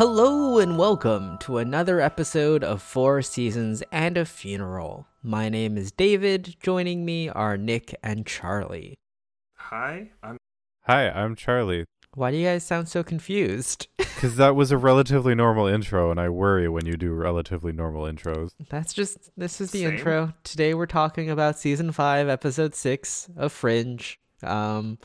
Hello 0.00 0.58
and 0.58 0.78
welcome 0.78 1.36
to 1.40 1.58
another 1.58 2.00
episode 2.00 2.64
of 2.64 2.80
Four 2.80 3.20
Seasons 3.20 3.82
and 3.92 4.16
a 4.16 4.24
Funeral. 4.24 5.06
My 5.22 5.50
name 5.50 5.76
is 5.76 5.92
David. 5.92 6.56
Joining 6.58 7.04
me 7.04 7.28
are 7.28 7.58
Nick 7.58 7.94
and 8.02 8.24
Charlie. 8.24 8.96
Hi, 9.56 10.08
I'm 10.22 10.38
Hi, 10.84 11.10
I'm 11.10 11.36
Charlie. 11.36 11.84
Why 12.14 12.30
do 12.30 12.38
you 12.38 12.46
guys 12.46 12.64
sound 12.64 12.88
so 12.88 13.02
confused? 13.02 13.88
Because 13.98 14.36
that 14.36 14.56
was 14.56 14.72
a 14.72 14.78
relatively 14.78 15.34
normal 15.34 15.66
intro, 15.66 16.10
and 16.10 16.18
I 16.18 16.30
worry 16.30 16.66
when 16.66 16.86
you 16.86 16.96
do 16.96 17.12
relatively 17.12 17.72
normal 17.72 18.04
intros. 18.04 18.52
That's 18.70 18.94
just 18.94 19.30
this 19.36 19.60
is 19.60 19.70
the 19.70 19.82
Same. 19.82 19.90
intro. 19.90 20.32
Today 20.44 20.72
we're 20.72 20.86
talking 20.86 21.28
about 21.28 21.58
season 21.58 21.92
5, 21.92 22.26
episode 22.26 22.74
6 22.74 23.28
of 23.36 23.52
Fringe. 23.52 24.18
Um 24.42 24.96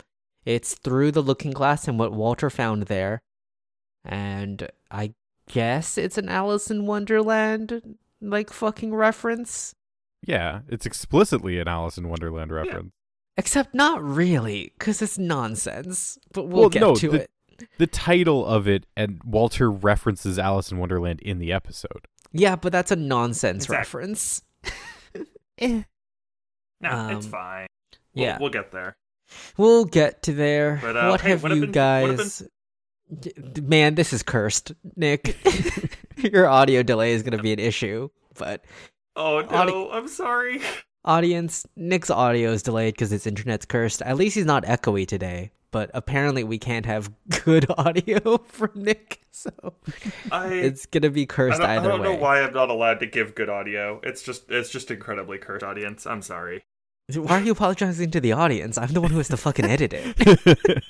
it's 0.45 0.75
through 0.75 1.11
the 1.11 1.21
looking 1.21 1.51
glass 1.51 1.85
and 1.85 1.99
what 1.99 2.13
Walter 2.13 2.49
found 2.49 2.83
there. 2.83 3.19
And 4.05 4.69
I 4.91 5.13
guess 5.51 5.97
it's 5.97 6.17
an 6.17 6.29
Alice 6.29 6.69
in 6.71 6.85
Wonderland 6.85 7.97
like 8.21 8.51
fucking 8.51 8.93
reference. 8.93 9.73
Yeah, 10.25 10.61
it's 10.69 10.85
explicitly 10.85 11.59
an 11.59 11.67
Alice 11.67 11.97
in 11.97 12.07
Wonderland 12.09 12.51
reference. 12.51 12.91
Except 13.37 13.73
not 13.75 14.01
really, 14.03 14.71
because 14.77 15.01
it's 15.01 15.17
nonsense. 15.17 16.17
But 16.33 16.43
we'll, 16.47 16.61
Well, 16.61 16.69
get 16.69 16.79
no, 16.79 16.95
to 16.95 17.09
the- 17.09 17.21
it. 17.23 17.29
The 17.77 17.87
title 17.87 18.45
of 18.45 18.67
it, 18.67 18.85
and 18.97 19.21
Walter 19.23 19.71
references 19.71 20.37
Alice 20.37 20.71
in 20.73 20.77
Wonderland 20.77 21.21
in 21.21 21.39
the 21.39 21.53
episode. 21.53 22.05
Yeah, 22.33 22.57
but 22.57 22.73
that's 22.73 22.91
a 22.91 22.97
nonsense 22.97 23.63
Exact- 23.65 23.77
reference. 23.79 24.41
no, 25.61 25.83
it's 26.81 27.25
Um, 27.25 27.31
fine. 27.31 27.67
We'll, 28.13 28.25
Yeah, 28.25 28.37
we'll 28.39 28.49
get 28.49 28.71
there. 28.71 28.95
we'll 29.57 29.85
get 29.85 30.21
to 30.23 30.33
there. 30.33 30.79
But, 30.81 30.97
uh, 30.97 31.07
what 31.09 31.21
hey, 31.21 31.29
have 31.29 31.43
what 31.43 31.51
have 31.51 31.59
you 31.59 31.67
been- 31.67 31.71
what 32.01 32.09
have 32.09 32.17
guys? 32.19 32.43
D- 33.19 33.33
d- 33.53 33.61
Man, 33.61 33.95
this 33.95 34.13
is 34.13 34.23
cursed, 34.23 34.71
Nick. 34.95 35.37
Your 36.17 36.47
audio 36.47 36.81
delay 36.83 37.11
is 37.13 37.21
going 37.23 37.37
to 37.37 37.43
be 37.43 37.53
an 37.53 37.59
issue, 37.59 38.09
but 38.37 38.63
Oh 39.15 39.41
no, 39.41 39.47
Audi- 39.49 39.89
I'm 39.91 40.07
sorry. 40.07 40.61
audience, 41.05 41.65
Nick's 41.75 42.09
audio 42.09 42.51
is 42.51 42.63
delayed 42.63 42.93
because 42.95 43.11
his 43.11 43.27
internet's 43.27 43.65
cursed. 43.65 44.01
At 44.01 44.17
least 44.17 44.35
he's 44.35 44.45
not 44.45 44.63
echoey 44.65 45.07
today. 45.07 45.51
But 45.71 45.91
apparently, 45.93 46.45
we 46.45 46.57
can't 46.57 46.85
have 46.85 47.11
good 47.43 47.65
audio 47.77 48.37
from 48.47 48.69
Nick, 48.75 49.19
so 49.31 49.51
I 50.31 50.47
it's 50.53 50.85
gonna 50.85 51.09
be 51.09 51.23
I 51.23 51.25
cursed 51.25 51.59
don't, 51.59 51.69
I 51.69 51.75
don't 51.83 51.99
way. 51.99 52.13
know 52.13 52.15
why 52.15 52.41
I'm 52.41 52.53
not 52.53 52.69
allowed 52.69 53.01
to 53.01 53.05
give 53.05 53.35
good 53.35 53.49
audio. 53.49 53.99
It's 54.01 54.23
just 54.23 54.49
it's 54.49 54.69
just 54.69 54.89
incredibly 54.89 55.37
cursed, 55.37 55.63
audience. 55.65 56.07
I'm 56.07 56.21
sorry. 56.21 56.63
Why 57.13 57.39
are 57.39 57.43
you 57.43 57.51
apologizing 57.51 58.09
to 58.11 58.21
the 58.21 58.31
audience? 58.31 58.77
I'm 58.77 58.93
the 58.93 59.01
one 59.01 59.11
who 59.11 59.17
has 59.17 59.27
to 59.27 59.37
fucking 59.37 59.65
edit 59.65 59.91
it. 59.93 60.83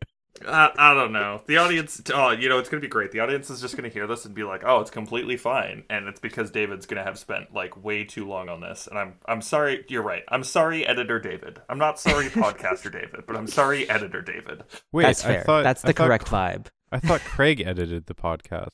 I, 0.46 0.70
I 0.76 0.94
don't 0.94 1.12
know. 1.12 1.42
The 1.46 1.56
audience, 1.56 2.00
oh, 2.14 2.30
you 2.30 2.48
know, 2.48 2.58
it's 2.58 2.68
gonna 2.68 2.80
be 2.80 2.88
great. 2.88 3.10
The 3.12 3.20
audience 3.20 3.50
is 3.50 3.60
just 3.60 3.76
gonna 3.76 3.88
hear 3.88 4.06
this 4.06 4.24
and 4.24 4.34
be 4.34 4.44
like, 4.44 4.62
"Oh, 4.64 4.80
it's 4.80 4.90
completely 4.90 5.36
fine," 5.36 5.84
and 5.90 6.06
it's 6.08 6.20
because 6.20 6.50
David's 6.50 6.86
gonna 6.86 7.02
have 7.02 7.18
spent 7.18 7.52
like 7.52 7.82
way 7.84 8.04
too 8.04 8.26
long 8.26 8.48
on 8.48 8.60
this. 8.60 8.86
And 8.86 8.98
I'm, 8.98 9.14
I'm 9.26 9.42
sorry. 9.42 9.84
You're 9.88 10.02
right. 10.02 10.22
I'm 10.28 10.44
sorry, 10.44 10.86
editor 10.86 11.18
David. 11.18 11.60
I'm 11.68 11.78
not 11.78 11.98
sorry, 11.98 12.26
podcaster 12.26 12.92
David, 12.92 13.24
but 13.26 13.36
I'm 13.36 13.46
sorry, 13.48 13.88
editor 13.90 14.22
David. 14.22 14.62
Wait, 14.92 15.02
That's 15.04 15.24
I 15.24 15.28
fair. 15.34 15.42
thought 15.44 15.62
That's 15.64 15.84
I 15.84 15.88
the 15.88 15.92
thought- 15.92 16.06
correct 16.06 16.26
vibe. 16.26 16.66
I 16.92 17.00
thought 17.00 17.20
Craig 17.22 17.60
edited 17.66 18.06
the 18.06 18.14
podcast. 18.14 18.70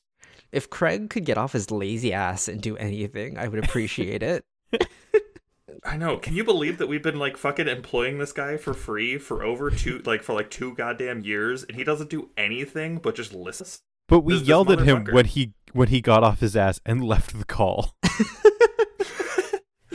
If 0.53 0.69
Craig 0.69 1.09
could 1.09 1.25
get 1.25 1.39
off 1.39 1.53
his 1.53 1.71
lazy 1.71 2.13
ass 2.13 2.47
and 2.47 2.61
do 2.61 2.77
anything, 2.77 3.39
I 3.39 3.49
would 3.49 3.65
appreciate 3.65 4.23
it. 4.23 4.45
I 5.85 5.97
know. 5.97 6.17
Can 6.17 6.35
you 6.35 6.45
believe 6.45 6.79
that 6.79 6.87
we've 6.87 7.03
been 7.03 7.19
like 7.19 7.37
fucking 7.37 7.69
employing 7.69 8.19
this 8.19 8.33
guy 8.33 8.57
for 8.57 8.73
free 8.73 9.19
for 9.19 9.43
over 9.43 9.71
two, 9.71 9.99
like 10.07 10.23
for 10.23 10.33
like 10.33 10.51
two 10.51 10.75
goddamn 10.75 11.23
years, 11.23 11.65
and 11.65 11.77
he 11.77 11.85
doesn't 11.85 12.11
do 12.11 12.31
anything 12.37 12.99
but 12.99 13.15
just 13.17 13.35
listens? 13.35 13.81
But 14.09 14.21
we 14.21 14.35
This- 14.35 14.43
this 14.43 14.49
yelled 14.49 14.71
at 14.71 14.81
him 14.81 15.07
when 15.11 15.27
he 15.27 15.55
when 15.73 15.89
he 15.89 16.01
got 16.01 16.23
off 16.23 16.41
his 16.41 16.57
ass 16.57 16.81
and 16.85 17.05
left 17.05 17.37
the 17.37 17.45
call. 17.45 17.97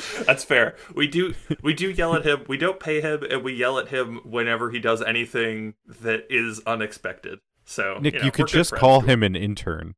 That's 0.25 0.43
fair. 0.43 0.75
We 0.93 1.07
do 1.07 1.33
we 1.63 1.73
do 1.73 1.89
yell 1.89 2.15
at 2.15 2.25
him. 2.25 2.43
We 2.47 2.57
don't 2.57 2.79
pay 2.79 3.01
him, 3.01 3.23
and 3.29 3.43
we 3.43 3.53
yell 3.53 3.79
at 3.79 3.89
him 3.89 4.19
whenever 4.23 4.69
he 4.69 4.79
does 4.79 5.01
anything 5.01 5.75
that 6.01 6.25
is 6.29 6.61
unexpected. 6.65 7.39
So 7.65 7.97
Nick, 7.99 8.15
you, 8.15 8.25
you, 8.25 8.31
could 8.31 8.47
just 8.47 8.73
call 8.73 9.01
him 9.01 9.23
an 9.23 9.35
intern. 9.35 9.95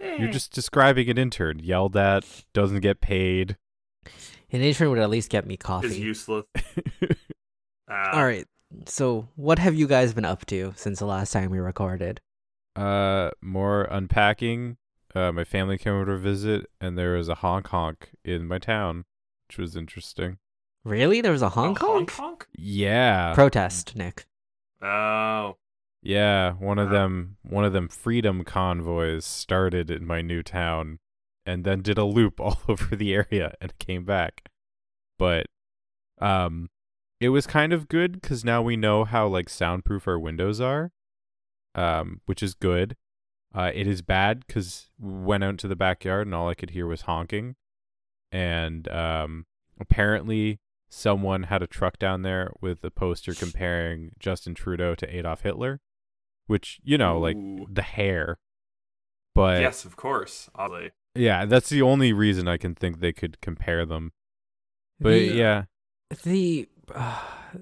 Eh. 0.00 0.16
You're 0.18 0.30
just 0.30 0.52
describing 0.52 1.08
an 1.08 1.18
intern 1.18 1.58
yelled 1.58 1.96
at, 1.96 2.44
doesn't 2.52 2.80
get 2.80 3.00
paid. 3.00 3.56
An 4.52 4.60
intern 4.60 4.90
would 4.90 4.98
at 4.98 5.10
least 5.10 5.30
get 5.30 5.46
me 5.46 5.54
is 5.54 5.60
coffee. 5.62 6.00
useless. 6.00 6.44
Ah, 7.92 8.18
All 8.18 8.24
right. 8.24 8.46
So, 8.86 9.26
what 9.34 9.58
have 9.58 9.74
you 9.74 9.88
guys 9.88 10.14
been 10.14 10.24
up 10.24 10.46
to 10.46 10.72
since 10.76 11.00
the 11.00 11.06
last 11.06 11.32
time 11.32 11.50
we 11.50 11.58
recorded? 11.58 12.20
Uh, 12.76 13.30
more 13.42 13.82
unpacking. 13.90 14.76
Uh, 15.12 15.32
my 15.32 15.42
family 15.42 15.76
came 15.76 15.94
over 15.94 16.06
to 16.12 16.16
visit, 16.16 16.66
and 16.80 16.96
there 16.96 17.14
was 17.14 17.28
a 17.28 17.34
honk 17.36 17.66
honk 17.66 18.10
in 18.24 18.46
my 18.46 18.58
town, 18.58 19.06
which 19.48 19.58
was 19.58 19.74
interesting. 19.74 20.38
Really? 20.84 21.20
There 21.20 21.32
was 21.32 21.42
a 21.42 21.48
Hong 21.48 21.74
a 21.76 21.78
honk 21.80 22.10
honk? 22.12 22.46
Yeah, 22.56 23.34
protest, 23.34 23.96
Nick. 23.96 24.26
Oh, 24.80 25.56
yeah. 26.00 26.52
One 26.52 26.78
of 26.78 26.90
them, 26.90 27.38
one 27.42 27.64
of 27.64 27.72
them 27.72 27.88
freedom 27.88 28.44
convoys 28.44 29.24
started 29.24 29.90
in 29.90 30.06
my 30.06 30.22
new 30.22 30.44
town, 30.44 31.00
and 31.46 31.64
then 31.64 31.82
did 31.82 31.98
a 31.98 32.04
loop 32.04 32.40
all 32.40 32.60
over 32.68 32.96
the 32.96 33.14
area 33.14 33.54
and 33.60 33.78
came 33.78 34.04
back. 34.04 34.48
But, 35.18 35.46
um, 36.20 36.68
it 37.20 37.28
was 37.28 37.46
kind 37.46 37.72
of 37.72 37.86
good 37.86 38.20
because 38.20 38.44
now 38.44 38.62
we 38.62 38.76
know 38.76 39.04
how 39.04 39.28
like 39.28 39.48
soundproof 39.48 40.08
our 40.08 40.18
windows 40.18 40.60
are, 40.60 40.90
um, 41.74 42.22
which 42.24 42.42
is 42.42 42.54
good. 42.54 42.96
Uh, 43.54 43.70
it 43.74 43.86
is 43.86 44.00
bad 44.00 44.46
because 44.46 44.90
went 44.98 45.44
out 45.44 45.58
to 45.58 45.68
the 45.68 45.76
backyard 45.76 46.26
and 46.26 46.34
all 46.34 46.48
I 46.48 46.54
could 46.54 46.70
hear 46.70 46.86
was 46.86 47.02
honking, 47.02 47.56
and 48.32 48.88
um, 48.88 49.46
apparently 49.78 50.60
someone 50.88 51.44
had 51.44 51.62
a 51.62 51.66
truck 51.66 51.98
down 51.98 52.22
there 52.22 52.52
with 52.60 52.82
a 52.84 52.90
poster 52.90 53.34
comparing 53.34 54.12
Justin 54.18 54.54
Trudeau 54.54 54.94
to 54.94 55.16
Adolf 55.16 55.42
Hitler, 55.42 55.80
which 56.46 56.80
you 56.82 56.96
know, 56.96 57.18
like 57.18 57.36
Ooh. 57.36 57.66
the 57.70 57.82
hair. 57.82 58.38
But 59.34 59.60
yes, 59.60 59.84
of 59.84 59.96
course. 59.96 60.48
Oddly. 60.54 60.92
Yeah, 61.14 61.44
that's 61.46 61.68
the 61.68 61.82
only 61.82 62.12
reason 62.12 62.48
I 62.48 62.56
can 62.56 62.74
think 62.74 63.00
they 63.00 63.12
could 63.12 63.40
compare 63.40 63.84
them. 63.86 64.12
But 65.00 65.10
The- 65.10 65.34
yeah, 65.34 65.64
The 66.24 66.68
uh, 66.94 67.20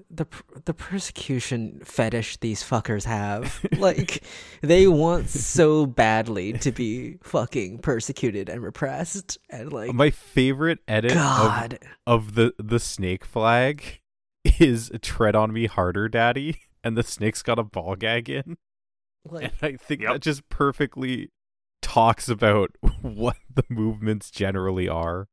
the 0.09 0.25
the 0.65 0.73
persecution 0.73 1.81
fetish 1.83 2.37
these 2.37 2.63
fuckers 2.63 3.05
have. 3.05 3.59
like 3.77 4.23
they 4.61 4.87
want 4.87 5.29
so 5.29 5.85
badly 5.85 6.53
to 6.53 6.71
be 6.71 7.17
fucking 7.23 7.79
persecuted 7.79 8.49
and 8.49 8.61
repressed 8.63 9.37
and 9.49 9.71
like 9.71 9.93
my 9.93 10.09
favorite 10.09 10.79
edit 10.87 11.15
of 11.15 11.77
of 12.07 12.35
the 12.35 12.53
the 12.57 12.79
snake 12.79 13.23
flag 13.25 14.01
is 14.59 14.91
tread 15.01 15.35
on 15.35 15.51
me 15.53 15.65
harder 15.67 16.07
daddy 16.09 16.59
and 16.83 16.97
the 16.97 17.03
snake's 17.03 17.41
got 17.43 17.59
a 17.59 17.63
ball 17.63 17.95
gag 17.95 18.29
in 18.29 18.57
Like 19.25 19.43
and 19.43 19.53
i 19.61 19.75
think 19.77 20.01
Yep. 20.01 20.13
that 20.13 20.21
just 20.21 20.47
perfectly 20.49 21.29
talks 21.81 22.29
about 22.29 22.71
what 23.01 23.37
the 23.53 23.63
movements 23.69 24.29
generally 24.31 24.87
are 24.87 25.27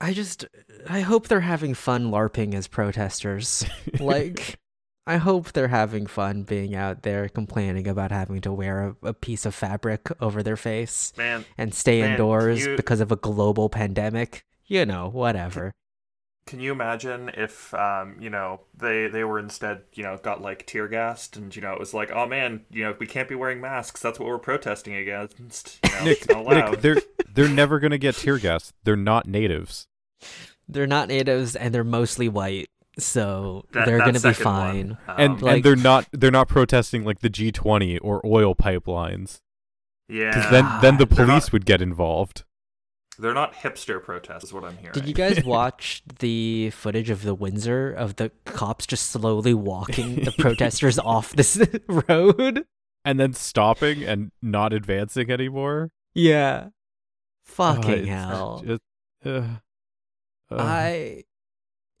I 0.00 0.14
just 0.14 0.46
I 0.88 1.00
hope 1.00 1.28
they're 1.28 1.40
having 1.40 1.74
fun 1.74 2.10
larping 2.10 2.54
as 2.54 2.66
protesters. 2.66 3.66
like 4.00 4.58
I 5.06 5.18
hope 5.18 5.52
they're 5.52 5.68
having 5.68 6.06
fun 6.06 6.44
being 6.44 6.74
out 6.74 7.02
there 7.02 7.28
complaining 7.28 7.86
about 7.86 8.10
having 8.10 8.40
to 8.42 8.52
wear 8.52 8.96
a, 9.02 9.08
a 9.08 9.12
piece 9.14 9.44
of 9.44 9.54
fabric 9.54 10.08
over 10.22 10.42
their 10.42 10.56
face 10.56 11.12
Man, 11.18 11.44
and 11.58 11.74
stay 11.74 12.00
Man, 12.00 12.12
indoors 12.12 12.64
you- 12.64 12.76
because 12.76 13.00
of 13.00 13.12
a 13.12 13.16
global 13.16 13.68
pandemic. 13.68 14.46
You 14.66 14.86
know, 14.86 15.08
whatever. 15.08 15.72
Can 16.50 16.58
you 16.58 16.72
imagine 16.72 17.30
if, 17.34 17.72
um, 17.74 18.16
you 18.18 18.28
know, 18.28 18.60
they 18.76 19.06
they 19.06 19.22
were 19.22 19.38
instead, 19.38 19.82
you 19.94 20.02
know, 20.02 20.16
got 20.20 20.42
like 20.42 20.66
tear 20.66 20.88
gassed, 20.88 21.36
and 21.36 21.54
you 21.54 21.62
know, 21.62 21.72
it 21.72 21.78
was 21.78 21.94
like, 21.94 22.10
oh 22.10 22.26
man, 22.26 22.64
you 22.72 22.82
know, 22.82 22.96
we 22.98 23.06
can't 23.06 23.28
be 23.28 23.36
wearing 23.36 23.60
masks. 23.60 24.02
That's 24.02 24.18
what 24.18 24.26
we're 24.26 24.38
protesting 24.38 24.94
against. 24.96 25.78
You 25.84 25.90
know, 25.92 26.04
nick, 26.04 26.28
not 26.28 26.70
nick 26.72 26.80
they're 26.80 26.96
they're 27.32 27.48
never 27.48 27.78
gonna 27.78 27.98
get 27.98 28.16
tear 28.16 28.38
gas 28.38 28.72
they're 28.82 28.96
not 28.96 29.26
natives 29.28 29.86
They're 30.68 30.86
not 30.88 31.06
natives 31.06 31.54
and 31.54 31.72
they're 31.72 31.84
mostly 31.84 32.28
white, 32.28 32.68
so 32.98 33.64
That- 33.72 33.86
they're 33.86 33.98
gonna 33.98 34.18
be 34.18 34.32
fine. 34.32 34.98
um, 35.06 35.14
and 35.18 35.42
like- 35.42 35.54
and 35.56 35.62
they're 35.64 35.76
not 35.76 36.06
they're 36.12 36.30
not 36.32 36.48
protesting 36.48 37.04
like 37.04 37.20
the 37.20 37.30
G20 37.30 37.98
or 38.02 38.20
oil 38.26 38.56
pipelines 38.56 39.40
yeah, 40.08 40.34
because 40.34 40.50
then 40.50 40.66
then 40.82 40.96
the 40.96 41.06
police 41.06 41.28
not- 41.28 41.52
would 41.52 41.64
get 41.64 41.80
involved 41.80 42.42
they're 43.20 43.34
not 43.34 43.54
hipster 43.54 44.02
protests, 44.02 44.44
is 44.44 44.52
what 44.52 44.64
I'm 44.64 44.76
hearing. 44.78 44.92
Did 44.94 45.06
you 45.06 45.14
guys 45.14 45.44
watch 45.44 46.02
the 46.18 46.70
footage 46.70 47.10
of 47.10 47.22
the 47.22 47.34
Windsor 47.34 47.92
of 47.92 48.16
the 48.16 48.30
cops 48.44 48.86
just 48.86 49.10
slowly 49.10 49.54
walking 49.54 50.16
the 50.24 50.32
protesters 50.38 50.98
off 50.98 51.32
this 51.34 51.62
road? 51.88 52.64
and 53.04 53.18
then 53.18 53.32
stopping 53.32 54.02
and 54.04 54.30
not 54.42 54.72
advancing 54.74 55.30
anymore 55.30 55.90
Yeah. 56.14 56.68
Fucking 57.44 57.90
it's 57.90 58.08
hell. 58.08 58.62
just- 58.66 58.82
uh, 59.24 59.42
uh, 60.50 60.56
I 60.58 61.24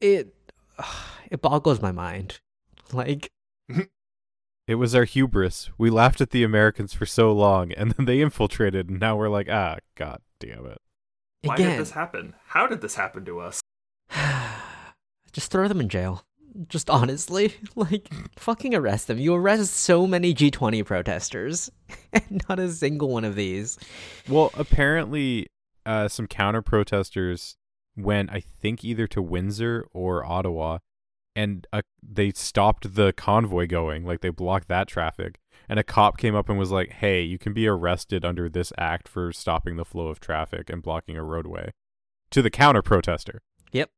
it 0.00 0.34
it 1.30 1.40
boggles 1.40 1.80
my 1.82 1.92
mind. 1.92 2.40
Like 2.92 3.30
It 4.66 4.74
was 4.76 4.94
our 4.94 5.04
hubris. 5.04 5.68
We 5.78 5.90
laughed 5.90 6.20
at 6.20 6.30
the 6.30 6.44
Americans 6.44 6.92
for 6.94 7.04
so 7.04 7.32
long, 7.32 7.72
and 7.72 7.90
then 7.92 8.06
they 8.06 8.20
infiltrated, 8.20 8.88
and 8.88 9.00
now 9.00 9.16
we're 9.16 9.28
like, 9.28 9.48
ah, 9.50 9.78
god 9.96 10.20
damn 10.38 10.64
it. 10.66 10.78
Why 11.42 11.54
Again, 11.54 11.70
did 11.70 11.80
this 11.80 11.92
happen? 11.92 12.34
How 12.46 12.66
did 12.66 12.80
this 12.80 12.94
happen 12.94 13.24
to 13.24 13.40
us? 13.40 13.62
just 15.32 15.50
throw 15.50 15.68
them 15.68 15.80
in 15.80 15.88
jail. 15.88 16.24
Just 16.68 16.90
honestly, 16.90 17.54
like 17.76 18.12
fucking 18.36 18.74
arrest 18.74 19.06
them. 19.06 19.18
You 19.18 19.34
arrest 19.34 19.72
so 19.72 20.06
many 20.06 20.34
G20 20.34 20.84
protesters, 20.84 21.70
and 22.12 22.42
not 22.48 22.58
a 22.58 22.70
single 22.70 23.08
one 23.08 23.24
of 23.24 23.36
these. 23.36 23.78
Well, 24.28 24.50
apparently, 24.54 25.46
uh, 25.86 26.08
some 26.08 26.26
counter 26.26 26.60
protesters 26.60 27.56
went, 27.96 28.30
I 28.30 28.40
think, 28.40 28.84
either 28.84 29.06
to 29.08 29.22
Windsor 29.22 29.86
or 29.92 30.24
Ottawa, 30.24 30.78
and 31.36 31.66
uh, 31.72 31.82
they 32.02 32.32
stopped 32.32 32.94
the 32.94 33.12
convoy 33.12 33.66
going. 33.66 34.04
Like 34.04 34.20
they 34.20 34.30
blocked 34.30 34.68
that 34.68 34.88
traffic, 34.88 35.38
and 35.70 35.78
a 35.78 35.84
cop 35.84 36.18
came 36.18 36.34
up 36.34 36.48
and 36.48 36.58
was 36.58 36.72
like, 36.72 36.90
"Hey, 36.90 37.22
you 37.22 37.38
can 37.38 37.54
be 37.54 37.68
arrested 37.68 38.24
under 38.24 38.48
this 38.48 38.72
act 38.76 39.08
for 39.08 39.32
stopping 39.32 39.76
the 39.76 39.84
flow 39.84 40.08
of 40.08 40.18
traffic 40.18 40.68
and 40.68 40.82
blocking 40.82 41.16
a 41.16 41.22
roadway." 41.22 41.70
To 42.32 42.42
the 42.42 42.50
counter 42.50 42.82
protester. 42.82 43.40
Yep. 43.72 43.90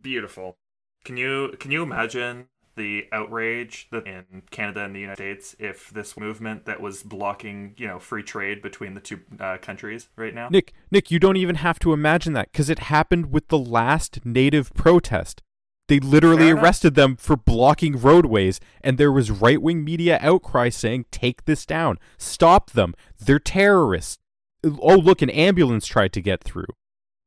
Beautiful. 0.00 0.58
Can 1.04 1.16
you 1.16 1.56
can 1.58 1.70
you 1.70 1.82
imagine 1.82 2.48
the 2.76 3.06
outrage 3.12 3.88
that 3.90 4.06
in 4.06 4.42
Canada 4.50 4.84
and 4.84 4.94
the 4.94 5.00
United 5.00 5.42
States 5.42 5.56
if 5.58 5.90
this 5.90 6.16
movement 6.16 6.66
that 6.66 6.80
was 6.80 7.02
blocking 7.02 7.74
you 7.76 7.86
know 7.86 7.98
free 7.98 8.22
trade 8.22 8.62
between 8.62 8.94
the 8.94 9.00
two 9.00 9.20
uh, 9.38 9.56
countries 9.56 10.10
right 10.16 10.34
now? 10.34 10.48
Nick, 10.50 10.74
Nick, 10.90 11.10
you 11.10 11.18
don't 11.18 11.36
even 11.36 11.56
have 11.56 11.78
to 11.80 11.94
imagine 11.94 12.34
that 12.34 12.52
because 12.52 12.68
it 12.68 12.78
happened 12.78 13.32
with 13.32 13.48
the 13.48 13.58
last 13.58 14.20
native 14.24 14.72
protest. 14.74 15.42
They 15.90 15.98
literally 15.98 16.44
Fair 16.44 16.52
enough. 16.52 16.62
arrested 16.62 16.94
them 16.94 17.16
for 17.16 17.36
blocking 17.36 18.00
roadways, 18.00 18.60
and 18.80 18.96
there 18.96 19.10
was 19.10 19.32
right 19.32 19.60
wing 19.60 19.82
media 19.82 20.20
outcry 20.22 20.68
saying, 20.68 21.06
Take 21.10 21.46
this 21.46 21.66
down. 21.66 21.98
Stop 22.16 22.70
them. 22.70 22.94
They're 23.18 23.40
terrorists. 23.40 24.18
Oh, 24.62 24.94
look, 24.94 25.20
an 25.20 25.30
ambulance 25.30 25.88
tried 25.88 26.12
to 26.12 26.20
get 26.20 26.44
through. 26.44 26.68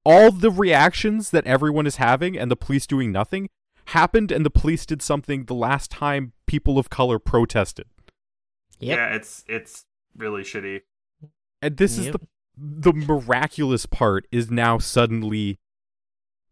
All 0.06 0.32
the 0.32 0.50
reactions 0.50 1.32
that 1.32 1.46
everyone 1.46 1.86
is 1.86 1.98
having 1.98 2.40
and 2.40 2.50
the 2.50 2.56
police 2.56 2.88
doing 2.88 3.12
nothing 3.12 3.50
happened, 3.88 4.32
and 4.32 4.46
the 4.46 4.50
police 4.50 4.86
did 4.86 5.02
something 5.02 5.44
the 5.44 5.54
last 5.54 5.92
time 5.92 6.32
people 6.48 6.80
of 6.80 6.90
color 6.90 7.20
protested. 7.20 7.88
Yep. 8.80 8.98
Yeah, 8.98 9.14
it's 9.14 9.44
it's 9.46 9.84
really 10.16 10.44
shitty. 10.44 10.84
And 11.62 11.76
this 11.76 11.98
is 11.98 12.12
the 12.12 12.20
the 12.58 12.94
miraculous 12.94 13.86
part 13.86 14.26
is 14.32 14.50
now 14.50 14.78
suddenly 14.78 15.60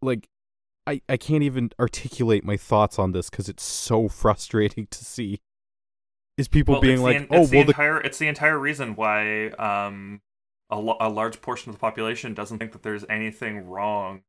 like 0.02 0.28
I 0.86 1.00
I 1.08 1.16
can't 1.16 1.42
even 1.42 1.70
articulate 1.78 2.44
my 2.44 2.56
thoughts 2.56 2.98
on 2.98 3.12
this 3.12 3.30
cuz 3.30 3.48
it's 3.48 3.62
so 3.62 4.08
frustrating 4.22 4.86
to 4.90 5.04
see 5.04 5.40
is 6.36 6.48
people 6.48 6.74
Well, 6.74 6.80
being 6.80 7.02
like, 7.02 7.28
the, 7.28 7.36
"Oh, 7.36 7.46
the 7.46 7.56
well 7.58 7.64
the 7.64 7.70
entire 7.70 8.00
it's 8.00 8.18
the 8.18 8.28
entire 8.28 8.58
reason 8.58 8.94
why 8.96 9.48
um 9.50 10.22
a, 10.70 10.78
lo- 10.80 10.96
a 11.00 11.10
large 11.10 11.40
portion 11.42 11.68
of 11.70 11.76
the 11.76 11.80
population 11.80 12.32
doesn't 12.34 12.58
think 12.58 12.72
that 12.72 12.82
there's 12.82 13.04
anything 13.08 13.66
wrong 13.66 14.22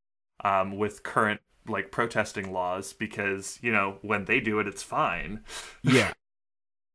um 0.44 0.78
with 0.78 1.04
current 1.04 1.42
like 1.68 1.92
protesting 1.92 2.52
laws 2.52 2.92
because 2.92 3.58
you 3.62 3.72
know 3.72 3.98
when 4.02 4.26
they 4.26 4.40
do 4.42 4.60
it 4.60 4.68
it's 4.68 4.84
fine. 4.84 5.42
yeah. 5.84 6.14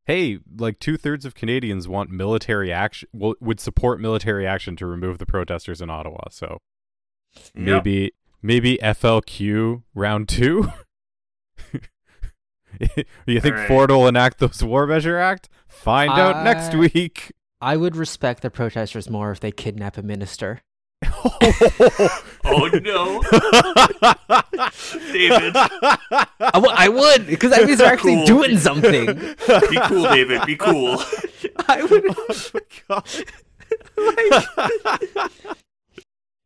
Hey, 0.07 0.39
like 0.57 0.79
two 0.79 0.97
thirds 0.97 1.27
of 1.27 1.35
Canadians 1.35 1.87
want 1.87 2.09
military 2.09 2.73
action. 2.73 3.11
Well, 3.13 3.35
would 3.43 3.61
support 3.61 4.01
military 4.01 4.47
action 4.47 4.75
to 4.77 4.87
remove 4.87 5.19
the 5.19 5.27
protesters 5.27 5.83
in 5.83 5.91
Ottawa. 5.91 6.29
So 6.31 6.63
Yep. 7.55 7.85
Maybe 8.43 8.79
maybe 8.79 8.79
FLQ 8.83 9.83
round 9.95 10.29
two. 10.29 10.71
you 13.27 13.41
think 13.41 13.55
Alright. 13.55 13.69
Ford 13.69 13.91
will 13.91 14.07
enact 14.07 14.39
those 14.39 14.63
War 14.63 14.87
Measure 14.87 15.19
Act? 15.19 15.49
Find 15.67 16.11
out 16.11 16.45
next 16.45 16.75
week. 16.75 17.33
I 17.61 17.77
would 17.77 17.97
respect 17.97 18.43
the 18.43 18.51
protesters 18.51 19.11
more 19.11 19.33
if 19.33 19.41
they 19.41 19.51
kidnap 19.51 19.97
a 19.99 20.03
minister. 20.03 20.61
Oh, 21.05 21.39
oh 22.45 22.69
no, 22.83 23.23
David, 25.13 25.53
I, 25.57 26.27
w- 26.55 26.75
I 26.77 26.89
would, 26.89 27.27
because 27.27 27.51
that 27.53 27.65
means 27.67 27.79
they're 27.79 27.93
actually 27.93 28.17
Cool. 28.17 28.27
doing 28.27 28.59
something. 28.59 29.07
be 29.07 29.79
cool, 29.85 30.05
David, 30.05 30.45
be 30.45 30.57
cool. 30.57 31.01
I 31.69 31.83
would. 31.85 32.17
Oh 32.91 33.03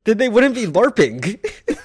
Then 0.04 0.19
they 0.19 0.28
wouldn't 0.28 0.54
be 0.54 0.66
LARPing. 0.66 1.38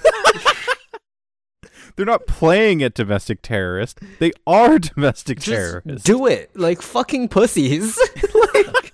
They're 1.96 2.06
not 2.06 2.26
playing 2.28 2.82
at 2.82 2.94
domestic 2.94 3.42
terrorist. 3.42 3.98
They 4.20 4.30
are 4.46 4.78
domestic 4.78 5.38
Just 5.40 5.48
terrorists. 5.48 6.04
do 6.04 6.26
it, 6.26 6.50
like 6.54 6.80
fucking 6.80 7.28
pussies. 7.28 7.98
like, 8.54 8.92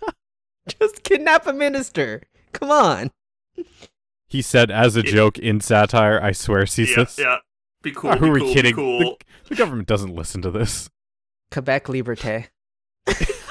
just 0.66 1.02
kidnap 1.02 1.46
a 1.46 1.52
minister. 1.52 2.22
Come 2.52 2.70
on. 2.70 3.10
he 4.26 4.40
said 4.40 4.70
as 4.70 4.96
a 4.96 5.02
joke 5.02 5.38
in 5.38 5.60
satire. 5.60 6.18
I 6.22 6.32
swear, 6.32 6.64
sees 6.64 6.96
yeah, 6.96 7.04
yeah. 7.18 7.36
Be 7.82 7.90
cool. 7.92 8.12
Who 8.12 8.20
be 8.20 8.26
are 8.30 8.32
we 8.32 8.40
cool, 8.40 8.48
be 8.48 8.54
kidding? 8.54 8.74
cool. 8.74 8.98
The, 8.98 9.16
the 9.50 9.54
government 9.56 9.86
doesn't 9.88 10.14
listen 10.14 10.40
to 10.40 10.50
this. 10.50 10.88
Quebec 11.50 11.84
Liberté. 11.84 12.46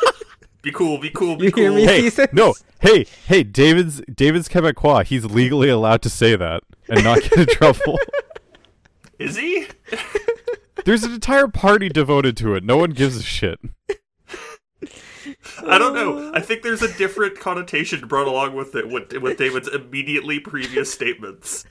Be 0.63 0.71
cool. 0.71 0.98
Be 0.98 1.10
cool. 1.12 1.36
Be 1.36 1.45
You 1.45 1.51
cool. 1.51 1.63
hear 1.63 1.71
me? 1.74 1.83
Hey, 1.83 2.01
Jesus. 2.01 2.27
no, 2.31 2.56
hey, 2.80 3.06
hey, 3.27 3.44
David's 3.44 4.01
David's 4.13 4.48
Quebecois. 4.50 5.06
He's 5.06 5.25
legally 5.25 5.69
allowed 5.69 6.01
to 6.04 6.10
say 6.10 6.36
that 6.38 6.63
and 6.89 7.04
not 7.04 7.21
get 7.21 7.33
in 7.38 7.45
trouble. 7.48 8.00
Is 9.19 9.36
he? 9.38 9.68
There's 10.86 11.04
an 11.04 11.12
entire 11.13 11.48
party 11.50 11.88
devoted 11.89 12.36
to 12.38 12.56
it. 12.56 12.63
No 12.63 12.77
one 12.77 12.92
gives 12.92 13.18
a 13.18 13.24
shit. 13.24 13.60
I 15.65 15.77
don't 15.77 15.94
know. 15.94 16.31
I 16.33 16.39
think 16.42 16.62
there's 16.63 16.81
a 16.81 16.92
different 16.98 17.39
connotation 17.39 18.07
brought 18.07 18.27
along 18.27 18.56
with 18.56 18.75
it 18.75 18.89
with, 18.89 19.13
with 19.21 19.38
David's 19.38 19.68
immediately 19.68 20.39
previous 20.39 20.92
statements. 20.92 21.66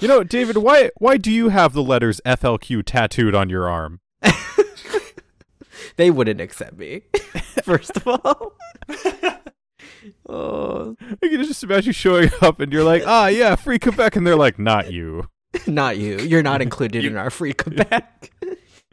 You 0.00 0.08
know, 0.08 0.24
David, 0.24 0.56
why 0.56 0.90
why 0.96 1.18
do 1.18 1.30
you 1.30 1.50
have 1.50 1.74
the 1.74 1.82
letters 1.82 2.22
FLQ 2.24 2.84
tattooed 2.86 3.34
on 3.34 3.50
your 3.50 3.68
arm? 3.68 4.00
They 5.96 6.10
wouldn't 6.10 6.40
accept 6.40 6.76
me. 6.78 7.02
First 7.64 7.96
of 7.96 8.06
all. 8.08 8.52
oh, 10.28 10.96
I 11.00 11.28
can 11.28 11.44
just 11.44 11.62
imagine 11.62 11.88
you 11.88 11.92
showing 11.92 12.30
up 12.40 12.60
and 12.60 12.72
you're 12.72 12.84
like, 12.84 13.02
ah, 13.06 13.26
yeah, 13.28 13.56
free 13.56 13.78
Quebec, 13.78 14.16
and 14.16 14.26
they're 14.26 14.36
like, 14.36 14.58
not 14.58 14.92
you. 14.92 15.28
not 15.66 15.98
you. 15.98 16.18
You're 16.18 16.42
not 16.42 16.62
included 16.62 17.02
You- 17.02 17.10
in 17.10 17.16
our 17.16 17.30
free 17.30 17.52
Quebec. 17.52 18.30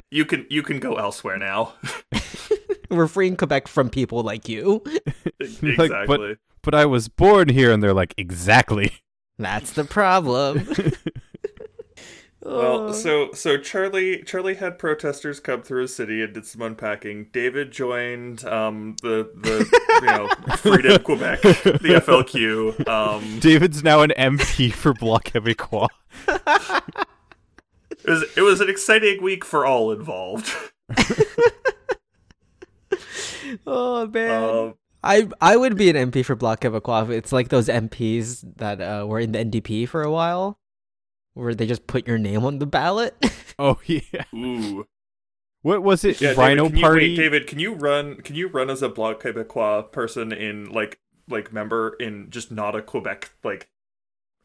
You 0.10 0.24
can 0.24 0.46
you 0.50 0.64
can 0.64 0.80
go 0.80 0.96
elsewhere 0.96 1.38
now. 1.38 1.74
We're 2.90 3.08
freeing 3.08 3.36
Quebec 3.36 3.68
from 3.68 3.90
people 3.90 4.24
like 4.24 4.48
you. 4.48 4.82
You're 5.62 5.76
like, 5.76 5.92
exactly. 5.92 6.38
But 6.64 6.74
I 6.76 6.86
was 6.86 7.10
born 7.10 7.50
here, 7.50 7.74
and 7.74 7.84
they're 7.84 7.94
like, 7.94 8.14
exactly. 8.18 8.94
That's 9.38 9.74
the 9.74 9.84
problem. 9.84 10.66
Well, 12.48 12.94
so 12.94 13.32
so 13.34 13.58
Charlie 13.58 14.24
Charlie 14.24 14.56
had 14.56 14.80
protesters 14.80 15.42
come 15.42 15.62
through 15.64 15.82
his 15.82 15.94
city 15.94 16.22
and 16.22 16.34
did 16.34 16.46
some 16.46 16.62
unpacking. 16.62 17.28
David 17.34 17.72
joined 17.72 18.46
um 18.46 18.96
the 19.02 19.30
the 19.36 19.68
you 20.02 20.08
know 20.08 20.30
Freedom 20.58 21.04
Quebec, 21.04 21.42
the 21.42 22.02
FLQ. 22.06 22.88
Um, 22.88 23.40
David's 23.40 23.84
now 23.84 24.00
an 24.02 24.14
MP 24.18 24.72
for 24.72 24.94
Bloc 24.94 25.26
Québécois. 25.26 25.90
it 26.28 28.06
was 28.06 28.24
it 28.38 28.42
was 28.42 28.62
an 28.62 28.70
exciting 28.70 29.22
week 29.22 29.44
for 29.44 29.66
all 29.66 29.92
involved. 29.92 30.50
oh 33.68 34.08
man. 34.08 34.44
Um, 34.44 34.76
I 35.04 35.28
I 35.42 35.58
would 35.58 35.76
be 35.76 35.90
an 35.90 36.12
MP 36.12 36.24
for 36.24 36.36
Bloc 36.36 36.62
Québécois. 36.62 37.10
It's 37.10 37.34
like 37.34 37.50
those 37.50 37.68
MPs 37.68 38.56
that 38.56 38.80
uh, 38.80 39.06
were 39.06 39.20
in 39.20 39.34
the 39.34 39.40
NDP 39.40 39.90
for 39.90 40.02
a 40.02 40.12
while, 40.12 40.60
where 41.38 41.54
they 41.56 41.66
just 41.68 41.88
put 41.88 42.08
your 42.08 42.18
name 42.18 42.44
on 42.46 42.60
the 42.60 42.66
ballot. 42.66 43.16
Oh 43.60 43.80
yeah. 43.88 44.24
ooh. 44.36 44.86
What 45.64 45.82
was 45.82 46.06
it? 46.06 46.22
Yeah, 46.22 46.34
Rhino 46.38 46.66
David, 46.70 46.70
can 46.70 46.78
you, 46.78 46.82
Party. 46.84 47.00
wait, 47.10 47.16
David, 47.16 47.48
can 47.48 47.58
you 47.60 47.74
run? 47.74 48.16
Can 48.22 48.36
you 48.36 48.48
run 48.50 48.70
as 48.70 48.84
a 48.84 48.90
Bloc 48.90 49.20
Québécois 49.24 49.92
person 49.92 50.32
in 50.32 50.70
like 50.72 51.00
like 51.28 51.52
member 51.52 51.96
in 52.00 52.30
just 52.30 52.52
not 52.52 52.76
a 52.76 52.84
Quebec 52.84 53.32
like 53.44 53.68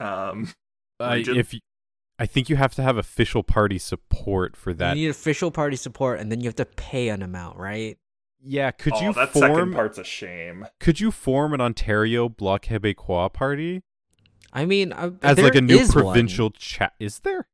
um 0.00 0.48
Uh, 0.98 1.10
region? 1.16 1.36
if 1.36 1.52
you, 1.52 1.60
I 2.18 2.24
think 2.24 2.48
you 2.48 2.56
have 2.56 2.74
to 2.76 2.82
have 2.82 2.96
official 2.96 3.42
party 3.42 3.76
support 3.78 4.56
for 4.56 4.72
that. 4.74 4.96
you 4.96 5.02
need 5.02 5.10
official 5.10 5.50
party 5.50 5.76
support, 5.76 6.18
and 6.18 6.32
then 6.32 6.40
you 6.40 6.46
have 6.48 6.56
to 6.56 6.64
pay 6.64 7.10
an 7.10 7.20
amount, 7.22 7.58
right? 7.58 7.98
yeah, 8.44 8.70
could 8.70 8.94
oh, 8.94 9.00
you 9.02 9.12
that 9.12 9.34
second 9.34 9.74
part's 9.74 9.98
a 9.98 10.04
shame. 10.04 10.66
Could 10.80 11.00
you 11.00 11.10
form 11.10 11.52
an 11.52 11.60
Ontario 11.60 12.30
Bloc 12.30 12.64
Québécois 12.64 13.30
party 13.32 13.82
I 14.52 14.64
mean, 14.66 14.92
uh, 14.92 15.12
as 15.22 15.36
there 15.36 15.46
like 15.46 15.54
a 15.54 15.60
new 15.60 15.86
provincial 15.88 16.50
chat? 16.50 16.92
Is 17.00 17.20
there? 17.20 17.46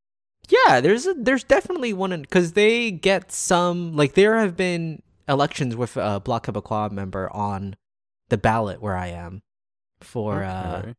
Yeah, 0.48 0.80
there's 0.80 1.06
a, 1.06 1.14
there's 1.14 1.44
definitely 1.44 1.92
one 1.92 2.22
because 2.22 2.54
they 2.54 2.90
get 2.90 3.30
some 3.30 3.94
like 3.96 4.14
there 4.14 4.38
have 4.38 4.56
been 4.56 5.02
elections 5.28 5.76
with 5.76 5.96
a 5.96 6.20
Bloc 6.20 6.46
Québécois 6.46 6.90
member 6.90 7.30
on 7.32 7.76
the 8.30 8.38
ballot 8.38 8.80
where 8.80 8.96
I 8.96 9.08
am 9.08 9.42
for 10.00 10.36
Okay. 10.42 10.94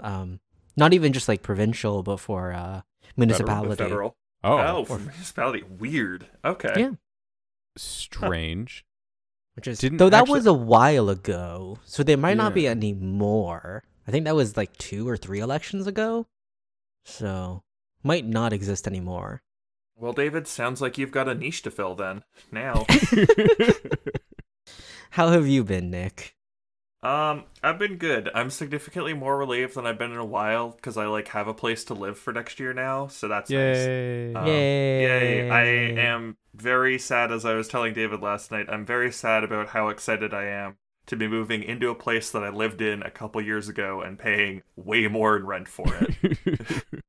uh 0.00 0.06
um 0.06 0.40
not 0.76 0.92
even 0.92 1.12
just 1.12 1.26
like 1.28 1.42
provincial 1.42 2.02
but 2.02 2.18
for 2.18 2.52
uh 2.52 2.82
municipality. 3.16 3.70
the 3.70 3.76
federal. 3.76 4.16
Oh, 4.44 4.58
Oh, 4.58 4.84
for 4.84 4.98
municipality. 4.98 5.64
Weird. 5.64 6.26
Okay. 6.44 6.72
Yeah. 6.76 6.90
strange. 7.76 8.84
Which 9.54 9.66
is 9.66 9.78
Didn't 9.78 9.98
though 9.98 10.10
that 10.10 10.22
actually- 10.22 10.34
was 10.38 10.46
a 10.46 10.52
while 10.52 11.08
ago, 11.08 11.78
so 11.84 12.02
there 12.02 12.16
might 12.18 12.36
not 12.36 12.52
be 12.54 12.66
any 12.68 12.92
more. 12.92 13.84
I 14.06 14.10
think 14.10 14.24
that 14.24 14.36
was 14.36 14.56
like 14.56 14.76
two 14.76 15.08
or 15.08 15.16
three 15.16 15.40
elections 15.40 15.86
ago, 15.86 16.26
so 17.04 17.62
might 18.02 18.24
not 18.24 18.52
exist 18.52 18.86
anymore. 18.86 19.42
Well, 19.96 20.12
David, 20.12 20.46
sounds 20.46 20.80
like 20.80 20.96
you've 20.98 21.10
got 21.10 21.28
a 21.28 21.34
niche 21.34 21.62
to 21.62 21.70
fill 21.70 21.94
then. 21.94 22.22
Now. 22.52 22.86
How 25.10 25.28
have 25.30 25.48
you 25.48 25.64
been, 25.64 25.90
Nick? 25.90 26.36
Um, 27.02 27.44
I've 27.62 27.78
been 27.78 27.96
good. 27.96 28.30
I'm 28.34 28.50
significantly 28.50 29.14
more 29.14 29.38
relieved 29.38 29.74
than 29.74 29.86
I've 29.86 29.98
been 29.98 30.12
in 30.12 30.18
a 30.18 30.24
while 30.24 30.70
because 30.70 30.96
I 30.96 31.06
like 31.06 31.28
have 31.28 31.48
a 31.48 31.54
place 31.54 31.84
to 31.84 31.94
live 31.94 32.18
for 32.18 32.32
next 32.32 32.60
year 32.60 32.72
now, 32.74 33.06
so 33.06 33.28
that's 33.28 33.50
nice. 33.50 33.76
Yay! 33.76 34.34
Um, 34.34 34.46
Yay. 34.46 35.02
Yay! 35.02 35.50
I 35.50 35.64
am 36.00 36.36
very 36.54 36.98
sad, 36.98 37.32
as 37.32 37.44
I 37.44 37.54
was 37.54 37.68
telling 37.68 37.94
David 37.94 38.22
last 38.22 38.50
night. 38.50 38.66
I'm 38.68 38.84
very 38.84 39.12
sad 39.12 39.44
about 39.44 39.68
how 39.68 39.88
excited 39.88 40.34
I 40.34 40.46
am 40.46 40.76
to 41.06 41.16
be 41.16 41.28
moving 41.28 41.62
into 41.62 41.88
a 41.90 41.94
place 41.94 42.30
that 42.30 42.42
I 42.42 42.48
lived 42.50 42.80
in 42.80 43.02
a 43.02 43.10
couple 43.10 43.40
years 43.40 43.68
ago 43.68 44.00
and 44.00 44.18
paying 44.18 44.62
way 44.76 45.06
more 45.08 45.36
in 45.36 45.46
rent 45.46 45.68
for 45.68 45.86
it, 45.94 46.84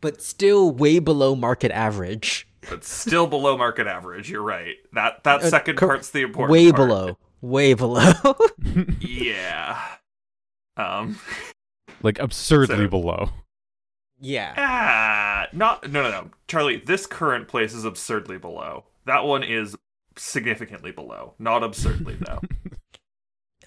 But 0.00 0.22
still 0.22 0.70
way 0.70 0.98
below 1.00 1.34
market 1.34 1.72
average. 1.72 2.46
but 2.68 2.84
still 2.84 3.26
below 3.26 3.56
market 3.56 3.86
average. 3.88 4.30
You're 4.30 4.42
right. 4.42 4.76
That 4.92 5.24
that 5.24 5.42
Uh, 5.42 5.50
second 5.50 5.76
cor- 5.76 5.88
part's 5.88 6.10
the 6.10 6.22
important. 6.22 6.48
Part. 6.48 6.50
Way 6.52 6.70
part. 6.72 6.88
below. 6.88 7.18
Way 7.40 7.74
below. 7.74 8.12
Yeah. 9.00 9.80
Um. 10.76 11.18
like 12.02 12.18
absurdly 12.20 12.76
So- 12.84 12.88
below. 12.88 13.30
yeah. 14.20 14.54
Ah, 14.56 15.46
not 15.52 15.90
no 15.90 16.02
no 16.02 16.10
no, 16.10 16.30
Charlie. 16.46 16.76
This 16.84 17.06
current 17.06 17.48
place 17.48 17.74
is 17.74 17.84
absurdly 17.84 18.38
below. 18.38 18.84
That 19.06 19.24
one 19.24 19.42
is 19.42 19.76
significantly 20.16 20.92
below, 20.92 21.34
not 21.40 21.64
absurdly 21.64 22.16
though. 22.20 22.40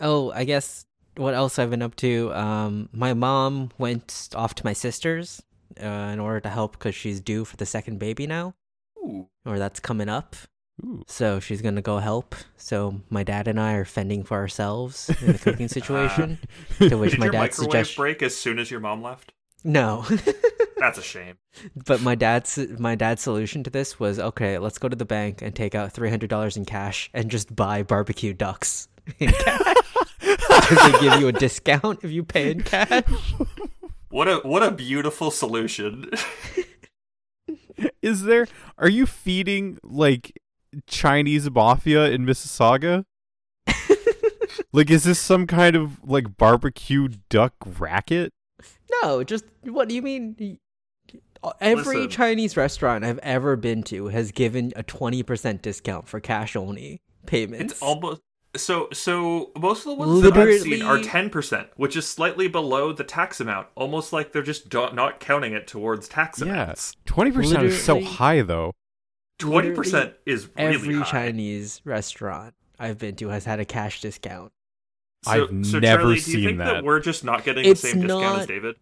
Oh, 0.01 0.31
I 0.31 0.43
guess 0.43 0.86
what 1.15 1.34
else 1.34 1.60
I've 1.60 1.70
been 1.70 1.81
up 1.81 1.96
to? 1.98 2.34
Um, 2.34 2.89
my 2.91 3.13
mom 3.13 3.72
went 3.77 4.29
off 4.36 4.55
to 4.55 4.65
my 4.65 4.74
sister's 4.74 5.41
uh, 5.81 5.86
in 5.86 6.20
order 6.20 6.39
to 6.41 6.50
help 6.50 6.74
because 6.74 6.96
she's 6.96 7.20
due 7.22 7.46
for 7.46 7.58
the 7.58 7.65
second 7.65 8.00
baby 8.00 8.25
now, 8.27 8.55
Ooh. 8.98 9.27
or 9.46 9.60
that's 9.60 9.79
coming 9.79 10.10
up. 10.10 10.36
Ooh. 10.84 11.03
So 11.08 11.39
she's 11.39 11.62
gonna 11.62 11.81
go 11.81 12.00
help. 12.00 12.34
So 12.58 13.01
my 13.10 13.24
dad 13.24 13.48
and 13.48 13.60
I 13.60 13.74
are 13.74 13.86
fending 13.86 14.24
for 14.24 14.38
ourselves 14.38 15.10
in 15.22 15.34
the 15.34 15.38
cooking 15.38 15.67
situation. 15.77 16.39
to 16.79 16.96
which 16.96 17.12
Did 17.12 17.20
my 17.20 17.27
dad 17.27 17.53
suggests 17.53 17.96
break 17.96 18.24
as 18.24 18.36
soon 18.36 18.58
as 18.58 18.72
your 18.72 18.79
mom 18.79 19.01
left? 19.03 19.34
no. 19.63 20.05
That's 20.77 20.98
a 20.98 21.03
shame. 21.03 21.38
but 21.86 22.01
my 22.01 22.15
dad's 22.15 22.58
my 22.79 22.96
dad's 22.96 23.22
solution 23.22 23.63
to 23.65 23.70
this 23.70 24.00
was 24.00 24.17
okay. 24.17 24.58
Let's 24.58 24.79
go 24.79 24.89
to 24.89 24.96
the 24.96 25.05
bank 25.05 25.43
and 25.43 25.55
take 25.55 25.75
out 25.75 25.91
three 25.91 26.10
hundred 26.10 26.31
dollars 26.31 26.58
in 26.58 26.65
cash 26.65 27.12
and 27.13 27.29
just 27.29 27.55
buy 27.55 27.84
barbecue 27.84 28.34
ducks 28.34 28.88
in 29.20 29.31
cash 29.31 29.75
because 30.72 30.92
they 30.92 31.00
give 31.00 31.20
you 31.20 31.28
a 31.28 31.32
discount 31.32 32.00
if 32.04 32.12
you 32.12 32.24
pay 32.24 32.51
in 32.51 32.62
cash. 32.62 33.04
What 34.10 34.28
a 34.28 34.40
what 34.40 34.62
a 34.62 34.72
beautiful 34.72 35.32
solution. 35.32 36.10
Is 38.01 38.24
there? 38.24 38.46
Are 38.78 38.90
you 38.90 39.06
feeding 39.06 39.80
like 39.84 40.38
Chinese 40.86 41.50
mafia 41.50 42.10
in 42.10 42.25
Mississauga? 42.25 43.06
like, 44.74 44.92
is 44.92 45.06
this 45.06 45.18
some 45.18 45.48
kind 45.48 45.78
of 45.78 46.04
like 46.04 46.36
barbecue 46.36 47.08
duck 47.30 47.54
racket? 47.80 48.34
No, 49.01 49.24
just 49.24 49.46
what 49.63 49.88
do 49.88 49.96
you 49.96 50.01
mean? 50.01 50.60
Every 51.62 52.00
Listen. 52.00 52.10
Chinese 52.10 52.58
restaurant 52.58 53.06
I've 53.06 53.20
ever 53.20 53.56
been 53.56 53.82
to 53.84 54.08
has 54.08 54.34
given 54.34 54.74
a 54.75 54.84
twenty 54.84 55.24
percent 55.24 55.62
discount 55.62 56.10
for 56.10 56.20
cash 56.20 56.58
only 56.58 57.01
payments. 57.25 57.75
It's 57.75 57.82
almost 57.82 58.22
so 58.55 58.89
so 58.91 59.51
most 59.58 59.79
of 59.79 59.86
the 59.86 59.93
ones 59.96 60.22
that 60.22 60.34
I've 60.38 60.62
seen 60.62 60.81
are 60.81 61.00
ten 61.00 61.29
percent, 61.29 61.70
which 61.75 61.96
is 61.96 62.08
slightly 62.08 62.48
below 62.48 62.91
the 62.91 63.03
tax 63.03 63.39
amount. 63.39 63.67
Almost 63.75 64.12
like 64.13 64.31
they're 64.34 64.41
just 64.43 64.70
do- 64.70 64.91
not 64.93 65.20
counting 65.20 65.53
it 65.53 65.67
towards 65.67 66.08
tax 66.08 66.39
Yeah, 66.39 66.46
amounts. 66.48 66.96
twenty 67.05 67.31
percent 67.31 67.63
is 67.63 67.81
so 67.81 68.01
high 68.01 68.41
though. 68.41 68.74
Twenty 69.39 69.72
percent 69.72 70.13
is 70.25 70.50
really 70.58 70.75
Every 70.75 70.96
high. 70.96 71.05
Chinese 71.12 71.81
restaurant 71.86 72.53
I've 72.77 72.98
been 72.98 73.15
to 73.17 73.29
has 73.29 73.46
had 73.46 73.60
a 73.60 73.65
cash 73.65 74.01
discount. 74.01 74.51
So, 75.24 75.31
I've 75.31 75.65
so 75.65 75.79
never 75.79 76.01
Charlie, 76.01 76.15
do 76.15 76.22
seen 76.22 76.39
you 76.39 76.46
think 76.48 76.58
that. 76.60 76.74
that. 76.74 76.84
we're 76.84 77.00
just 77.00 77.24
not 77.24 77.43
getting 77.43 77.63
It's 77.65 77.81
the 77.81 77.89
same 77.89 78.01
discount 78.01 78.39
as 78.41 78.48
David? 78.48 78.75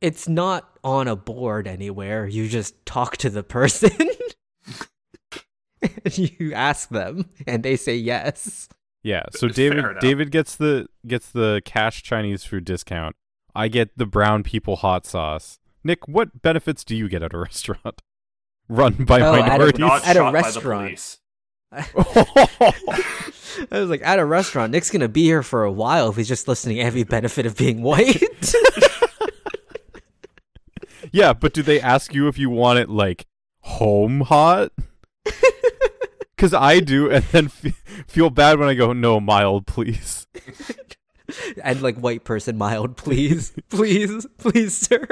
It's 0.00 0.28
not 0.28 0.68
on 0.84 1.06
a 1.08 1.16
board 1.16 1.66
anywhere. 1.66 2.26
You 2.26 2.48
just 2.48 2.84
talk 2.86 3.16
to 3.18 3.30
the 3.30 3.42
person. 3.42 3.90
and 6.04 6.18
you 6.18 6.52
ask 6.54 6.88
them 6.88 7.28
and 7.46 7.62
they 7.62 7.76
say 7.76 7.96
yes. 7.96 8.68
Yeah, 9.02 9.22
so 9.32 9.48
David. 9.48 9.84
David 10.00 10.30
gets 10.30 10.54
the 10.56 10.86
gets 11.06 11.28
the 11.30 11.60
cash 11.64 12.02
Chinese 12.02 12.44
food 12.44 12.64
discount. 12.64 13.16
I 13.54 13.68
get 13.68 13.96
the 13.98 14.06
brown 14.06 14.42
people 14.44 14.76
hot 14.76 15.04
sauce. 15.06 15.58
Nick, 15.84 16.06
what 16.06 16.40
benefits 16.42 16.84
do 16.84 16.94
you 16.96 17.08
get 17.08 17.22
at 17.22 17.34
a 17.34 17.38
restaurant 17.40 18.00
run 18.68 19.04
by 19.04 19.20
Oh, 19.20 19.34
at 19.34 19.38
a- 19.40 19.42
minorities? 19.48 19.82
At 19.84 20.16
a 20.16 20.20
shot 20.20 20.32
by 20.32 20.40
the 20.40 20.44
restaurant. 20.44 21.18
I 23.70 23.78
was 23.80 23.88
like, 23.90 24.02
at 24.02 24.18
a 24.18 24.24
restaurant, 24.24 24.72
Nick's 24.72 24.90
gonna 24.90 25.08
be 25.08 25.22
here 25.24 25.42
for 25.42 25.64
a 25.64 25.72
while 25.72 26.10
if 26.10 26.16
he's 26.16 26.28
just 26.28 26.46
listening 26.46 26.76
to 26.76 26.82
every 26.82 27.02
benefit 27.02 27.44
of 27.46 27.56
being 27.56 27.82
white. 27.82 28.22
yeah, 31.12 31.32
but 31.32 31.52
do 31.52 31.62
they 31.62 31.80
ask 31.80 32.14
you 32.14 32.28
if 32.28 32.38
you 32.38 32.50
want 32.50 32.78
it 32.78 32.88
like 32.88 33.26
home 33.60 34.20
hot? 34.22 34.70
Because 36.42 36.54
I 36.54 36.80
do, 36.80 37.08
and 37.08 37.22
then 37.26 37.44
f- 37.44 38.04
feel 38.08 38.28
bad 38.28 38.58
when 38.58 38.68
I 38.68 38.74
go 38.74 38.92
no 38.92 39.20
mild, 39.20 39.64
please. 39.64 40.26
and 41.62 41.80
like 41.80 41.96
white 41.98 42.24
person 42.24 42.58
mild, 42.58 42.96
please. 42.96 43.52
Please, 43.68 44.26
please, 44.38 44.76
sir. 44.76 45.06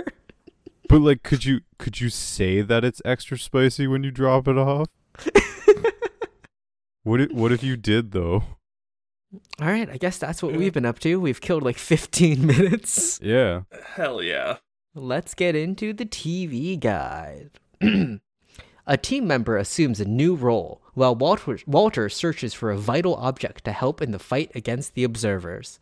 But 0.88 1.02
like, 1.02 1.22
could 1.22 1.44
you 1.44 1.60
could 1.78 2.00
you 2.00 2.08
say 2.08 2.62
that 2.62 2.84
it's 2.84 3.00
extra 3.04 3.38
spicy 3.38 3.86
when 3.86 4.02
you 4.02 4.10
drop 4.10 4.48
it 4.48 4.58
off? 4.58 4.88
What 7.02 7.20
if, 7.20 7.32
what 7.32 7.50
if 7.50 7.62
you 7.62 7.76
did 7.78 8.10
though? 8.10 8.42
All 9.58 9.68
right, 9.68 9.88
I 9.88 9.96
guess 9.96 10.18
that's 10.18 10.42
what 10.42 10.54
we've 10.54 10.72
been 10.72 10.84
up 10.84 10.98
to. 10.98 11.18
We've 11.18 11.40
killed 11.40 11.62
like 11.62 11.78
15 11.78 12.44
minutes. 12.46 13.18
Yeah. 13.22 13.62
Hell 13.94 14.20
yeah. 14.22 14.56
Let's 14.94 15.34
get 15.34 15.56
into 15.56 15.94
the 15.94 16.04
TV 16.04 16.78
guide. 16.78 17.52
a 18.86 18.96
team 18.98 19.26
member 19.26 19.56
assumes 19.56 20.00
a 20.00 20.04
new 20.04 20.34
role 20.34 20.82
while 21.00 21.14
Walter, 21.14 21.58
Walter 21.66 22.10
searches 22.10 22.52
for 22.52 22.70
a 22.70 22.76
vital 22.76 23.14
object 23.16 23.64
to 23.64 23.72
help 23.72 24.02
in 24.02 24.10
the 24.10 24.18
fight 24.18 24.50
against 24.54 24.92
the 24.92 25.02
observers. 25.02 25.80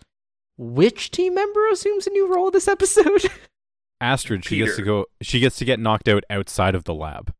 Which 0.56 1.10
team 1.10 1.34
member 1.34 1.68
assumes 1.70 2.06
a 2.06 2.10
new 2.10 2.32
role 2.32 2.52
this 2.52 2.68
episode? 2.68 3.25
Astrid, 4.00 4.44
she 4.44 4.58
gets 4.58 4.76
to 4.76 4.82
go. 4.82 5.06
She 5.20 5.40
gets 5.40 5.56
to 5.56 5.64
get 5.64 5.80
knocked 5.80 6.06
out 6.08 6.22
outside 6.30 6.76
of 6.76 6.84
the 6.84 6.94
lab. 6.94 7.34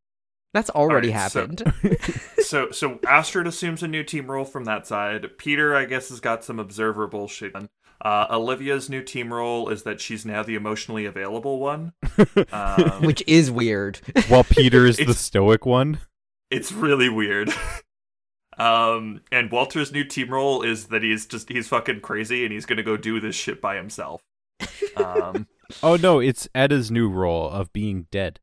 That's 0.53 0.71
already 0.71 1.13
Alright, 1.15 1.31
so- 1.31 1.41
happened. 1.41 1.73
So 2.49 2.71
so 2.73 2.99
Astrid 3.07 3.47
assumes 3.47 3.85
a 3.85 3.89
new 3.89 4.03
team 4.03 4.29
role 4.29 4.45
from 4.45 4.65
that 4.65 4.87
side. 4.89 5.39
Peter, 5.39 5.77
I 5.77 5.85
guess, 5.85 6.09
has 6.09 6.19
got 6.19 6.43
some 6.43 6.59
observer 6.59 7.07
bullshit. 7.07 7.53
done. 7.53 7.69
Uh, 8.01 8.27
Olivia's 8.31 8.91
new 8.91 9.03
team 9.03 9.33
role 9.33 9.69
is 9.69 9.85
that 9.85 10.01
she's 10.01 10.25
now 10.27 10.43
the 10.43 10.55
emotionally 10.57 11.05
available 11.05 11.61
one. 11.61 11.93
Um, 12.51 13.03
Which 13.03 13.23
is 13.29 13.51
weird. 13.53 14.01
While 14.29 14.45
Peter 14.45 14.85
is 14.87 14.97
the 14.97 15.15
stoic 15.15 15.65
one. 15.67 15.99
It's 16.51 16.73
really 16.73 17.09
weird. 17.09 17.51
Um, 18.59 19.21
and 19.31 19.53
Walter's 19.53 19.93
new 19.93 20.03
team 20.03 20.31
role 20.31 20.63
is 20.63 20.87
that 20.87 21.05
he's 21.05 21.27
just 21.27 21.49
he's 21.49 21.69
fucking 21.69 22.01
crazy 22.01 22.45
and 22.45 22.53
he's 22.53 22.67
gonna 22.67 22.83
go 22.83 22.97
do 22.97 23.21
this 23.21 23.37
shit 23.37 23.61
by 23.61 23.77
himself. 23.77 24.21
Um, 24.97 25.47
Oh 25.83 25.97
no, 25.97 26.19
it's 26.19 26.49
Etta's 26.55 26.91
new 26.91 27.09
role 27.11 27.49
of 27.49 27.73
being 27.73 28.07
dead. 28.11 28.41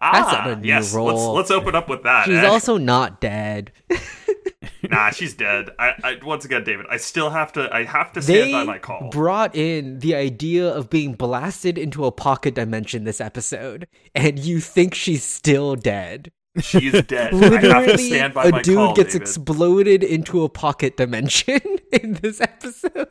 Ah, 0.00 0.44
not 0.44 0.50
a 0.50 0.56
new 0.60 0.68
yes. 0.68 0.94
role. 0.94 1.06
Let's 1.06 1.50
let's 1.50 1.50
open 1.50 1.74
up 1.74 1.88
with 1.88 2.04
that. 2.04 2.26
She's 2.26 2.36
eh? 2.36 2.46
also 2.46 2.78
not 2.78 3.20
dead. 3.20 3.72
nah, 4.88 5.10
she's 5.10 5.34
dead. 5.34 5.70
I, 5.78 5.92
I 6.04 6.18
once 6.22 6.44
again, 6.44 6.62
David, 6.62 6.86
I 6.88 6.98
still 6.98 7.30
have 7.30 7.52
to 7.54 7.68
I 7.74 7.82
have 7.84 8.12
to 8.12 8.22
stand 8.22 8.44
They 8.44 8.52
by 8.52 8.64
my 8.64 8.78
call. 8.78 9.08
brought 9.10 9.56
in 9.56 9.98
the 9.98 10.14
idea 10.14 10.68
of 10.68 10.88
being 10.88 11.14
blasted 11.14 11.78
into 11.78 12.04
a 12.04 12.12
pocket 12.12 12.54
dimension 12.54 13.02
this 13.04 13.20
episode, 13.20 13.88
and 14.14 14.38
you 14.38 14.60
think 14.60 14.94
she's 14.94 15.24
still 15.24 15.74
dead. 15.74 16.30
She's 16.60 16.92
dead. 17.06 17.34
I 17.34 17.36
have 17.36 17.40
to 17.40 17.48
Literally, 17.68 18.08
stand 18.08 18.34
by 18.34 18.44
a 18.46 18.50
my 18.50 18.62
dude 18.62 18.76
call, 18.76 18.94
gets 18.94 19.12
David. 19.12 19.22
exploded 19.22 20.02
into 20.04 20.42
a 20.44 20.48
pocket 20.48 20.96
dimension 20.96 21.60
in 21.92 22.14
this 22.14 22.40
episode. 22.40 23.08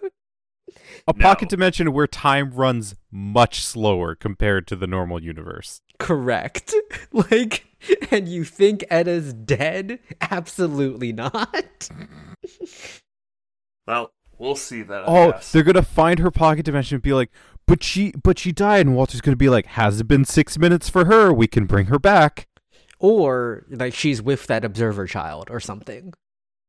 A 1.08 1.14
No. 1.16 1.22
pocket 1.22 1.50
dimension 1.50 1.92
where 1.94 2.08
time 2.08 2.52
runs 2.52 2.96
much 3.12 3.64
slower 3.64 4.16
compared 4.16 4.66
to 4.68 4.76
the 4.76 4.88
normal 4.88 5.22
universe. 5.22 5.82
Correct. 6.00 6.74
Like, 7.12 7.66
and 8.12 8.28
you 8.28 8.44
think 8.44 8.84
Etta's 8.92 9.34
dead? 9.34 10.00
Absolutely 10.20 11.14
not. 11.14 11.90
Well, 13.88 14.12
we'll 14.38 14.56
see 14.56 14.82
that. 14.82 15.04
I 15.04 15.06
Oh, 15.08 15.32
guess. 15.32 15.52
they're 15.52 15.64
gonna 15.64 15.82
find 15.84 16.20
her 16.20 16.32
pocket 16.32 16.66
dimension 16.66 16.96
and 16.96 17.02
be 17.04 17.14
like, 17.14 17.30
but 17.68 17.84
she, 17.84 18.12
but 18.24 18.38
she 18.40 18.52
died, 18.52 18.86
and 18.86 18.96
Walter's 18.96 19.22
gonna 19.22 19.36
be 19.38 19.50
like, 19.50 19.66
has 19.68 20.00
it 20.02 20.08
been 20.08 20.26
six 20.26 20.58
minutes 20.58 20.90
for 20.90 21.06
her? 21.06 21.32
We 21.32 21.48
can 21.48 21.66
bring 21.66 21.86
her 21.88 22.00
back. 22.00 22.48
Or 23.00 23.66
like 23.70 23.94
she's 23.94 24.22
with 24.22 24.48
that 24.48 24.64
observer 24.66 25.06
child 25.08 25.50
or 25.50 25.60
something. 25.60 26.14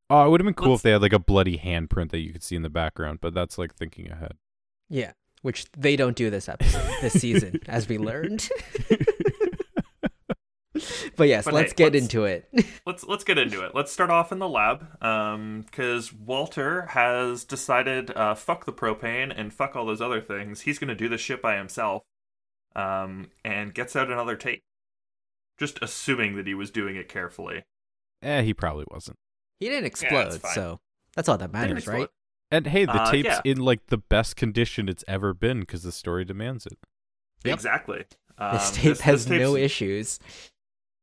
Oh, 0.08 0.26
it 0.26 0.30
would 0.30 0.40
have 0.40 0.44
been 0.46 0.54
cool 0.54 0.70
Let's- 0.70 0.80
if 0.80 0.82
they 0.84 0.90
had 0.92 1.02
like 1.02 1.12
a 1.12 1.18
bloody 1.18 1.58
handprint 1.58 2.10
that 2.10 2.18
you 2.20 2.32
could 2.32 2.42
see 2.44 2.56
in 2.56 2.62
the 2.62 2.70
background, 2.70 3.18
but 3.20 3.34
that's 3.34 3.58
like 3.58 3.74
thinking 3.74 4.10
ahead. 4.10 4.34
Yeah, 4.88 5.12
which 5.42 5.66
they 5.76 5.96
don't 5.96 6.16
do 6.16 6.30
this 6.30 6.48
episode, 6.48 6.88
this 7.00 7.14
season, 7.14 7.60
as 7.66 7.88
we 7.88 7.98
learned. 7.98 8.48
but 11.16 11.26
yes, 11.26 11.46
But 11.46 11.54
let's 11.54 11.72
hey, 11.72 11.76
get 11.76 11.92
let's- 11.94 12.02
into 12.04 12.24
it. 12.24 12.48
let's 12.84 13.02
let's 13.04 13.24
get 13.24 13.38
into 13.38 13.64
it. 13.64 13.74
Let's 13.74 13.90
start 13.90 14.10
off 14.10 14.30
in 14.30 14.38
the 14.38 14.48
lab, 14.48 14.86
because 15.00 16.12
Walter 16.12 16.82
has 16.90 17.44
decided, 17.44 18.10
uh, 18.14 18.34
fuck 18.34 18.66
the 18.66 18.72
propane 18.72 19.32
and 19.34 19.52
fuck 19.52 19.74
all 19.74 19.86
those 19.86 20.02
other 20.02 20.20
things. 20.20 20.60
He's 20.62 20.78
going 20.78 20.88
to 20.88 20.94
do 20.94 21.08
this 21.08 21.20
shit 21.20 21.40
by 21.40 21.56
himself, 21.56 22.02
um, 22.74 23.28
and 23.44 23.72
gets 23.72 23.96
out 23.96 24.10
another 24.10 24.36
tape. 24.36 24.62
Just 25.58 25.78
assuming 25.82 26.36
that 26.36 26.46
he 26.46 26.54
was 26.54 26.70
doing 26.70 26.96
it 26.96 27.08
carefully. 27.08 27.64
eh, 28.22 28.42
he 28.42 28.52
probably 28.54 28.84
wasn't. 28.90 29.18
he 29.60 29.68
didn't 29.68 29.86
it's 29.86 30.02
explode, 30.02 30.40
fine. 30.40 30.54
so 30.54 30.80
that's 31.14 31.28
all 31.28 31.38
that 31.38 31.52
matters, 31.52 31.86
right? 31.86 32.08
And 32.50 32.66
hey, 32.66 32.84
the 32.84 32.92
Uh, 33.02 33.10
tape's 33.10 33.26
yeah. 33.26 33.40
in 33.44 33.58
like 33.58 33.86
the 33.86 33.96
best 33.98 34.36
condition 34.36 34.88
it's 34.88 35.04
ever 35.08 35.32
been 35.34 35.60
because 35.60 35.82
the 35.82 35.92
story 35.92 36.24
demands 36.24 36.66
it. 36.66 36.78
Yep. 37.44 37.54
Exactly. 37.54 38.04
Um, 38.38 38.52
This 38.54 38.70
tape 38.72 38.98
has 38.98 39.24
tape's- 39.24 39.40
no 39.40 39.56
issues. 39.56 40.20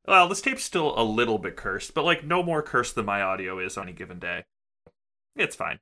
Well, 0.07 0.27
this 0.29 0.41
tape's 0.41 0.63
still 0.63 0.97
a 0.99 1.03
little 1.03 1.37
bit 1.39 1.55
cursed, 1.55 1.93
but 1.93 2.03
like 2.05 2.23
no 2.23 2.43
more 2.43 2.61
cursed 2.61 2.95
than 2.95 3.05
my 3.05 3.21
audio 3.21 3.57
is 3.59 3.77
on 3.77 3.87
any 3.87 3.93
given 3.93 4.19
day. 4.19 4.45
It's 5.35 5.55
fine. 5.55 5.79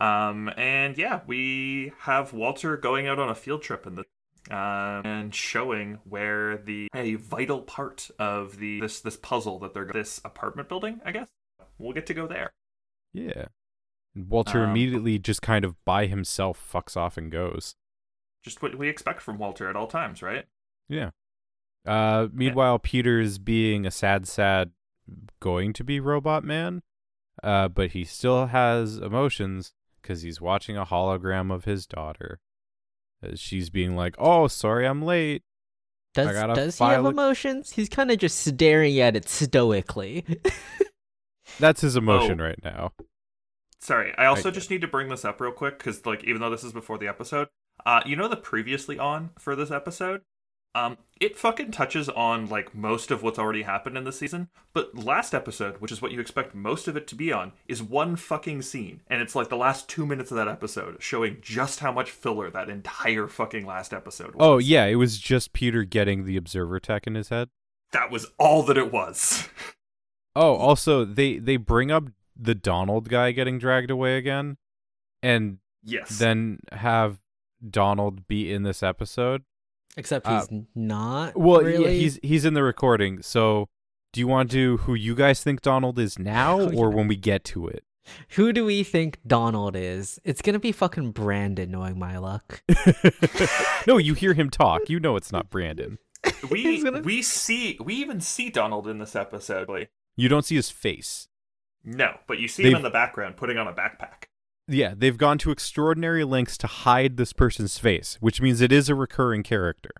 Um, 0.00 0.50
and 0.56 0.96
yeah, 0.96 1.20
we 1.26 1.92
have 2.00 2.32
Walter 2.32 2.76
going 2.76 3.06
out 3.08 3.18
on 3.18 3.28
a 3.28 3.34
field 3.34 3.62
trip 3.62 3.86
in 3.86 3.94
the 3.96 4.04
um, 4.52 5.02
and 5.04 5.34
showing 5.34 5.98
where 6.04 6.56
the 6.58 6.88
a 6.94 7.14
vital 7.14 7.62
part 7.62 8.10
of 8.18 8.58
the 8.58 8.80
this 8.80 9.00
this 9.00 9.16
puzzle 9.16 9.58
that 9.60 9.74
they're 9.74 9.90
this 9.92 10.20
apartment 10.24 10.68
building. 10.68 11.00
I 11.04 11.12
guess 11.12 11.28
we'll 11.78 11.92
get 11.92 12.06
to 12.06 12.14
go 12.14 12.26
there. 12.26 12.52
Yeah. 13.12 13.46
And 14.14 14.28
Walter 14.28 14.62
Um, 14.64 14.70
immediately 14.70 15.18
just 15.18 15.42
kind 15.42 15.64
of 15.64 15.82
by 15.84 16.06
himself 16.06 16.62
fucks 16.72 16.96
off 16.96 17.16
and 17.16 17.30
goes. 17.30 17.76
Just 18.42 18.62
what 18.62 18.76
we 18.76 18.88
expect 18.88 19.22
from 19.22 19.38
Walter 19.38 19.68
at 19.70 19.76
all 19.76 19.86
times, 19.86 20.22
right? 20.22 20.46
Yeah. 20.88 21.10
Uh, 21.86 22.28
meanwhile, 22.32 22.78
Peter's 22.78 23.38
being 23.38 23.86
a 23.86 23.90
sad, 23.90 24.28
sad, 24.28 24.70
going 25.40 25.72
to 25.72 25.84
be 25.84 25.98
robot 26.00 26.44
man, 26.44 26.82
uh, 27.42 27.68
but 27.68 27.90
he 27.90 28.04
still 28.04 28.46
has 28.46 28.98
emotions 28.98 29.72
because 30.00 30.22
he's 30.22 30.40
watching 30.40 30.76
a 30.76 30.84
hologram 30.86 31.52
of 31.52 31.64
his 31.64 31.86
daughter. 31.86 32.40
As 33.22 33.38
she's 33.40 33.70
being 33.70 33.94
like, 33.96 34.14
"Oh, 34.18 34.48
sorry, 34.48 34.86
I'm 34.86 35.02
late." 35.02 35.42
Does 36.14 36.26
does 36.26 36.56
he 36.56 36.60
have 36.60 36.74
file 36.74 37.06
a- 37.06 37.10
emotions? 37.10 37.70
He's 37.72 37.88
kind 37.88 38.10
of 38.10 38.18
just 38.18 38.44
staring 38.44 38.98
at 39.00 39.16
it 39.16 39.28
stoically. 39.28 40.24
That's 41.60 41.80
his 41.80 41.96
emotion 41.96 42.40
Oh. 42.40 42.44
right 42.44 42.58
now. 42.64 42.92
Sorry, 43.80 44.14
I 44.16 44.26
also 44.26 44.44
Right. 44.48 44.54
just 44.54 44.70
need 44.70 44.80
to 44.82 44.88
bring 44.88 45.08
this 45.08 45.24
up 45.24 45.40
real 45.40 45.52
quick 45.52 45.78
because, 45.78 46.06
like, 46.06 46.22
even 46.24 46.40
though 46.40 46.50
this 46.50 46.64
is 46.64 46.72
before 46.72 46.98
the 46.98 47.08
episode, 47.08 47.48
uh, 47.84 48.00
you 48.06 48.14
know 48.16 48.28
the 48.28 48.36
previously 48.36 48.98
on 48.98 49.30
for 49.38 49.56
this 49.56 49.70
episode, 49.70 50.22
um, 50.74 50.96
it 51.20 51.36
fucking 51.36 51.70
touches 51.70 52.08
on 52.08 52.48
like 52.48 52.74
most 52.74 53.10
of 53.10 53.22
what's 53.22 53.38
already 53.38 53.62
happened 53.62 53.96
in 53.96 54.04
the 54.04 54.12
season. 54.12 54.48
But 54.72 54.94
last 54.94 55.34
episode, 55.34 55.80
which 55.80 55.92
is 55.92 56.00
what 56.00 56.12
you 56.12 56.20
expect 56.20 56.54
most 56.54 56.88
of 56.88 56.96
it 56.96 57.06
to 57.08 57.14
be 57.14 57.32
on, 57.32 57.52
is 57.68 57.82
one 57.82 58.16
fucking 58.16 58.62
scene, 58.62 59.02
and 59.08 59.20
it's 59.20 59.34
like 59.34 59.48
the 59.48 59.56
last 59.56 59.88
two 59.88 60.06
minutes 60.06 60.30
of 60.30 60.36
that 60.36 60.48
episode 60.48 60.96
showing 61.00 61.38
just 61.40 61.80
how 61.80 61.92
much 61.92 62.10
filler 62.10 62.50
that 62.50 62.70
entire 62.70 63.28
fucking 63.28 63.66
last 63.66 63.92
episode 63.92 64.34
was. 64.34 64.40
Oh 64.40 64.58
yeah, 64.58 64.86
it 64.86 64.96
was 64.96 65.18
just 65.18 65.52
Peter 65.52 65.84
getting 65.84 66.24
the 66.24 66.36
observer 66.36 66.80
tech 66.80 67.06
in 67.06 67.14
his 67.14 67.28
head. 67.28 67.48
that 67.92 68.10
was 68.10 68.26
all 68.38 68.62
that 68.64 68.78
it 68.78 68.92
was. 68.92 69.48
Oh, 70.34 70.56
also 70.56 71.04
they 71.04 71.36
they 71.36 71.58
bring 71.58 71.90
up 71.90 72.04
the 72.34 72.54
Donald 72.54 73.10
guy 73.10 73.32
getting 73.32 73.58
dragged 73.58 73.90
away 73.90 74.16
again, 74.16 74.56
and 75.22 75.58
yes. 75.84 76.18
then 76.18 76.60
have 76.72 77.20
Donald 77.68 78.26
be 78.26 78.50
in 78.50 78.62
this 78.62 78.82
episode. 78.82 79.42
Except 79.96 80.26
Uh, 80.26 80.40
he's 80.48 80.60
not. 80.74 81.36
Well, 81.36 81.60
really. 81.60 81.84
yeah, 81.84 81.90
he's 82.00 82.18
he's 82.22 82.44
in 82.44 82.54
the 82.54 82.62
recording. 82.62 83.20
So, 83.22 83.68
do 84.12 84.20
you 84.20 84.26
want 84.26 84.50
to 84.50 84.56
do 84.56 84.76
who 84.78 84.94
you 84.94 85.14
guys 85.14 85.42
think 85.42 85.60
Donald 85.62 85.98
is 85.98 86.18
now, 86.18 86.58
Oh, 86.60 86.72
or 86.74 86.88
yeah. 86.90 86.94
when 86.96 87.08
we 87.08 87.16
get 87.16 87.44
to 87.44 87.68
it? 87.68 87.84
Who 88.30 88.52
do 88.52 88.64
we 88.64 88.82
think 88.82 89.18
Donald 89.26 89.76
is? 89.76 90.18
It's 90.24 90.42
gonna 90.42 90.58
be 90.58 90.72
fucking 90.72 91.12
Brandon, 91.12 91.70
knowing 91.70 91.98
my 91.98 92.18
luck. 92.18 92.62
no, 93.86 93.96
you 93.98 94.14
hear 94.14 94.34
him 94.34 94.50
talk. 94.50 94.88
You 94.88 94.98
know 94.98 95.16
it's 95.16 95.30
not 95.32 95.50
Brandon. 95.50 95.98
we 96.50 96.82
gonna- 96.82 97.00
we 97.02 97.22
see 97.22 97.78
we 97.82 97.94
even 97.94 98.20
see 98.20 98.48
Donald 98.50 98.88
in 98.88 98.98
this 98.98 99.14
episode. 99.14 99.68
Like, 99.68 99.90
You 100.16 100.28
don't 100.28 100.44
see 100.44 100.56
his 100.56 100.70
face. 100.70 101.28
no, 101.84 102.16
but 102.26 102.38
you 102.38 102.48
see 102.48 102.62
him 102.64 102.70
They've- 102.70 102.76
in 102.78 102.82
the 102.82 102.90
background 102.90 103.36
putting 103.36 103.56
on 103.58 103.68
a 103.68 103.72
backpack. 103.72 104.24
Yeah, 104.68 104.94
they've 104.96 105.18
gone 105.18 105.38
to 105.38 105.50
extraordinary 105.50 106.24
lengths 106.24 106.56
to 106.58 106.66
hide 106.66 107.16
this 107.16 107.32
person's 107.32 107.78
face, 107.78 108.16
which 108.20 108.40
means 108.40 108.60
it 108.60 108.72
is 108.72 108.88
a 108.88 108.94
recurring 108.94 109.42
character. 109.42 109.90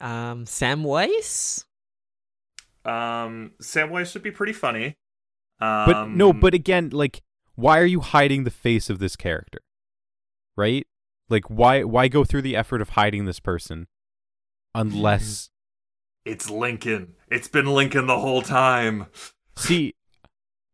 Um, 0.00 0.46
Sam 0.46 0.82
Weiss. 0.84 1.64
Um, 2.84 3.52
Samwise 3.62 4.12
would 4.14 4.22
be 4.22 4.30
pretty 4.30 4.52
funny. 4.52 4.96
Um, 5.60 5.86
But 5.86 6.08
no, 6.08 6.32
but 6.32 6.54
again, 6.54 6.90
like, 6.90 7.22
why 7.54 7.78
are 7.78 7.86
you 7.86 8.00
hiding 8.00 8.44
the 8.44 8.50
face 8.50 8.90
of 8.90 8.98
this 8.98 9.16
character? 9.16 9.60
Right? 10.56 10.86
Like, 11.28 11.48
why 11.48 11.84
why 11.84 12.08
go 12.08 12.24
through 12.24 12.42
the 12.42 12.56
effort 12.56 12.82
of 12.82 12.90
hiding 12.90 13.24
this 13.24 13.40
person 13.40 13.86
unless 14.74 15.50
it's 16.24 16.50
Lincoln. 16.50 17.14
It's 17.30 17.48
been 17.48 17.66
Lincoln 17.66 18.06
the 18.06 18.18
whole 18.18 18.42
time. 18.42 19.06
See, 19.56 19.94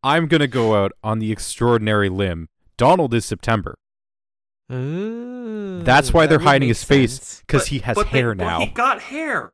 I'm 0.03 0.27
gonna 0.27 0.47
go 0.47 0.83
out 0.83 0.91
on 1.03 1.19
the 1.19 1.31
extraordinary 1.31 2.09
limb. 2.09 2.49
Donald 2.81 3.13
is 3.13 3.25
September. 3.25 3.77
Ooh, 4.71 5.83
That's 5.83 6.11
why 6.11 6.25
they're 6.25 6.39
hiding 6.39 6.67
his 6.67 6.83
face 6.83 7.43
because 7.45 7.67
he 7.67 7.77
has 7.77 7.93
but 7.93 8.09
they- 8.09 8.17
hair 8.17 8.29
well, 8.29 8.35
now. 8.35 8.59
he 8.61 8.65
got 8.65 9.01
hair. 9.03 9.53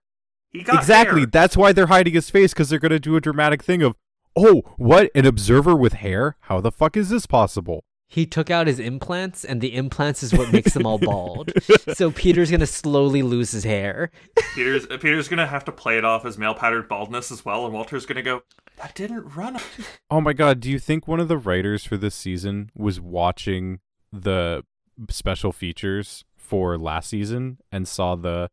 He 0.49 0.63
got 0.63 0.77
exactly. 0.77 1.19
hair. 1.21 1.29
That's 1.29 1.57
why 1.57 1.73
they're 1.73 1.87
hiding 1.87 2.13
his 2.13 2.29
face 2.29 2.53
because 2.53 2.69
they're 2.69 2.79
gonna 2.79 2.99
do 2.99 3.17
a 3.17 3.21
dramatic 3.21 3.61
thing 3.61 3.81
of, 3.81 3.95
oh, 4.37 4.61
what 4.77 5.11
an 5.13 5.25
observer 5.25 5.75
with 5.75 5.91
hair? 5.91 6.37
How 6.43 6.61
the 6.61 6.71
fuck 6.71 6.95
is 6.95 7.09
this 7.09 7.25
possible? 7.25 7.83
He 8.09 8.25
took 8.25 8.49
out 8.49 8.67
his 8.67 8.79
implants, 8.79 9.43
and 9.43 9.59
the 9.59 9.75
implants 9.75 10.23
is 10.23 10.33
what 10.33 10.51
makes 10.53 10.73
them 10.73 10.85
all 10.85 10.97
bald. 10.97 11.51
so 11.93 12.09
Peter's 12.11 12.49
gonna 12.49 12.65
slowly 12.65 13.21
lose 13.21 13.51
his 13.51 13.65
hair. 13.65 14.11
Peter's 14.55 14.87
Peter's 14.87 15.27
gonna 15.27 15.45
have 15.45 15.65
to 15.65 15.73
play 15.73 15.97
it 15.97 16.05
off 16.05 16.25
as 16.25 16.37
male 16.37 16.53
patterned 16.53 16.87
baldness 16.87 17.31
as 17.31 17.43
well, 17.43 17.65
and 17.65 17.73
Walter's 17.73 18.05
gonna 18.05 18.21
go. 18.21 18.43
That 18.77 18.95
didn't 18.95 19.35
run. 19.35 19.57
Oh 20.09 20.21
my 20.21 20.31
god, 20.31 20.61
do 20.61 20.71
you 20.71 20.79
think 20.79 21.05
one 21.05 21.19
of 21.19 21.27
the 21.27 21.37
writers 21.37 21.83
for 21.83 21.97
this 21.97 22.15
season 22.15 22.71
was 22.73 23.01
watching 23.01 23.79
the 24.13 24.63
special 25.09 25.51
features 25.51 26.23
for 26.37 26.77
last 26.77 27.09
season 27.09 27.57
and 27.73 27.85
saw 27.87 28.15
the 28.15 28.49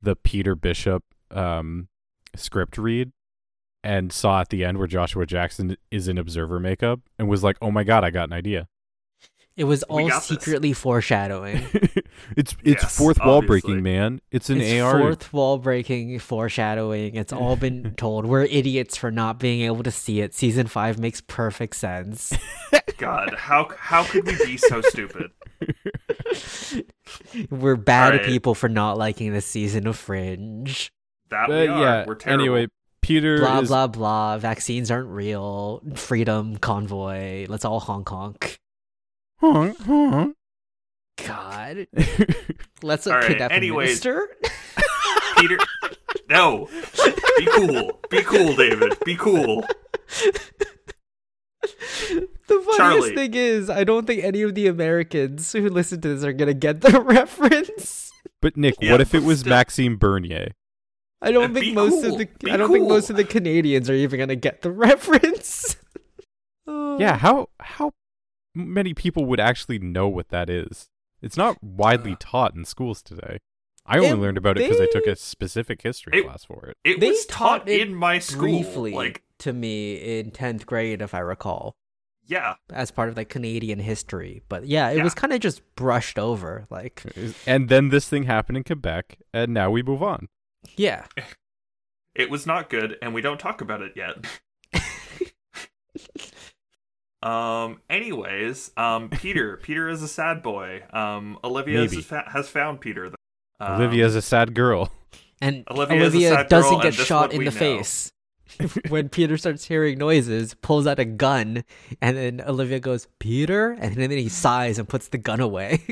the 0.00 0.16
Peter 0.16 0.54
Bishop 0.54 1.04
um 1.30 1.88
script 2.34 2.78
read 2.78 3.12
and 3.84 4.10
saw 4.12 4.40
at 4.40 4.48
the 4.48 4.64
end 4.64 4.78
where 4.78 4.86
Joshua 4.86 5.26
Jackson 5.26 5.76
is 5.90 6.08
in 6.08 6.16
observer 6.16 6.58
makeup 6.58 7.00
and 7.18 7.28
was 7.28 7.44
like, 7.44 7.58
"Oh 7.60 7.70
my 7.70 7.84
god, 7.84 8.02
I 8.02 8.08
got 8.10 8.28
an 8.30 8.32
idea." 8.32 8.66
It 9.58 9.64
was 9.64 9.82
all 9.82 10.08
got 10.08 10.18
this. 10.20 10.26
secretly 10.28 10.72
foreshadowing. 10.72 11.66
it's 12.36 12.56
it's 12.64 12.82
Yes, 12.82 12.96
fourth 12.96 13.18
wall 13.18 13.38
obviously. 13.38 13.60
breaking, 13.74 13.82
man. 13.82 14.20
It's 14.30 14.48
an 14.50 14.60
it's 14.60 14.80
AR. 14.80 14.98
fourth 15.00 15.32
wall 15.32 15.58
breaking 15.58 16.18
foreshadowing. 16.20 17.16
It's 17.16 17.32
all 17.32 17.56
been 17.56 17.94
told. 17.96 18.24
We're 18.24 18.44
idiots 18.44 18.96
for 18.96 19.10
not 19.10 19.40
being 19.40 19.62
able 19.62 19.82
to 19.82 19.90
see 19.90 20.20
it. 20.20 20.32
Season 20.32 20.68
five 20.68 20.98
makes 20.98 21.20
perfect 21.20 21.74
sense. 21.76 22.32
God, 22.98 23.34
how 23.36 23.68
how 23.76 24.04
could 24.04 24.24
we 24.26 24.36
be 24.46 24.56
so 24.56 24.80
stupid? 24.80 25.30
We're 27.50 27.76
bad 27.76 28.12
Alright. 28.12 28.26
people 28.26 28.54
for 28.54 28.68
not 28.68 28.96
liking 28.98 29.32
the 29.32 29.40
season 29.40 29.86
of 29.86 29.96
Fringe. 29.96 30.90
That 31.30 31.48
we 31.48 31.54
are. 31.56 31.64
yeah, 31.64 32.04
We're 32.06 32.14
terrible. 32.14 32.42
anyway, 32.44 32.68
Peter 33.02 33.38
Blah 33.38 33.60
is 33.60 33.68
blah 33.68 33.86
blah. 33.86 34.38
Vaccines 34.38 34.90
aren't 34.90 35.08
real. 35.08 35.82
Freedom 35.94 36.56
convoy. 36.58 37.46
Let's 37.48 37.64
all 37.64 37.80
honk 37.80 38.08
honk. 38.08 38.58
Honk, 39.40 39.78
honk. 39.80 40.36
God. 41.26 41.86
Let's 42.82 43.06
All 43.06 43.14
right, 43.14 43.26
kidnap 43.28 43.50
anyways. 43.52 44.04
a 44.04 44.08
minister. 44.08 44.36
Peter, 45.38 45.58
no, 46.28 46.68
be 47.38 47.46
cool, 47.46 48.00
be 48.10 48.22
cool, 48.22 48.54
David, 48.56 48.94
be 49.04 49.14
cool. 49.16 49.64
The 51.60 52.28
funniest 52.48 52.76
Charlie. 52.76 53.14
thing 53.14 53.34
is, 53.34 53.68
I 53.70 53.84
don't 53.84 54.06
think 54.06 54.24
any 54.24 54.42
of 54.42 54.54
the 54.54 54.66
Americans 54.68 55.52
who 55.52 55.68
listen 55.68 56.00
to 56.00 56.08
this 56.14 56.24
are 56.24 56.32
gonna 56.32 56.54
get 56.54 56.80
the 56.80 57.00
reference. 57.04 58.10
But 58.40 58.56
Nick, 58.56 58.76
Yeah, 58.80 58.92
what 58.92 59.00
if 59.00 59.14
it 59.14 59.22
was 59.22 59.40
still- 59.40 59.50
Maxime 59.50 59.96
Bernier? 59.98 60.52
I 61.20 61.32
don't 61.32 61.52
Be 61.52 61.60
think 61.60 61.74
most 61.74 62.02
cool, 62.04 62.12
of 62.12 62.18
the 62.18 62.28
be 62.44 62.50
I 62.52 62.56
don't 62.56 62.70
think 62.72 62.88
most 62.88 63.10
of 63.10 63.16
the 63.16 63.24
Canadians 63.24 63.90
are 63.90 63.94
even 63.94 64.20
gonna 64.20 64.36
get 64.36 64.62
the 64.62 64.70
reference. 64.70 65.76
Oh. 66.66 66.96
Yeah, 67.00 67.16
how 67.16 67.48
how 67.60 67.92
many 68.58 68.94
people 68.94 69.24
would 69.26 69.40
actually 69.40 69.78
know 69.78 70.08
what 70.08 70.28
that 70.28 70.50
is? 70.50 70.88
It's 71.22 71.36
not 71.36 71.62
widely 71.62 72.12
uh, 72.12 72.16
taught 72.20 72.54
in 72.54 72.64
schools 72.64 73.02
today. 73.02 73.38
I 73.86 73.96
only 73.98 74.10
It- 74.10 74.16
learned 74.16 74.38
about 74.38 74.58
it 74.58 74.64
because 74.68 74.80
I 74.80 74.86
took 74.92 75.06
a 75.06 75.16
specific 75.16 75.80
history 75.82 76.18
It- 76.18 76.24
class 76.24 76.44
for 76.44 76.66
it. 76.66 76.76
It 76.84 77.00
They 77.00 77.08
was 77.10 77.24
taught 77.26 77.60
taught 77.60 77.68
it 77.68 77.80
in 77.80 77.94
my 77.94 78.18
school. 78.18 78.40
briefly 78.40 78.92
Like, 78.92 79.22
to 79.38 79.52
me 79.52 79.94
in 80.18 80.30
10th 80.32 80.66
grade 80.66 81.00
if 81.00 81.14
i 81.14 81.20
recall 81.20 81.76
yeah, 82.26 82.56
as 82.70 82.90
part 82.90 83.08
of 83.08 83.16
like 83.16 83.28
canadian 83.30 83.78
history 83.78 84.42
but 84.50 84.66
yeah 84.66 84.90
it 84.90 84.98
Yeah. 84.98 85.04
was 85.04 85.14
kind 85.14 85.32
of 85.32 85.40
just 85.40 85.62
brushed 85.76 86.18
over 86.18 86.66
like 86.70 87.04
And 87.46 87.68
then 87.70 87.88
this 87.88 88.06
thing 88.08 88.24
happened 88.24 88.58
in 88.58 88.64
Quebec, 88.64 89.18
and 89.32 89.54
now 89.54 89.70
we 89.70 89.82
move 89.82 90.02
on. 90.02 90.28
yeah 90.76 91.06
it 92.14 92.28
was 92.30 92.46
not 92.46 92.68
good, 92.68 92.96
and 93.00 93.14
we 93.14 93.22
don't 93.22 93.38
talk 93.40 93.60
about 93.62 93.80
it 93.80 93.92
yet. 93.96 94.26
um. 97.22 97.80
Anyways, 97.90 98.70
um, 98.76 99.08
Peter. 99.10 99.56
Peter 99.58 99.88
is 99.88 100.02
a 100.02 100.08
sad 100.08 100.42
boy. 100.42 100.82
Um, 100.92 101.38
Olivia 101.44 101.80
Maybe. 101.80 101.96
has, 101.96 102.04
fa- 102.04 102.28
has 102.32 102.48
found 102.48 102.80
Peter. 102.80 103.12
Um, 103.60 103.92
is 103.92 104.14
a 104.14 104.22
sad 104.22 104.54
girl. 104.54 104.92
and 105.40 105.64
Olivia 105.70 106.00
olivia 106.00 106.44
doesn't 106.48 106.74
and 106.74 106.82
get 106.82 106.94
shot 106.94 107.32
in 107.32 107.40
the 107.40 107.44
know. 107.46 107.50
face 107.50 108.12
when 108.88 109.08
peter 109.08 109.36
starts 109.36 109.64
hearing 109.66 109.98
noises 109.98 110.54
pulls 110.62 110.86
out 110.86 110.98
a 110.98 111.04
gun 111.04 111.64
and 112.00 112.16
then 112.16 112.40
olivia 112.40 112.80
goes 112.80 113.06
peter 113.20 113.72
and 113.72 113.94
then 113.96 114.10
he 114.10 114.28
sighs 114.28 114.78
and 114.78 114.88
puts 114.88 115.08
the 115.08 115.18
gun 115.18 115.38
away 115.40 115.82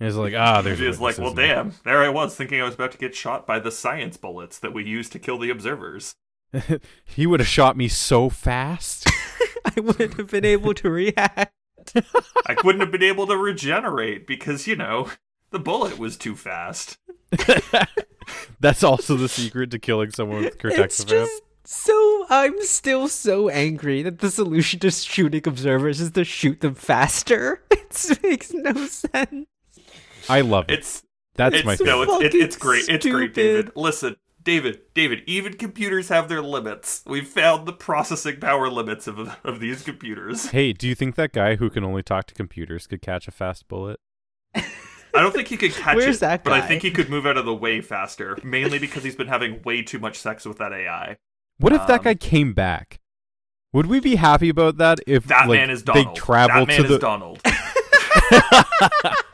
And 0.00 0.08
it's 0.08 0.16
like, 0.16 0.32
ah, 0.34 0.62
there's. 0.62 0.78
Olivia's 0.78 0.98
like, 0.98 1.18
well, 1.18 1.34
witnesses 1.34 1.48
now." 1.56 1.62
damn. 1.62 1.74
There 1.84 2.02
I 2.02 2.08
was, 2.08 2.34
thinking 2.34 2.58
I 2.58 2.64
was 2.64 2.74
about 2.74 2.92
to 2.92 2.98
get 2.98 3.14
shot 3.14 3.46
by 3.46 3.58
the 3.58 3.70
science 3.70 4.16
bullets 4.16 4.58
that 4.60 4.72
we 4.72 4.82
use 4.82 5.10
to 5.10 5.18
kill 5.18 5.36
the 5.36 5.50
observers. 5.50 6.14
he 7.04 7.26
would 7.26 7.40
have 7.40 7.46
shot 7.48 7.76
me 7.76 7.86
so 7.86 8.30
fast. 8.30 9.06
i 9.76 9.80
wouldn't 9.80 10.14
have 10.14 10.30
been 10.30 10.44
able 10.44 10.74
to 10.74 10.90
react 10.90 11.52
I 12.46 12.56
wouldn't 12.62 12.82
have 12.82 12.92
been 12.92 13.02
able 13.02 13.26
to 13.26 13.36
regenerate 13.36 14.26
because 14.26 14.66
you 14.66 14.76
know 14.76 15.08
the 15.50 15.58
bullet 15.58 15.98
was 15.98 16.18
too 16.18 16.36
fast. 16.36 16.98
That's 18.60 18.84
also 18.84 19.16
the 19.16 19.30
secret 19.30 19.70
to 19.70 19.78
killing 19.78 20.10
someone 20.10 20.44
with 20.44 20.62
it's 20.62 21.04
just 21.04 21.42
so 21.64 22.26
i'm 22.30 22.60
still 22.62 23.06
so 23.06 23.48
angry 23.48 24.02
that 24.02 24.18
the 24.18 24.30
solution 24.30 24.80
to 24.80 24.90
shooting 24.90 25.42
observers 25.46 26.00
is 26.00 26.10
to 26.10 26.24
shoot 26.24 26.60
them 26.60 26.74
faster 26.74 27.62
it 27.70 28.18
makes 28.22 28.52
no 28.52 28.72
sense 28.86 29.46
I 30.28 30.42
love 30.42 30.66
it. 30.68 30.78
It's 30.78 31.02
That's 31.34 31.56
it's 31.56 31.64
my 31.64 31.76
favorite. 31.76 32.06
no, 32.06 32.20
it's, 32.20 32.34
it, 32.34 32.38
it's 32.38 32.56
great. 32.56 32.88
It's 32.88 33.06
great, 33.06 33.34
David. 33.34 33.72
Listen, 33.74 34.16
David, 34.42 34.80
David. 34.94 35.22
Even 35.26 35.54
computers 35.54 36.08
have 36.08 36.28
their 36.28 36.40
limits. 36.42 37.02
We've 37.06 37.28
found 37.28 37.66
the 37.68 37.72
processing 37.72 38.40
power 38.40 38.68
limits 38.70 39.06
of 39.06 39.18
of 39.44 39.60
these 39.60 39.82
computers. 39.82 40.46
Hey, 40.46 40.72
do 40.72 40.88
you 40.88 40.94
think 40.94 41.14
that 41.16 41.32
guy 41.32 41.56
who 41.56 41.68
can 41.70 41.84
only 41.84 42.02
talk 42.02 42.26
to 42.26 42.34
computers 42.34 42.86
could 42.86 43.02
catch 43.02 43.28
a 43.28 43.30
fast 43.30 43.68
bullet? 43.68 44.00
I 44.54 45.22
don't 45.22 45.32
think 45.34 45.48
he 45.48 45.56
could 45.56 45.72
catch 45.74 45.96
Where's 45.96 46.18
it, 46.18 46.20
that 46.20 46.44
but 46.44 46.52
I 46.52 46.60
think 46.60 46.82
he 46.82 46.90
could 46.90 47.10
move 47.10 47.26
out 47.26 47.36
of 47.36 47.44
the 47.44 47.54
way 47.54 47.80
faster. 47.80 48.38
Mainly 48.44 48.78
because 48.78 49.02
he's 49.02 49.16
been 49.16 49.26
having 49.28 49.60
way 49.62 49.82
too 49.82 49.98
much 49.98 50.16
sex 50.18 50.44
with 50.46 50.58
that 50.58 50.72
AI. 50.72 51.16
What 51.58 51.72
if 51.72 51.86
that 51.88 51.98
Um, 52.00 52.04
guy 52.04 52.14
came 52.14 52.52
back? 52.54 53.00
Would 53.72 53.86
we 53.86 54.00
be 54.00 54.16
happy 54.16 54.48
about 54.48 54.78
that 54.78 55.00
if 55.06 55.24
That 55.24 55.48
like, 55.48 55.58
man 55.60 55.70
is 55.70 55.82
they 55.84 55.92
Donald. 55.92 56.16
travel 56.16 56.64
that 56.66 56.68
man 56.68 56.82
to 56.82 56.88
the 56.88 56.94
is 56.94 57.00
Donald. 57.00 57.40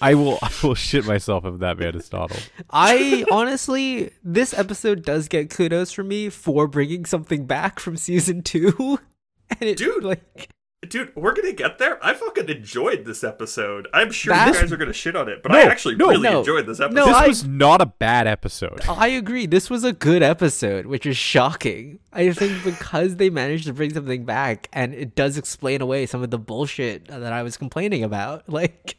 I 0.00 0.14
will 0.14 0.38
I 0.42 0.50
will 0.62 0.74
shit 0.74 1.04
myself 1.06 1.44
if 1.44 1.58
that 1.60 1.78
man 1.78 1.94
is 1.94 2.08
Donald. 2.08 2.48
I 2.70 3.24
honestly, 3.30 4.10
this 4.22 4.52
episode 4.54 5.04
does 5.04 5.28
get 5.28 5.50
kudos 5.50 5.92
from 5.92 6.08
me 6.08 6.28
for 6.28 6.66
bringing 6.66 7.04
something 7.04 7.46
back 7.46 7.78
from 7.80 7.96
season 7.96 8.42
two, 8.42 8.98
and 9.50 9.62
it 9.62 9.76
Dude, 9.78 10.04
like 10.04 10.48
Dude, 10.88 11.14
we're 11.14 11.32
gonna 11.32 11.52
get 11.52 11.78
there. 11.78 12.04
I 12.04 12.12
fucking 12.12 12.48
enjoyed 12.48 13.04
this 13.04 13.22
episode. 13.22 13.86
I'm 13.94 14.10
sure 14.10 14.34
That- 14.34 14.48
you 14.48 14.54
guys 14.60 14.72
are 14.72 14.76
gonna 14.76 14.92
shit 14.92 15.14
on 15.14 15.28
it, 15.28 15.40
but 15.40 15.52
No, 15.52 15.58
I 15.58 15.62
actually 15.62 15.94
no, 15.94 16.08
really 16.08 16.28
no. 16.28 16.40
enjoyed 16.40 16.66
this 16.66 16.80
episode. 16.80 16.96
No, 16.96 17.06
this 17.06 17.14
I- 17.16 17.28
was 17.28 17.44
not 17.46 17.80
a 17.80 17.86
bad 17.86 18.26
episode. 18.26 18.80
I 18.88 19.06
agree. 19.06 19.46
This 19.46 19.70
was 19.70 19.84
a 19.84 19.92
good 19.92 20.24
episode, 20.24 20.86
which 20.86 21.06
is 21.06 21.16
shocking. 21.16 22.00
I 22.12 22.32
think 22.32 22.64
because 22.64 23.14
they 23.14 23.30
managed 23.30 23.66
to 23.66 23.72
bring 23.72 23.94
something 23.94 24.24
back, 24.24 24.68
and 24.72 24.92
it 24.92 25.14
does 25.14 25.38
explain 25.38 25.82
away 25.82 26.04
some 26.06 26.24
of 26.24 26.30
the 26.32 26.38
bullshit 26.38 27.06
that 27.06 27.32
I 27.32 27.44
was 27.44 27.56
complaining 27.56 28.02
about. 28.02 28.42
Like, 28.48 28.96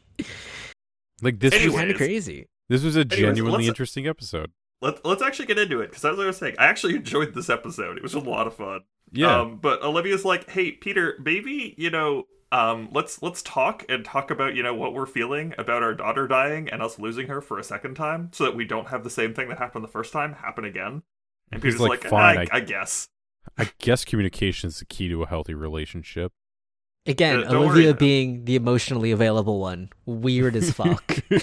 Like 1.22 1.40
this 1.40 1.52
Anyways. 1.54 1.72
was 1.72 1.80
kind 1.80 1.90
of 1.90 1.96
crazy. 1.96 2.48
this 2.68 2.82
was 2.82 2.96
a 2.96 3.04
genuinely 3.04 3.58
let's- 3.58 3.68
interesting 3.68 4.06
episode. 4.06 4.52
Let, 4.82 5.02
let's 5.04 5.22
actually 5.22 5.46
get 5.46 5.58
into 5.58 5.80
it 5.80 5.88
because 5.90 6.04
as 6.04 6.18
I 6.18 6.26
was 6.26 6.36
saying, 6.36 6.56
I 6.58 6.66
actually 6.66 6.96
enjoyed 6.96 7.32
this 7.32 7.48
episode. 7.48 7.96
It 7.96 8.02
was 8.02 8.12
a 8.14 8.18
lot 8.20 8.46
of 8.46 8.54
fun. 8.54 8.80
Yeah. 9.12 9.40
Um, 9.40 9.56
but 9.56 9.82
Olivia's 9.82 10.24
like, 10.26 10.50
"Hey, 10.50 10.72
Peter, 10.72 11.14
maybe 11.24 11.74
you 11.78 11.88
know, 11.90 12.24
um, 12.52 12.88
let's 12.92 13.22
let's 13.22 13.40
talk 13.42 13.84
and 13.88 14.04
talk 14.04 14.30
about 14.30 14.54
you 14.54 14.62
know 14.62 14.74
what 14.74 14.92
we're 14.92 15.06
feeling 15.06 15.54
about 15.56 15.82
our 15.82 15.94
daughter 15.94 16.26
dying 16.28 16.68
and 16.68 16.82
us 16.82 16.98
losing 16.98 17.28
her 17.28 17.40
for 17.40 17.58
a 17.58 17.64
second 17.64 17.94
time, 17.94 18.28
so 18.32 18.44
that 18.44 18.56
we 18.56 18.66
don't 18.66 18.88
have 18.88 19.04
the 19.04 19.10
same 19.10 19.32
thing 19.32 19.48
that 19.48 19.58
happened 19.58 19.84
the 19.84 19.88
first 19.88 20.12
time 20.12 20.34
happen 20.34 20.64
again." 20.64 21.02
And 21.52 21.62
He's 21.62 21.74
Peter's 21.74 21.80
like, 21.80 21.90
like, 22.04 22.10
"Fine, 22.10 22.38
I, 22.38 22.42
I- 22.42 22.48
I 22.56 22.60
guess." 22.60 23.08
I 23.56 23.70
guess 23.78 24.04
communication 24.04 24.68
is 24.68 24.80
the 24.80 24.84
key 24.86 25.08
to 25.08 25.22
a 25.22 25.26
healthy 25.26 25.54
relationship. 25.54 26.32
Again, 27.06 27.44
Uh, 27.44 27.50
don't 27.50 27.64
Olivia 27.64 27.88
worry. 27.90 27.92
being 27.94 28.44
the 28.44 28.56
emotionally 28.56 29.10
available 29.10 29.60
one. 29.60 29.90
Weird 30.06 30.56
as 30.56 30.70
fuck. 30.72 31.18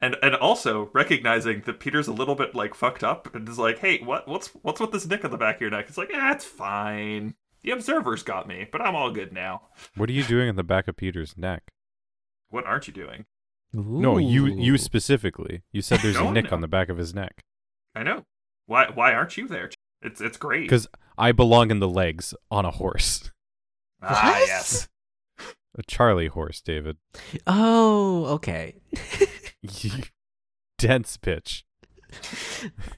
And 0.00 0.14
and 0.22 0.36
also 0.36 0.90
recognizing 0.94 1.62
that 1.66 1.80
Peter's 1.80 2.06
a 2.06 2.12
little 2.12 2.36
bit 2.36 2.54
like 2.54 2.72
fucked 2.74 3.02
up 3.02 3.34
and 3.34 3.48
is 3.48 3.58
like, 3.58 3.80
"Hey, 3.80 3.98
what 3.98 4.28
what's 4.28 4.46
what's 4.62 4.78
with 4.80 4.92
this 4.92 5.06
nick 5.08 5.24
on 5.24 5.32
the 5.32 5.36
back 5.36 5.56
of 5.56 5.60
your 5.60 5.70
neck?" 5.70 5.86
It's 5.88 5.98
like, 5.98 6.12
"Yeah, 6.12 6.32
it's 6.32 6.44
fine. 6.44 7.34
The 7.64 7.72
observers 7.72 8.22
got 8.22 8.46
me, 8.46 8.68
but 8.70 8.80
I'm 8.80 8.94
all 8.94 9.10
good 9.10 9.32
now." 9.32 9.62
What 9.96 10.08
are 10.08 10.12
you 10.12 10.22
doing 10.22 10.48
on 10.48 10.54
the 10.54 10.62
back 10.62 10.86
of 10.86 10.96
Peter's 10.96 11.36
neck? 11.36 11.72
What 12.48 12.64
aren't 12.64 12.86
you 12.86 12.92
doing? 12.94 13.24
No, 13.72 14.18
you 14.18 14.46
you 14.46 14.78
specifically. 14.78 15.62
You 15.72 15.82
said 15.82 15.98
there's 15.98 16.14
a 16.20 16.30
nick 16.30 16.44
no. 16.44 16.50
on 16.52 16.60
the 16.60 16.68
back 16.68 16.88
of 16.90 16.96
his 16.96 17.12
neck. 17.12 17.42
I 17.96 18.04
know. 18.04 18.24
Why 18.66 18.90
why 18.94 19.12
aren't 19.14 19.36
you 19.36 19.48
there? 19.48 19.68
It's 20.00 20.20
it's 20.20 20.36
great. 20.36 20.62
Because 20.62 20.86
I 21.18 21.32
belong 21.32 21.72
in 21.72 21.80
the 21.80 21.88
legs 21.88 22.34
on 22.52 22.64
a 22.64 22.70
horse. 22.70 23.32
Ah 24.02 24.30
What? 24.32 24.46
yes. 24.48 24.88
A 25.76 25.82
Charlie 25.86 26.26
horse, 26.28 26.60
David. 26.60 26.96
Oh, 27.46 28.24
okay. 28.26 28.76
Dense 30.78 31.16
pitch. 31.16 31.64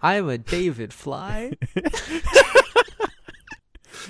I'm 0.01 0.29
a 0.29 0.39
David 0.39 0.93
Fly. 0.95 1.53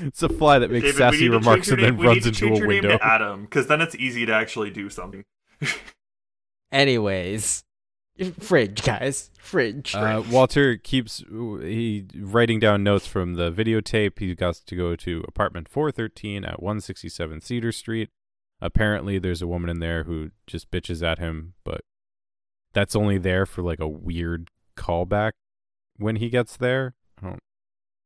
it's 0.02 0.22
a 0.22 0.28
fly 0.28 0.58
that 0.58 0.70
makes 0.70 0.84
David, 0.84 0.98
sassy 0.98 1.18
need 1.22 1.26
to 1.28 1.32
remarks 1.32 1.68
change 1.68 1.72
and 1.72 1.80
your 1.80 1.90
then 1.90 1.94
name- 1.96 2.00
we 2.00 2.06
runs 2.06 2.16
need 2.16 2.22
to 2.22 2.28
into 2.28 2.40
change 2.40 2.52
a 2.52 2.60
your 2.60 2.66
name 2.68 2.82
window. 2.82 2.98
to 2.98 3.04
Adam, 3.06 3.42
because 3.44 3.66
then 3.66 3.80
it's 3.80 3.94
easy 3.96 4.26
to 4.26 4.32
actually 4.32 4.70
do 4.70 4.88
something. 4.90 5.24
Anyways, 6.72 7.64
fridge, 8.40 8.82
guys, 8.82 9.30
fridge. 9.38 9.94
Uh, 9.94 10.22
Walter 10.30 10.76
keeps 10.76 11.18
he 11.28 12.06
writing 12.16 12.60
down 12.60 12.82
notes 12.82 13.06
from 13.06 13.34
the 13.34 13.50
videotape. 13.50 14.18
He 14.18 14.34
got 14.34 14.56
to 14.66 14.76
go 14.76 14.96
to 14.96 15.24
apartment 15.26 15.68
413 15.68 16.44
at 16.44 16.62
167 16.62 17.40
Cedar 17.40 17.72
Street. 17.72 18.08
Apparently, 18.60 19.18
there's 19.18 19.40
a 19.42 19.46
woman 19.46 19.70
in 19.70 19.80
there 19.80 20.04
who 20.04 20.30
just 20.46 20.70
bitches 20.70 21.02
at 21.02 21.18
him, 21.18 21.54
but 21.64 21.80
that's 22.72 22.94
only 22.94 23.18
there 23.18 23.46
for 23.46 23.62
like 23.62 23.80
a 23.80 23.88
weird 23.88 24.50
callback 24.76 25.32
when 25.96 26.16
he 26.16 26.28
gets 26.28 26.56
there. 26.56 26.94
I 27.22 27.26
don't, 27.26 27.38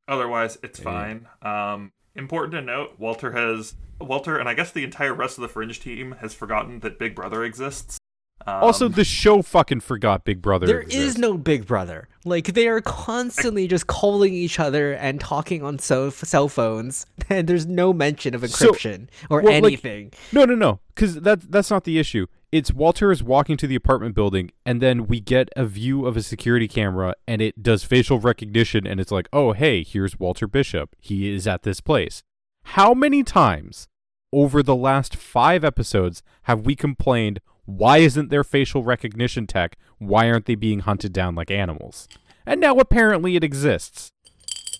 Otherwise, 0.06 0.58
it's 0.62 0.78
Yeah. 0.78 0.84
fine. 0.84 1.28
Um, 1.42 1.92
important 2.14 2.52
to 2.52 2.60
note, 2.62 2.94
Walter 2.98 3.32
has 3.32 3.74
Walter, 4.00 4.38
and 4.38 4.48
I 4.48 4.54
guess 4.54 4.70
the 4.72 4.84
entire 4.84 5.14
rest 5.14 5.38
of 5.38 5.42
the 5.42 5.48
Fringe 5.48 5.80
team 5.80 6.12
has 6.20 6.34
forgotten 6.34 6.80
that 6.80 6.98
Big 6.98 7.14
Brother 7.14 7.42
exists. 7.44 7.98
Um, 8.46 8.62
also, 8.62 8.88
the 8.88 9.04
show 9.04 9.40
fucking 9.42 9.80
forgot 9.80 10.24
Big 10.24 10.42
Brother. 10.42 10.66
There 10.66 10.80
is 10.80 10.86
exists. 10.94 11.18
no 11.18 11.38
Big 11.38 11.66
Brother. 11.66 12.08
Like 12.26 12.48
they 12.54 12.68
are 12.68 12.80
constantly 12.80 13.66
just 13.68 13.86
calling 13.86 14.34
each 14.34 14.58
other 14.60 14.92
and 14.92 15.18
talking 15.20 15.62
on 15.62 15.78
so- 15.78 16.10
cell 16.10 16.48
phones, 16.48 17.06
and 17.30 17.46
there's 17.48 17.66
no 17.66 17.92
mention 17.92 18.34
of 18.34 18.48
So- 18.50 18.72
encryption 18.72 19.08
or 19.30 19.40
well, 19.40 19.54
like- 19.54 19.64
anything. 19.64 20.12
No, 20.32 20.44
no, 20.44 20.54
no. 20.54 20.80
Because 20.94 21.16
that 21.20 21.50
that's 21.50 21.70
not 21.70 21.84
the 21.84 21.98
issue. 21.98 22.26
It's 22.52 22.72
Walter 22.72 23.10
is 23.10 23.22
walking 23.22 23.56
to 23.56 23.66
the 23.66 23.74
apartment 23.74 24.14
building, 24.14 24.50
and 24.64 24.80
then 24.80 25.06
we 25.06 25.20
get 25.20 25.48
a 25.56 25.64
view 25.64 26.06
of 26.06 26.16
a 26.16 26.22
security 26.22 26.68
camera, 26.68 27.14
and 27.26 27.40
it 27.42 27.62
does 27.62 27.82
facial 27.82 28.20
recognition, 28.20 28.86
and 28.86 29.00
it's 29.00 29.10
like, 29.10 29.28
oh, 29.32 29.52
hey, 29.52 29.82
here's 29.82 30.20
Walter 30.20 30.46
Bishop. 30.46 30.94
He 31.00 31.32
is 31.34 31.48
at 31.48 31.62
this 31.62 31.80
place. 31.80 32.22
How 32.64 32.94
many 32.94 33.22
times 33.24 33.88
over 34.32 34.62
the 34.62 34.76
last 34.76 35.16
five 35.16 35.64
episodes 35.64 36.22
have 36.42 36.64
we 36.66 36.76
complained? 36.76 37.40
Why 37.66 37.98
isn't 37.98 38.30
there 38.30 38.44
facial 38.44 38.84
recognition 38.84 39.46
tech? 39.46 39.76
Why 39.98 40.30
aren't 40.30 40.46
they 40.46 40.54
being 40.54 40.80
hunted 40.80 41.12
down 41.12 41.34
like 41.34 41.50
animals? 41.50 42.08
And 42.46 42.60
now 42.60 42.74
apparently 42.76 43.36
it 43.36 43.44
exists. 43.44 44.10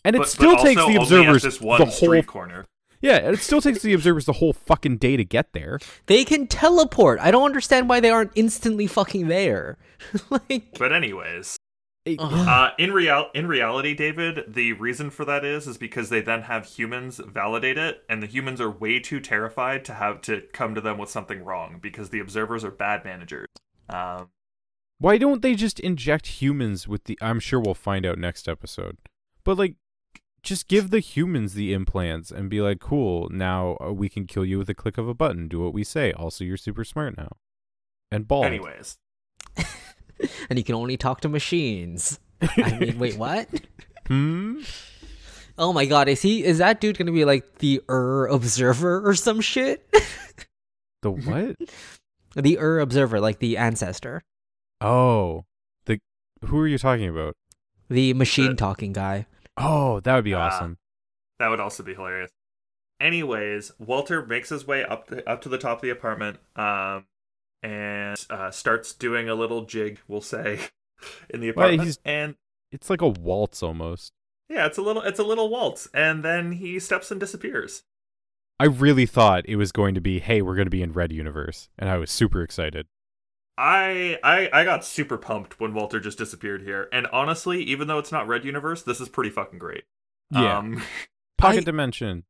And 0.05 0.15
it 0.17 0.21
but- 0.21 0.29
still 0.29 0.57
but 0.57 0.63
takes 0.63 0.85
the 0.85 0.97
observers 0.97 1.43
this 1.43 1.61
one 1.61 1.79
the 1.81 1.87
whole 1.87 2.23
corner. 2.25 2.67
yeah, 3.01 3.17
and 3.17 3.35
it 3.35 3.41
still 3.41 3.63
takes 3.63 3.81
the 3.81 3.95
observers 3.95 4.27
the 4.27 4.35
whole 4.35 4.53
fucking 4.53 4.99
day 4.99 5.17
to 5.17 5.25
get 5.25 5.53
there. 5.55 5.79
They 6.07 6.25
can 6.25 6.47
teleport. 6.47 7.21
I 7.21 7.31
don't 7.31 7.45
understand 7.47 7.89
why 7.89 8.01
they 8.01 8.11
aren't 8.11 8.33
instantly 8.35 8.87
fucking 8.87 9.29
there. 9.29 9.79
like, 10.31 10.79
But 10.79 10.93
anyways, 10.93 11.57
It- 11.57 11.59
Ugh. 11.59 11.64
Uh, 12.07 12.71
in 12.79 12.93
real 12.93 13.31
in 13.35 13.47
reality, 13.47 13.95
David, 13.95 14.45
the 14.49 14.75
reason 14.75 15.11
for 15.11 15.25
that 15.25 15.45
is 15.45 15.67
is 15.67 15.79
because 15.79 16.11
they 16.11 16.21
then 16.21 16.43
have 16.43 16.67
humans 16.67 17.19
validate 17.19 17.79
it, 17.79 18.05
and 18.09 18.23
the 18.23 18.27
humans 18.27 18.61
are 18.61 18.71
way 18.71 19.01
too 19.01 19.21
terrified 19.21 19.85
to 19.87 19.95
have 19.95 20.21
to 20.23 20.43
come 20.53 20.75
to 20.75 20.81
them 20.81 20.99
with 20.99 21.09
something 21.09 21.43
wrong 21.43 21.79
because 21.81 22.11
the 22.11 22.21
observers 22.21 22.65
are 22.65 22.71
bad 22.71 23.05
managers. 23.05 23.49
Um, 23.89 24.29
Why 24.99 25.17
don't 25.17 25.41
they 25.41 25.55
just 25.55 25.81
inject 25.81 26.27
humans 26.27 26.87
with 26.87 27.05
the? 27.05 27.19
I'm 27.23 27.41
sure 27.41 27.59
we'll 27.59 27.75
find 27.75 28.05
out 28.05 28.19
next 28.19 28.49
episode. 28.49 28.99
But 29.43 29.57
like, 29.57 29.77
just 30.43 30.69
give 30.69 30.91
the 30.91 31.01
humans 31.01 31.55
the 31.55 31.73
implants 31.73 32.31
and 32.31 32.51
be 32.51 32.61
like, 32.61 32.81
cool. 32.81 33.29
Now 33.31 33.79
uh, 33.81 33.93
we 33.93 34.11
can 34.11 34.27
kill 34.27 34.45
you 34.45 34.59
with 34.59 34.69
a 34.69 34.75
click 34.75 34.99
of 34.99 35.09
a 35.09 35.15
button. 35.15 35.49
Do 35.49 35.61
what 35.63 35.73
we 35.73 35.85
say. 35.85 36.13
Also, 36.13 36.45
you're 36.45 36.59
super 36.59 36.85
smart 36.85 37.17
now. 37.17 37.37
And 38.11 38.29
bald. 38.29 38.45
anyways, 38.45 38.99
and 40.51 40.59
you 40.59 40.65
can 40.65 40.75
only 40.75 40.97
talk 40.97 41.21
to 41.23 41.29
machines. 41.29 42.19
I 42.43 42.79
mean, 42.79 42.99
wait, 43.01 43.17
what? 43.17 43.49
Hmm. 44.09 44.61
Oh 45.57 45.73
my 45.73 45.87
god, 45.87 46.09
is 46.09 46.21
he 46.23 46.45
is 46.45 46.59
that 46.59 46.81
dude 46.81 46.99
gonna 46.99 47.13
be 47.13 47.25
like 47.25 47.59
the 47.59 47.81
Ur 47.89 48.27
observer 48.27 49.09
or 49.09 49.15
some 49.15 49.41
shit? 49.41 49.89
The 51.03 51.11
what? 51.11 51.57
the 52.35 52.59
Ur 52.59 52.81
observer, 52.81 53.21
like 53.21 53.39
the 53.39 53.57
ancestor. 53.57 54.23
oh, 54.81 55.45
the 55.87 56.01
who 56.45 56.59
are 56.59 56.67
you 56.67 56.79
talking 56.79 57.09
about? 57.09 57.37
The 57.89 58.15
machine 58.15 58.51
The- 58.51 58.55
talking 58.57 58.93
guy. 58.93 59.27
Oh, 59.57 60.01
that 60.01 60.15
would 60.17 60.25
be 60.25 60.35
Ah. 60.35 60.49
awesome. 60.49 60.79
that 61.39 61.49
would 61.49 61.61
also 61.61 61.83
be 61.85 61.95
hilarious. 61.95 62.31
Anyways, 63.01 63.73
Walter 63.79 64.25
makes 64.25 64.49
his 64.49 64.67
way 64.67 64.85
up 64.85 65.09
the, 65.09 65.29
up 65.29 65.41
to 65.43 65.49
the 65.49 65.59
top 65.59 65.79
of 65.79 65.83
the 65.83 65.91
apartment, 65.91 66.39
um, 66.57 67.07
and 67.65 68.17
uh, 68.31 68.51
starts 68.51 68.93
doing 68.93 69.29
a 69.29 69.35
little 69.35 69.65
jig. 69.65 70.01
We'll 70.07 70.21
say 70.21 70.61
in 71.31 71.41
the 71.41 71.51
Well, 71.53 71.67
apartment, 71.67 71.83
he's- 71.83 71.99
and 72.05 72.35
It's 72.71 72.91
like 72.91 73.01
a 73.03 73.09
waltz 73.09 73.63
almost. 73.63 74.13
yeah, 74.49 74.67
it's 74.67 74.79
a 74.79 74.83
little 74.83 75.03
it's 75.03 75.19
a 75.19 75.25
little 75.25 75.49
waltz, 75.49 75.89
and 75.95 76.23
then 76.25 76.53
he 76.53 76.79
steps 76.79 77.11
and 77.11 77.19
disappears. 77.19 77.83
I 78.61 78.67
really 78.67 79.07
thought 79.07 79.45
it 79.49 79.57
was 79.57 79.73
going 79.73 79.95
to 79.97 80.01
be, 80.01 80.21
hey, 80.21 80.41
we're 80.41 80.55
going 80.55 80.67
to 80.67 80.71
be 80.71 80.83
in 80.83 80.93
Red 80.93 81.11
Universe, 81.11 81.69
and 81.77 81.89
I 81.91 81.97
was 81.99 82.11
super 82.11 82.41
excited. 82.43 82.87
I 83.57 84.19
I 84.23 84.49
I 84.53 84.65
got 84.65 84.85
super 84.85 85.17
pumped 85.17 85.59
when 85.61 85.75
Walter 85.75 86.01
just 86.01 86.19
disappeared 86.19 86.63
here, 86.63 86.89
and 86.93 87.07
honestly, 87.09 87.63
even 87.63 87.89
though 87.89 87.99
it's 87.99 88.13
not 88.13 88.27
Red 88.29 88.45
Universe, 88.45 88.83
this 88.83 89.01
is 89.01 89.09
pretty 89.09 89.31
fucking 89.31 89.59
great. 89.59 89.85
Yeah. 90.31 90.59
Um, 90.59 90.83
Pocket 91.39 91.59
I- 91.61 91.65
Dimension. 91.65 92.25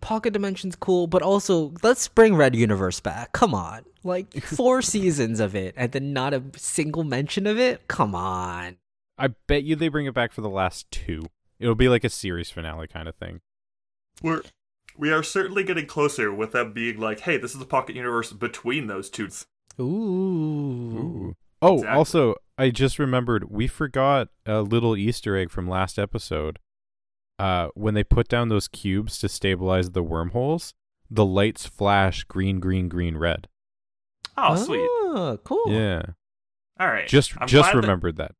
Pocket 0.00 0.32
Dimension's 0.32 0.76
cool, 0.76 1.06
but 1.08 1.20
also 1.22 1.74
let's 1.82 2.06
bring 2.08 2.34
Red 2.36 2.54
Universe 2.54 3.00
back. 3.00 3.32
Come 3.32 3.54
on. 3.54 3.82
Like 4.02 4.34
four 4.42 4.80
seasons 4.82 5.40
of 5.40 5.54
it 5.54 5.74
and 5.76 5.92
then 5.92 6.12
not 6.12 6.32
a 6.34 6.42
single 6.56 7.04
mention 7.04 7.46
of 7.46 7.58
it? 7.58 7.86
Come 7.88 8.14
on. 8.14 8.76
I 9.18 9.28
bet 9.46 9.64
you 9.64 9.76
they 9.76 9.88
bring 9.88 10.06
it 10.06 10.14
back 10.14 10.32
for 10.32 10.40
the 10.40 10.48
last 10.48 10.90
two. 10.90 11.24
It'll 11.58 11.74
be 11.74 11.88
like 11.90 12.04
a 12.04 12.08
series 12.08 12.50
finale 12.50 12.86
kind 12.88 13.06
of 13.08 13.14
thing. 13.16 13.40
we're 14.22 14.42
we 14.96 15.12
are 15.12 15.22
certainly 15.22 15.62
getting 15.64 15.86
closer 15.86 16.32
with 16.32 16.52
them 16.52 16.72
being 16.72 16.98
like, 16.98 17.20
hey, 17.20 17.36
this 17.36 17.52
is 17.52 17.58
the 17.58 17.64
pocket 17.66 17.96
universe 17.96 18.32
between 18.32 18.86
those 18.86 19.08
two. 19.08 19.28
Ooh. 19.80 21.34
Oh, 21.62 21.74
Exactly. 21.74 21.96
also, 21.98 22.34
I 22.58 22.70
just 22.70 22.98
remembered 22.98 23.50
we 23.50 23.66
forgot 23.66 24.28
a 24.46 24.62
little 24.62 24.96
Easter 24.96 25.36
egg 25.36 25.50
from 25.50 25.68
last 25.68 25.98
episode. 25.98 26.58
Uh, 27.38 27.68
when 27.74 27.94
they 27.94 28.04
put 28.04 28.28
down 28.28 28.48
those 28.48 28.68
cubes 28.68 29.18
to 29.18 29.28
stabilize 29.28 29.90
the 29.90 30.02
wormholes, 30.02 30.74
the 31.10 31.24
lights 31.24 31.66
flash 31.66 32.24
green, 32.24 32.60
green, 32.60 32.88
green, 32.88 33.16
red. 33.16 33.48
Oh, 34.48 34.56
sweet. 34.56 34.88
Ah, 35.14 35.36
cool. 35.44 35.64
Yeah, 35.72 36.02
All 36.78 36.88
right. 36.88 37.06
just 37.08 37.32
I'm 37.40 37.46
just 37.48 37.70
glad 37.70 37.76
that- 37.76 37.86
remembered 37.86 38.16
that. 38.16 38.32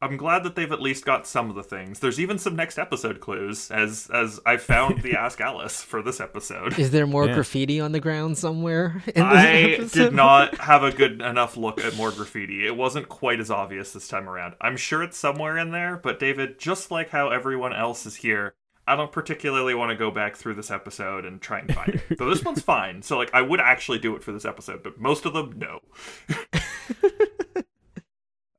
I'm 0.00 0.16
glad 0.16 0.44
that 0.44 0.54
they've 0.54 0.70
at 0.70 0.80
least 0.80 1.04
got 1.04 1.26
some 1.26 1.50
of 1.50 1.56
the 1.56 1.62
things. 1.64 1.98
There's 1.98 2.20
even 2.20 2.38
some 2.38 2.54
next 2.54 2.78
episode 2.78 3.18
clues, 3.18 3.68
as 3.72 4.08
as 4.14 4.38
I 4.46 4.56
found 4.56 5.02
the 5.02 5.16
Ask 5.18 5.40
Alice 5.40 5.82
for 5.82 6.02
this 6.02 6.20
episode. 6.20 6.78
Is 6.78 6.92
there 6.92 7.04
more 7.04 7.26
Yeah. 7.26 7.34
graffiti 7.34 7.80
on 7.80 7.90
the 7.90 7.98
ground 7.98 8.38
somewhere? 8.38 9.02
In 9.08 9.14
this 9.14 9.22
I 9.24 9.46
episode? 9.48 9.98
did 10.04 10.12
not 10.14 10.56
have 10.60 10.84
a 10.84 10.92
good 10.92 11.20
enough 11.20 11.56
look 11.56 11.80
at 11.84 11.96
more 11.96 12.12
graffiti. 12.12 12.64
It 12.64 12.76
wasn't 12.76 13.08
quite 13.08 13.40
as 13.40 13.50
obvious 13.50 13.92
this 13.92 14.06
time 14.06 14.28
around. 14.28 14.54
I'm 14.60 14.76
sure 14.76 15.02
it's 15.02 15.18
somewhere 15.18 15.58
in 15.58 15.72
there, 15.72 15.96
but 15.96 16.20
David, 16.20 16.60
just 16.60 16.92
like 16.92 17.10
how 17.10 17.30
everyone 17.30 17.72
else 17.72 18.06
is 18.06 18.14
here, 18.14 18.54
I 18.88 18.96
don't 18.96 19.12
particularly 19.12 19.74
want 19.74 19.90
to 19.90 19.96
go 19.96 20.10
back 20.10 20.36
through 20.36 20.54
this 20.54 20.70
episode 20.70 21.24
and 21.24 21.40
try 21.40 21.60
and 21.60 21.74
find 21.74 21.94
it. 22.08 22.18
So 22.18 22.28
this 22.28 22.44
one's 22.44 22.62
fine. 22.62 23.02
So 23.02 23.16
like 23.16 23.30
I 23.34 23.42
would 23.42 23.60
actually 23.60 23.98
do 23.98 24.16
it 24.16 24.22
for 24.22 24.32
this 24.32 24.44
episode, 24.44 24.82
but 24.82 24.98
most 24.98 25.26
of 25.26 25.34
them 25.34 25.58
no. 25.58 25.80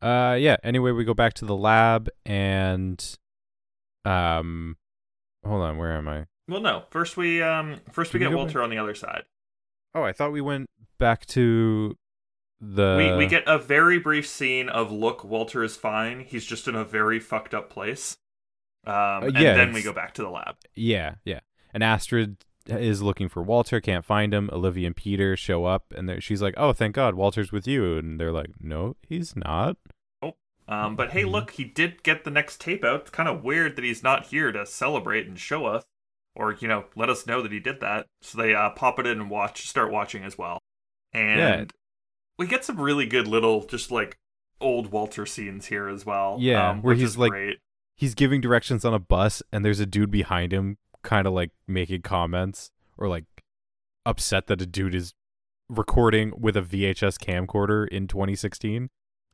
Uh, 0.02 0.38
yeah. 0.39 0.56
Anyway, 0.63 0.92
we 0.92 1.04
go 1.04 1.13
back 1.13 1.34
to 1.36 1.46
the 1.46 1.56
lab 1.56 2.10
and, 2.26 3.18
um, 4.06 4.78
hold 5.46 5.62
on, 5.62 5.78
where 5.78 5.92
am 5.92 6.08
I? 6.08 6.26
Well, 6.48 6.62
no. 6.62 6.84
First 6.89 7.18
we 7.18 7.42
um 7.44 7.82
first 7.92 8.13
we 8.13 8.20
Did 8.20 8.30
get 8.30 8.36
Walter 8.36 8.63
on 8.63 8.70
the 8.70 8.78
other 8.78 8.96
side. 8.96 9.24
Oh, 9.94 10.04
I 10.04 10.13
thought 10.13 10.32
we 10.32 10.42
went 10.42 10.68
back 10.98 11.26
to 11.28 11.96
the. 12.60 12.96
we 12.98 13.18
we 13.18 13.28
get 13.28 13.44
a 13.46 13.60
very 13.60 14.00
brief 14.00 14.28
scene 14.28 14.68
of 14.68 14.92
look, 14.92 15.24
Walter 15.24 15.63
is 15.63 15.76
fine. 15.76 16.22
He's 16.22 16.46
just 16.46 16.68
in 16.68 16.76
a 16.76 16.84
very 16.84 17.20
fucked 17.20 17.54
up 17.54 17.70
place. 17.70 18.18
Um, 18.86 18.94
Uh, 18.94 19.32
yeah, 19.36 19.56
then 19.56 19.74
we 19.74 19.82
go 19.84 19.94
back 19.94 20.13
to 20.15 20.22
the 20.22 20.30
lab. 20.30 20.56
Yeah, 20.76 21.15
yeah. 21.26 21.39
And 21.74 21.84
Astrid 21.84 22.38
is 22.65 23.02
looking 23.02 23.30
for 23.30 23.42
Walter, 23.44 23.82
can't 23.82 24.06
find 24.06 24.34
him. 24.34 24.50
Olivia 24.54 24.88
and 24.88 24.96
Peter 24.96 25.36
show 25.36 25.65
up, 25.65 25.94
and 25.96 26.22
she's 26.24 26.42
like, 26.42 26.54
"Oh, 26.58 26.72
thank 26.74 26.96
God, 26.96 27.15
Walter's 27.15 27.52
with 27.52 27.68
you." 27.68 27.98
And 27.98 28.20
they're 28.20 28.32
like, 28.32 28.52
"No, 28.60 28.96
he's 29.08 29.36
not." 29.36 29.78
Oh, 30.22 30.36
Um, 30.68 30.96
but 30.96 31.12
hey, 31.12 31.24
Mhm. 31.24 31.32
look, 31.32 31.52
he 31.52 31.63
did 31.63 32.04
get 32.04 32.24
the 32.24 32.32
next 32.32 32.62
tape 32.62 32.84
out. 32.84 33.02
It's 33.02 33.10
kind 33.10 33.28
of 33.30 33.44
weird 33.44 33.76
that 33.76 33.84
he's 33.84 34.04
not 34.04 34.28
here 34.28 34.52
to 34.52 34.65
celebrate 34.65 35.28
and 35.28 35.39
show 35.39 35.65
us, 35.65 35.84
or 36.36 36.54
you 36.54 36.68
know, 36.68 36.86
let 36.96 37.10
us 37.10 37.26
know 37.26 37.42
that 37.42 37.52
he 37.52 37.60
did 37.60 37.80
that. 37.82 38.06
So 38.22 38.38
they 38.42 38.54
uh, 38.54 38.70
pop 38.72 39.00
it 39.00 39.08
in 39.08 39.20
and 39.20 39.30
watch, 39.30 39.68
start 39.68 39.92
watching 39.92 40.24
as 40.24 40.38
well, 40.38 40.60
and 41.12 41.39
Yeah. 41.39 41.65
we 42.38 42.46
get 42.48 42.63
some 42.63 42.80
really 42.80 43.06
good 43.08 43.28
little, 43.28 43.65
just 43.65 43.89
like 43.92 44.18
old 44.62 44.92
Walter 44.92 45.26
scenes 45.26 45.68
here 45.68 45.88
as 45.88 46.06
well. 46.06 46.38
Yeah, 46.39 46.70
um, 46.70 46.82
where 46.82 46.94
he's 46.96 47.18
like- 47.18 47.32
great. 47.32 47.58
He's 48.00 48.16
giving 48.16 48.40
directions 48.40 48.86
on 48.86 48.94
a 48.94 49.00
bus, 49.00 49.44
and 49.52 49.66
there's 49.66 49.82
a 49.82 49.86
dude 49.86 50.10
behind 50.10 50.54
him, 50.54 50.78
kind 51.04 51.28
of 51.28 51.34
like 51.34 51.52
making 51.68 52.02
comments 52.04 52.72
or 52.98 53.10
like 53.10 53.26
upset 54.06 54.48
that 54.48 54.62
a 54.62 54.66
dude 54.66 54.96
is 54.96 55.14
recording 55.68 56.32
with 56.40 56.56
a 56.56 56.62
VHS 56.62 57.18
camcorder 57.18 57.86
in 57.90 58.08
2016. 58.08 58.90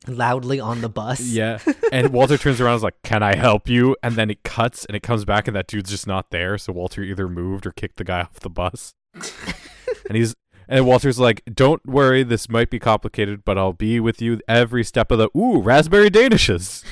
loudly 0.08 0.58
on 0.58 0.80
the 0.80 0.88
bus. 0.88 1.20
Yeah. 1.28 1.60
And 1.92 2.12
Walter 2.12 2.36
turns 2.36 2.60
around 2.60 2.72
and 2.72 2.78
is 2.78 2.82
like, 2.82 3.00
Can 3.04 3.22
I 3.22 3.36
help 3.36 3.68
you? 3.68 3.96
And 4.02 4.16
then 4.16 4.30
it 4.30 4.42
cuts 4.42 4.84
and 4.84 4.96
it 4.96 5.02
comes 5.04 5.24
back 5.24 5.46
and 5.46 5.54
that 5.54 5.68
dude's 5.68 5.90
just 5.90 6.08
not 6.08 6.32
there. 6.32 6.58
So 6.58 6.72
Walter 6.72 7.04
either 7.04 7.28
moved 7.28 7.66
or 7.66 7.70
kicked 7.70 7.98
the 7.98 8.04
guy 8.04 8.22
off 8.22 8.40
the 8.40 8.50
bus. 8.50 8.94
and 9.14 10.16
he's 10.16 10.34
and 10.68 10.84
Walter's 10.84 11.20
like, 11.20 11.42
Don't 11.54 11.86
worry, 11.86 12.24
this 12.24 12.48
might 12.48 12.70
be 12.70 12.80
complicated, 12.80 13.44
but 13.44 13.56
I'll 13.56 13.72
be 13.72 14.00
with 14.00 14.20
you 14.20 14.40
every 14.48 14.82
step 14.82 15.12
of 15.12 15.18
the 15.18 15.30
ooh, 15.38 15.62
raspberry 15.62 16.10
danishes. 16.10 16.82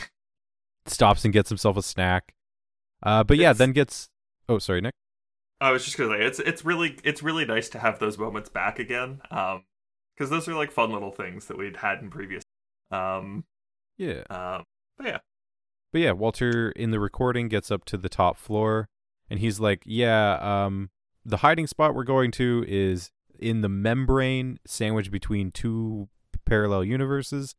Stops 0.87 1.25
and 1.25 1.33
gets 1.33 1.49
himself 1.49 1.77
a 1.77 1.83
snack. 1.83 2.35
Uh 3.03 3.25
but 3.25 3.37
yeah, 3.37 3.51
It's- 3.51 3.59
then 3.59 3.73
gets 3.73 4.09
oh 4.49 4.59
sorry, 4.59 4.81
Nick. 4.81 4.95
I 5.61 5.71
was 5.71 5.85
just 5.85 5.97
gonna 5.97 6.19
say 6.19 6.25
it's 6.25 6.39
it's 6.41 6.65
really 6.65 6.99
it's 7.05 7.23
really 7.23 7.45
nice 7.45 7.69
to 7.71 7.79
have 7.79 7.99
those 7.99 8.19
moments 8.19 8.49
back 8.51 8.79
again. 8.79 9.21
Um, 9.31 9.65
because 10.17 10.31
those 10.31 10.47
are 10.49 10.55
like 10.55 10.71
fun 10.71 10.93
little 10.93 11.11
things 11.11 11.47
that 11.47 11.59
we'd 11.59 11.79
had 11.79 12.01
in 12.01 12.09
previous. 12.11 12.45
Um, 12.91 13.45
Yeah. 13.97 14.23
um, 14.31 14.63
but 14.97 15.07
yeah, 15.07 15.19
But 15.93 16.01
yeah, 16.03 16.13
Walter 16.13 16.71
in 16.71 16.91
the 16.93 17.01
recording 17.01 17.49
gets 17.49 17.71
up 17.71 17.85
to 17.87 17.97
the 17.97 18.09
top 18.09 18.37
floor 18.37 18.89
and 19.31 19.41
he's 19.41 19.59
like, 19.61 19.83
"Yeah, 19.87 20.35
um 20.41 20.91
the 21.25 21.39
hiding 21.39 21.67
spot 21.67 21.95
we're 21.95 22.05
going 22.05 22.31
to 22.33 22.65
is 22.69 23.11
in 23.39 23.63
the 23.63 23.69
membrane 23.69 24.59
sandwiched 24.67 25.11
between 25.11 25.51
two 25.51 26.09
parallel 26.45 26.85
universes. 26.85 27.55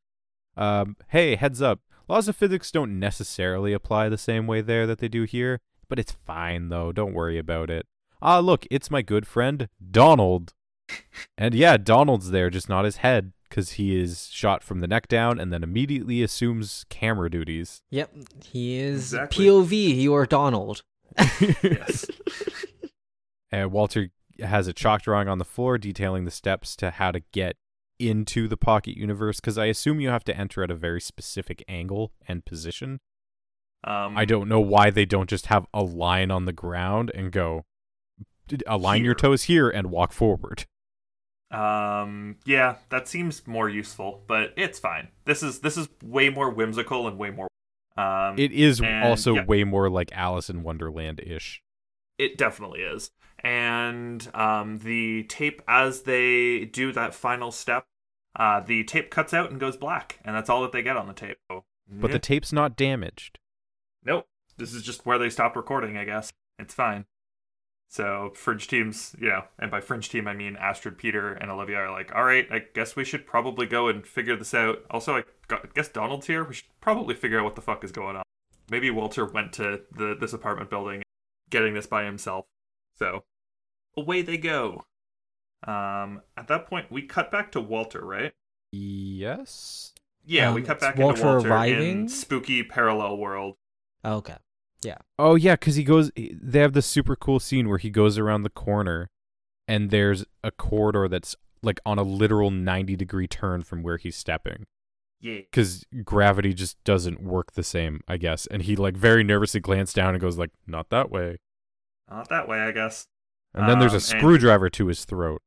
Um 0.55 0.95
hey, 1.09 1.35
heads 1.35 1.61
up. 1.61 1.79
Laws 2.07 2.27
of 2.27 2.35
physics 2.35 2.71
don't 2.71 2.99
necessarily 2.99 3.73
apply 3.73 4.09
the 4.09 4.17
same 4.17 4.47
way 4.47 4.61
there 4.61 4.85
that 4.87 4.99
they 4.99 5.07
do 5.07 5.23
here, 5.23 5.59
but 5.89 5.99
it's 5.99 6.11
fine 6.25 6.69
though. 6.69 6.91
Don't 6.91 7.13
worry 7.13 7.37
about 7.37 7.69
it. 7.69 7.85
Ah, 8.21 8.39
look, 8.39 8.65
it's 8.71 8.91
my 8.91 9.01
good 9.01 9.27
friend 9.27 9.67
Donald. 9.91 10.53
And 11.37 11.55
yeah, 11.55 11.77
Donald's 11.77 12.29
there, 12.29 12.49
just 12.51 12.69
not 12.69 12.85
his 12.85 12.97
head, 12.97 13.33
because 13.49 13.71
he 13.73 13.99
is 13.99 14.27
shot 14.31 14.63
from 14.63 14.79
the 14.81 14.87
neck 14.87 15.07
down 15.07 15.39
and 15.39 15.51
then 15.51 15.63
immediately 15.63 16.21
assumes 16.21 16.85
camera 16.89 17.29
duties. 17.29 17.81
Yep. 17.89 18.11
He 18.43 18.77
is 18.77 19.13
Exactly. 19.13 19.45
POV. 19.45 19.95
You 19.97 20.13
are 20.13 20.25
Donald. 20.27 20.83
yes. 21.63 22.05
And 23.51 23.71
Walter 23.71 24.09
has 24.39 24.67
a 24.67 24.73
chalk 24.73 25.03
drawing 25.03 25.29
on 25.29 25.37
the 25.37 25.45
floor 25.45 25.77
detailing 25.77 26.25
the 26.25 26.31
steps 26.31 26.75
to 26.77 26.91
how 26.91 27.11
to 27.11 27.21
get 27.31 27.55
into 27.99 28.47
the 28.47 28.57
pocket 28.57 28.97
universe, 28.97 29.39
because 29.39 29.57
I 29.57 29.65
assume 29.65 29.99
you 29.99 30.09
have 30.09 30.23
to 30.25 30.37
enter 30.37 30.63
at 30.63 30.71
a 30.71 30.75
very 30.75 31.01
specific 31.01 31.63
angle 31.67 32.11
and 32.27 32.45
position. 32.45 32.99
Um, 33.83 34.17
I 34.17 34.25
don't 34.25 34.49
know 34.49 34.59
why 34.59 34.89
they 34.89 35.05
don't 35.05 35.29
just 35.29 35.45
have 35.47 35.67
a 35.73 35.83
line 35.83 36.31
on 36.31 36.45
the 36.45 36.53
ground 36.53 37.11
and 37.13 37.31
go, 37.31 37.65
"D- 38.47 38.57
align 38.65 39.03
your 39.05 39.13
toes 39.13 39.43
here 39.43 39.69
and 39.69 39.91
walk 39.91 40.11
forward. 40.11 40.65
Um, 41.51 42.37
yeah, 42.45 42.77
that 42.89 43.07
seems 43.07 43.45
more 43.45 43.69
useful, 43.69 44.23
but 44.27 44.53
it's 44.57 44.79
fine. 44.79 45.09
This 45.25 45.43
is 45.43 45.59
this 45.59 45.77
is 45.77 45.87
way 46.03 46.29
more 46.29 46.49
whimsical 46.49 47.07
and 47.07 47.17
way 47.17 47.29
more. 47.29 47.47
Um, 47.95 48.37
It 48.37 48.51
is 48.51 48.81
And, 48.81 49.05
also 49.05 49.35
yeah. 49.35 49.45
way 49.45 49.63
more 49.63 49.89
like 49.89 50.11
Alice 50.11 50.49
in 50.49 50.63
Wonderland 50.63 51.21
ish. 51.25 51.61
It 52.17 52.37
definitely 52.37 52.81
is. 52.81 53.11
And 53.45 54.27
um, 54.33 54.79
the 54.79 55.23
tape, 55.25 55.61
as 55.67 56.01
they 56.01 56.65
do 56.65 56.91
that 56.93 57.13
final 57.13 57.51
step, 57.51 57.85
uh, 58.35 58.59
the 58.61 58.83
tape 58.83 59.11
cuts 59.11 59.35
out 59.35 59.51
and 59.51 59.59
goes 59.59 59.77
black, 59.77 60.19
and 60.25 60.35
that's 60.35 60.49
all 60.49 60.63
that 60.63 60.71
they 60.71 60.81
get 60.81 60.97
on 60.97 61.07
the 61.07 61.13
tape. 61.13 61.37
So, 61.51 61.63
But 61.87 62.07
yeah. 62.07 62.13
the 62.13 62.19
tape's 62.19 62.51
not 62.51 62.75
damaged. 62.75 63.37
Nope. 64.03 64.27
This 64.57 64.73
is 64.73 64.81
just 64.81 65.05
where 65.05 65.19
they 65.19 65.29
stopped 65.29 65.55
recording, 65.55 65.95
I 65.95 66.05
guess. 66.05 66.33
It's 66.57 66.73
fine. 66.73 67.05
So 67.87 68.31
Fringe 68.33 68.67
teams, 68.67 69.15
you 69.19 69.29
know, 69.29 69.43
and 69.59 69.69
by 69.69 69.79
Fringe 69.79 70.09
team 70.09 70.27
I 70.27 70.33
mean 70.33 70.55
Astrid, 70.55 70.97
Peter, 70.97 71.33
and 71.33 71.51
Olivia 71.51 71.77
are 71.77 71.91
like, 71.91 72.15
all 72.15 72.23
right, 72.23 72.47
I 72.51 72.63
guess 72.73 72.95
we 72.95 73.05
should 73.05 73.27
probably 73.27 73.67
go 73.67 73.89
and 73.89 74.07
figure 74.07 74.35
this 74.35 74.55
out. 74.55 74.79
Also, 74.89 75.17
I 75.17 75.23
got- 75.47 75.65
I 75.65 75.69
guess 75.75 75.89
Donald's 75.89 76.25
here. 76.25 76.43
We 76.43 76.55
should 76.55 76.65
probably 76.81 77.13
figure 77.13 77.37
out 77.37 77.45
what 77.45 77.55
the 77.55 77.61
fuck 77.61 77.83
is 77.83 77.91
going 77.91 78.15
on. 78.15 78.23
Maybe 78.71 78.89
Walter 78.89 79.23
went 79.25 79.53
to 79.53 79.81
the 79.91 80.17
this 80.19 80.33
apartment 80.33 80.71
building, 80.71 81.03
getting 81.51 81.75
this 81.75 81.85
by 81.85 82.05
himself. 82.05 82.47
So 82.97 83.23
away 83.97 84.21
they 84.21 84.37
go. 84.37 84.85
Um, 85.65 86.21
at 86.37 86.47
that 86.47 86.67
point, 86.67 86.91
we 86.91 87.01
cut 87.03 87.31
back 87.31 87.51
to 87.53 87.61
Walter, 87.61 88.05
right? 88.05 88.33
Yes. 88.71 89.93
Yeah, 90.25 90.49
Um, 90.49 90.55
we 90.55 90.61
cut 90.61 90.77
it's 90.77 90.85
back 90.85 90.97
Walter 90.97 91.21
into 91.21 91.25
Walter 91.27 91.49
arriving? 91.49 92.01
in 92.01 92.09
spooky 92.09 92.63
parallel 92.63 93.17
world. 93.17 93.57
Okay. 94.03 94.37
Yeah. 94.83 94.97
Oh 95.17 95.35
yeah, 95.35 95.53
because 95.55 95.75
he 95.75 95.83
goes. 95.83 96.11
They 96.15 96.59
have 96.59 96.73
this 96.73 96.85
super 96.85 97.15
cool 97.15 97.39
scene 97.39 97.69
where 97.69 97.77
he 97.79 97.89
goes 97.89 98.17
around 98.19 98.43
the 98.43 98.49
corner, 98.51 99.09
and 99.67 99.89
there's 99.89 100.25
a 100.43 100.51
corridor 100.51 101.07
that's 101.07 101.35
like 101.63 101.79
on 101.85 101.97
a 101.97 102.03
literal 102.03 102.51
ninety 102.51 102.95
degree 102.95 103.27
turn 103.27 103.63
from 103.63 103.81
where 103.81 103.97
he's 103.97 104.15
stepping. 104.15 104.67
Yeah. 105.21 105.37
Because 105.39 105.85
gravity 106.03 106.53
just 106.53 106.83
doesn't 106.83 107.23
work 107.23 107.53
the 107.53 107.63
same, 107.63 108.01
I 108.07 108.17
guess. 108.17 108.45
And 108.47 108.61
he 108.63 108.75
like 108.75 108.95
very 108.95 109.23
nervously 109.23 109.59
glanced 109.59 109.95
down 109.95 110.13
and 110.13 110.21
goes 110.21 110.37
like, 110.37 110.51
"Not 110.67 110.89
that 110.89 111.09
way." 111.09 111.37
Not 112.11 112.29
that 112.29 112.47
way, 112.47 112.59
I 112.59 112.71
guess. 112.71 113.07
And 113.55 113.67
then 113.69 113.79
there's 113.79 113.93
Um, 113.93 113.95
a 113.95 113.97
and- 113.97 114.03
screwdriver 114.03 114.69
to 114.69 114.87
his 114.87 115.05
throat. 115.05 115.41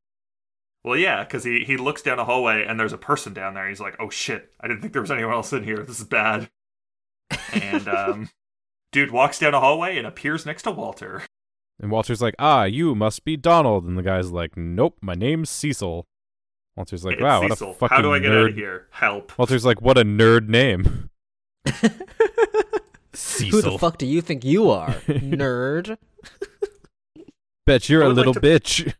Well, 0.84 0.96
yeah, 0.96 1.24
because 1.24 1.44
he, 1.44 1.64
he 1.64 1.76
looks 1.76 2.02
down 2.02 2.18
a 2.18 2.24
hallway 2.24 2.64
and 2.64 2.78
there's 2.80 2.92
a 2.92 2.98
person 2.98 3.34
down 3.34 3.54
there. 3.54 3.68
He's 3.68 3.80
like, 3.80 3.96
oh 4.00 4.08
shit, 4.10 4.52
I 4.60 4.68
didn't 4.68 4.80
think 4.80 4.92
there 4.92 5.02
was 5.02 5.10
anyone 5.10 5.32
else 5.34 5.52
in 5.52 5.62
here. 5.64 5.78
This 5.84 5.98
is 6.00 6.06
bad. 6.06 6.48
And, 7.52 7.86
um, 7.98 8.30
dude 8.92 9.10
walks 9.10 9.38
down 9.38 9.52
a 9.54 9.60
hallway 9.60 9.98
and 9.98 10.06
appears 10.06 10.46
next 10.46 10.62
to 10.62 10.70
Walter. 10.70 11.22
And 11.80 11.90
Walter's 11.92 12.22
like, 12.22 12.34
"Ah, 12.40 12.64
you 12.64 12.94
must 12.96 13.24
be 13.24 13.36
Donald." 13.36 13.84
And 13.84 13.96
the 13.98 14.02
guy's 14.02 14.32
like, 14.32 14.56
"Nope, 14.56 14.96
my 15.00 15.14
name's 15.14 15.48
Cecil." 15.50 16.06
Walter's 16.76 17.04
like, 17.04 17.14
It's 17.14 17.22
"Wow, 17.22 17.42
what 17.42 17.50
Cecil. 17.50 17.70
a 17.70 17.74
fucking 17.74 17.96
How 17.96 18.02
do 18.02 18.12
I 18.14 18.18
get 18.18 18.30
nerd." 18.32 18.44
out 18.44 18.50
of 18.50 18.54
here? 18.56 18.86
Help. 18.90 19.38
Walter's 19.38 19.64
like, 19.64 19.80
"What 19.80 19.96
a 19.98 20.04
nerd 20.04 20.48
name." 20.48 21.10
Who 21.66 23.62
the 23.62 23.76
fuck 23.78 23.98
do 23.98 24.06
you 24.06 24.20
think 24.20 24.44
you 24.44 24.70
are, 24.70 24.90
nerd? 25.06 25.98
Bet 27.68 27.88
you're 27.88 28.02
a 28.02 28.08
would 28.08 28.16
like 28.16 28.26
little 28.26 28.34
to- 28.34 28.40
bitch. 28.40 28.92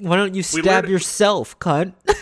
Why 0.00 0.16
don't 0.16 0.34
you 0.34 0.42
stab 0.42 0.64
learned- 0.66 0.88
yourself, 0.88 1.58
cunt? 1.58 1.94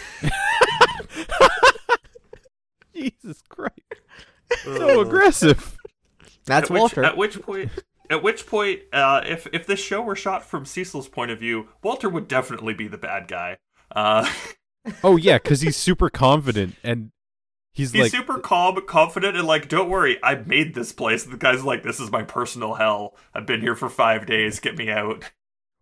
Jesus 2.95 3.43
Christ. 3.49 3.73
So 4.65 5.01
aggressive. 5.01 5.77
That's 6.45 6.71
at 6.71 6.75
which, 6.75 6.81
Walter. 6.81 7.05
At 7.05 7.17
which 7.17 7.41
point, 7.43 7.71
at 8.11 8.23
which 8.23 8.47
point, 8.47 8.81
uh, 8.93 9.23
if 9.25 9.47
if 9.53 9.67
this 9.67 9.81
show 9.81 10.01
were 10.01 10.17
shot 10.17 10.45
from 10.45 10.65
Cecil's 10.65 11.09
point 11.09 11.31
of 11.31 11.39
view, 11.39 11.69
Walter 11.83 12.09
would 12.09 12.29
definitely 12.29 12.75
be 12.75 12.89
the 12.89 12.99
bad 12.99 13.29
guy. 13.29 13.59
Uh, 13.95 14.31
Oh 15.03 15.17
yeah, 15.17 15.39
because 15.39 15.63
he's 15.63 15.77
super 15.77 16.09
confident 16.09 16.77
and 16.85 17.11
he's, 17.73 17.91
he's 17.91 18.03
like, 18.03 18.13
super 18.13 18.39
calm, 18.39 18.81
confident, 18.87 19.37
and 19.37 19.45
like, 19.45 19.69
don't 19.69 19.91
worry, 19.91 20.17
I 20.23 20.37
made 20.37 20.77
this 20.77 20.93
place. 20.93 21.25
The 21.25 21.37
guy's 21.37 21.65
like, 21.65 21.83
this 21.83 21.99
is 21.99 22.13
my 22.13 22.23
personal 22.23 22.75
hell. 22.75 23.17
I've 23.35 23.47
been 23.47 23.61
here 23.61 23.75
for 23.75 23.89
five 23.89 24.27
days. 24.27 24.61
Get 24.61 24.77
me 24.79 24.89
out. 24.89 25.25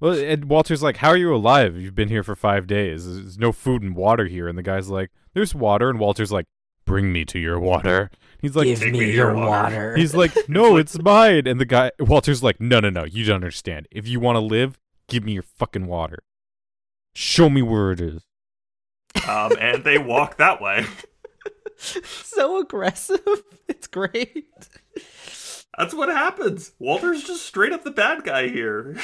Well, 0.00 0.12
and 0.18 0.46
Walter's 0.46 0.82
like, 0.82 0.98
"How 0.98 1.08
are 1.08 1.16
you 1.16 1.34
alive? 1.34 1.76
You've 1.76 1.94
been 1.94 2.08
here 2.08 2.22
for 2.22 2.34
five 2.36 2.66
days. 2.66 3.06
There's 3.06 3.38
no 3.38 3.52
food 3.52 3.82
and 3.82 3.94
water 3.96 4.26
here." 4.26 4.48
And 4.48 4.56
the 4.58 4.62
guy's 4.62 4.88
like, 4.88 5.10
"There's 5.34 5.54
water." 5.54 5.88
And 5.90 5.98
Walter's 5.98 6.32
like, 6.32 6.46
"Bring 6.84 7.12
me 7.12 7.24
to 7.26 7.38
your 7.38 7.58
water." 7.58 8.10
He's 8.40 8.54
like, 8.54 8.66
Give 8.66 8.80
me, 8.82 8.90
me 8.90 8.98
your 9.06 9.30
your 9.30 9.34
water. 9.34 9.46
water." 9.48 9.96
He's 9.96 10.14
like, 10.14 10.32
no, 10.50 10.76
it's 10.76 10.98
mine. 11.00 11.46
And 11.46 11.58
the 11.58 11.64
guy, 11.64 11.92
Walter's 11.98 12.42
like, 12.42 12.60
no, 12.60 12.78
no, 12.78 12.90
no, 12.90 13.04
you 13.04 13.24
don't 13.24 13.36
understand. 13.36 13.88
If 13.90 14.06
you 14.06 14.20
want 14.20 14.36
to 14.36 14.40
live, 14.40 14.78
give 15.08 15.24
me 15.24 15.32
your 15.32 15.44
fucking 15.44 15.86
water. 15.86 16.18
Show 17.14 17.48
me 17.48 17.62
where 17.62 17.90
it 17.92 18.02
is. 18.02 18.26
Um, 19.26 19.52
and 19.58 19.82
they 19.82 19.96
walk 19.96 20.36
that 20.36 20.60
way. 20.60 20.84
so 21.78 22.58
aggressive. 22.60 23.20
It's 23.66 23.86
great. 23.86 24.44
That's 25.78 25.94
what 25.94 26.10
happens. 26.10 26.72
Walter's 26.78 27.24
just 27.24 27.46
straight 27.46 27.72
up 27.72 27.82
the 27.82 27.90
bad 27.90 28.24
guy 28.24 28.48
here. 28.48 28.98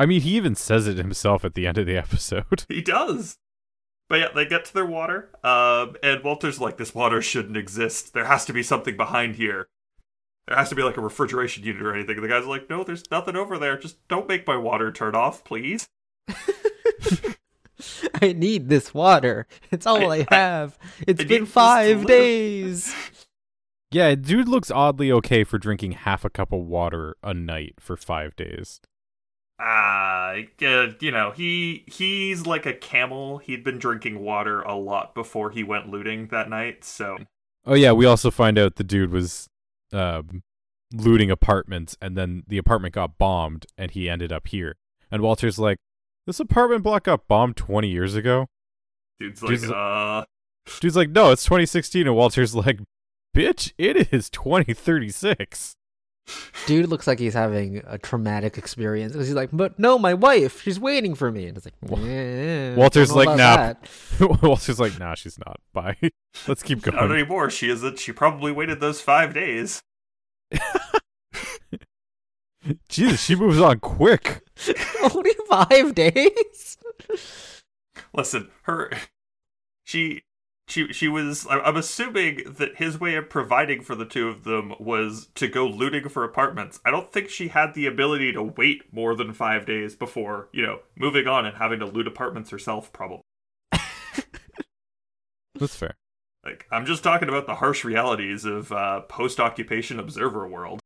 I 0.00 0.06
mean, 0.06 0.22
he 0.22 0.36
even 0.36 0.54
says 0.54 0.86
it 0.86 0.96
himself 0.96 1.44
at 1.44 1.54
the 1.54 1.66
end 1.66 1.76
of 1.78 1.86
the 1.86 1.96
episode. 2.04 2.64
He 2.68 2.80
does. 2.82 3.36
But 4.08 4.18
yeah, 4.20 4.28
they 4.34 4.44
get 4.46 4.64
to 4.64 4.74
their 4.74 4.86
water, 4.86 5.28
um, 5.44 5.94
and 6.02 6.24
Walter's 6.24 6.60
like, 6.60 6.76
"This 6.78 6.94
water 6.94 7.22
shouldn't 7.22 7.56
exist. 7.56 8.12
There 8.12 8.24
has 8.24 8.44
to 8.46 8.52
be 8.52 8.62
something 8.62 8.96
behind 8.96 9.36
here. 9.36 9.68
There 10.48 10.56
has 10.56 10.68
to 10.70 10.74
be 10.74 10.82
like 10.82 10.96
a 10.96 11.00
refrigeration 11.00 11.62
unit 11.62 11.82
or 11.82 11.94
anything." 11.94 12.16
And 12.16 12.24
the 12.24 12.28
guy's 12.28 12.44
like, 12.46 12.68
"No, 12.68 12.82
there's 12.82 13.08
nothing 13.10 13.36
over 13.36 13.56
there. 13.58 13.78
Just 13.78 13.98
don't 14.08 14.26
make 14.26 14.46
my 14.48 14.56
water 14.56 14.90
turn 14.90 15.14
off, 15.14 15.44
please." 15.44 15.88
I 18.22 18.32
need 18.34 18.68
this 18.68 18.92
water. 18.92 19.46
It's 19.70 19.86
all 19.86 20.10
I- 20.10 20.18
I, 20.18 20.26
I- 20.30 20.34
have. 20.34 20.78
It's 21.06 21.20
I 21.20 21.24
been 21.24 21.28
need 21.28 21.40
this 21.42 21.48
to 21.48 21.52
five 21.52 22.06
days. 22.06 22.94
yeah, 23.90 24.14
dude 24.14 24.48
looks 24.48 24.70
oddly 24.70 25.10
okay 25.12 25.44
for 25.44 25.58
drinking 25.58 25.92
half 25.92 26.24
a 26.24 26.30
cup 26.30 26.52
of 26.52 26.60
water 26.66 27.16
a 27.22 27.32
night 27.32 27.74
for 27.78 27.96
five 27.96 28.34
days. 28.36 28.80
Ah, 29.62 30.32
uh, 30.62 30.86
you 31.00 31.10
know, 31.10 31.32
he 31.32 31.84
he's 31.86 32.46
like 32.46 32.64
a 32.66 32.72
camel. 32.72 33.38
He'd 33.38 33.62
been 33.62 33.78
drinking 33.78 34.20
water 34.20 34.62
a 34.62 34.74
lot 34.74 35.14
before 35.14 35.50
he 35.50 35.62
went 35.62 35.90
looting 35.90 36.28
that 36.28 36.48
night, 36.48 36.82
so 36.84 37.18
Oh, 37.66 37.74
yeah, 37.74 37.92
we 37.92 38.06
also 38.06 38.30
find 38.30 38.58
out 38.58 38.76
the 38.76 38.84
dude 38.84 39.10
was 39.10 39.48
um, 39.92 40.42
looting 40.94 41.30
apartments, 41.30 41.96
and 42.00 42.16
then 42.16 42.42
the 42.48 42.56
apartment 42.58 42.94
got 42.94 43.18
bombed, 43.18 43.66
and 43.76 43.90
he 43.90 44.08
ended 44.08 44.32
up 44.32 44.48
here. 44.48 44.76
And 45.10 45.22
Walter's 45.22 45.58
like, 45.58 45.76
this 46.26 46.40
apartment 46.40 46.82
block 46.82 47.04
got 47.04 47.28
bombed 47.28 47.56
20 47.56 47.88
years 47.88 48.14
ago? 48.14 48.46
dude's 49.18 49.42
like, 49.42 49.50
Dude's- 49.50 49.70
uh, 49.70 50.24
Dude's 50.80 50.96
like, 50.96 51.10
no, 51.10 51.32
it's 51.32 51.44
2016. 51.44 52.06
And 52.06 52.16
Walter's 52.16 52.54
like, 52.54 52.80
bitch, 53.36 53.72
it 53.76 54.12
is 54.12 54.30
2036. 54.30 55.76
Dude 56.66 56.88
looks 56.88 57.06
like 57.06 57.18
he's 57.18 57.34
having 57.34 57.82
a 57.86 57.98
traumatic 57.98 58.56
experience 58.58 59.12
because 59.12 59.26
he's 59.26 59.34
like, 59.34 59.48
but 59.52 59.78
no, 59.78 59.98
my 59.98 60.14
wife, 60.14 60.62
she's 60.62 60.78
waiting 60.78 61.14
for 61.14 61.30
me. 61.32 61.46
And 61.46 61.56
it's 61.56 61.66
like, 61.66 61.74
Wa- 61.82 61.98
"Eh, 61.98 62.74
Walter's 62.76 63.12
like, 63.12 63.26
about 63.28 63.38
nah. 63.38 63.56
that." 63.56 64.42
Walter's 64.42 64.78
like, 64.78 64.98
nah, 64.98 65.14
she's 65.14 65.38
not. 65.38 65.58
Bye. 65.72 65.96
Let's 66.46 66.62
keep 66.62 66.82
going." 66.82 66.94
not 66.96 67.08
going. 67.08 67.18
anymore. 67.20 67.50
She 67.50 67.70
isn't. 67.70 67.98
She 67.98 68.12
probably 68.12 68.52
waited 68.52 68.80
those 68.80 69.00
five 69.00 69.34
days. 69.34 69.82
Jesus, 72.88 73.24
she 73.24 73.34
moves 73.34 73.58
on 73.60 73.80
quick. 73.80 74.42
Only 75.02 75.32
five 75.48 75.94
days. 75.94 76.76
Listen, 78.12 78.50
her, 78.62 78.90
she, 79.84 80.22
she, 80.70 80.92
she 80.92 81.08
was. 81.08 81.46
I'm 81.50 81.76
assuming 81.76 82.54
that 82.58 82.76
his 82.76 82.98
way 83.00 83.16
of 83.16 83.28
providing 83.28 83.82
for 83.82 83.94
the 83.94 84.04
two 84.04 84.28
of 84.28 84.44
them 84.44 84.74
was 84.78 85.28
to 85.34 85.48
go 85.48 85.66
looting 85.66 86.08
for 86.08 86.24
apartments. 86.24 86.80
I 86.84 86.90
don't 86.90 87.12
think 87.12 87.28
she 87.28 87.48
had 87.48 87.74
the 87.74 87.86
ability 87.86 88.32
to 88.32 88.42
wait 88.42 88.92
more 88.92 89.14
than 89.14 89.32
five 89.32 89.66
days 89.66 89.94
before, 89.94 90.48
you 90.52 90.62
know, 90.62 90.80
moving 90.96 91.26
on 91.26 91.46
and 91.46 91.56
having 91.56 91.80
to 91.80 91.86
loot 91.86 92.06
apartments 92.06 92.50
herself. 92.50 92.92
Probably. 92.92 93.22
That's 95.54 95.76
fair. 95.76 95.96
Like, 96.44 96.66
I'm 96.70 96.86
just 96.86 97.02
talking 97.02 97.28
about 97.28 97.46
the 97.46 97.56
harsh 97.56 97.84
realities 97.84 98.46
of 98.46 98.72
uh, 98.72 99.00
post-occupation 99.02 100.00
observer 100.00 100.48
world. 100.48 100.80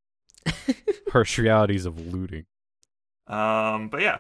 Harsh 1.12 1.38
realities 1.38 1.86
of 1.86 2.12
looting. 2.12 2.44
Um, 3.28 3.88
but 3.88 4.02
yeah, 4.02 4.18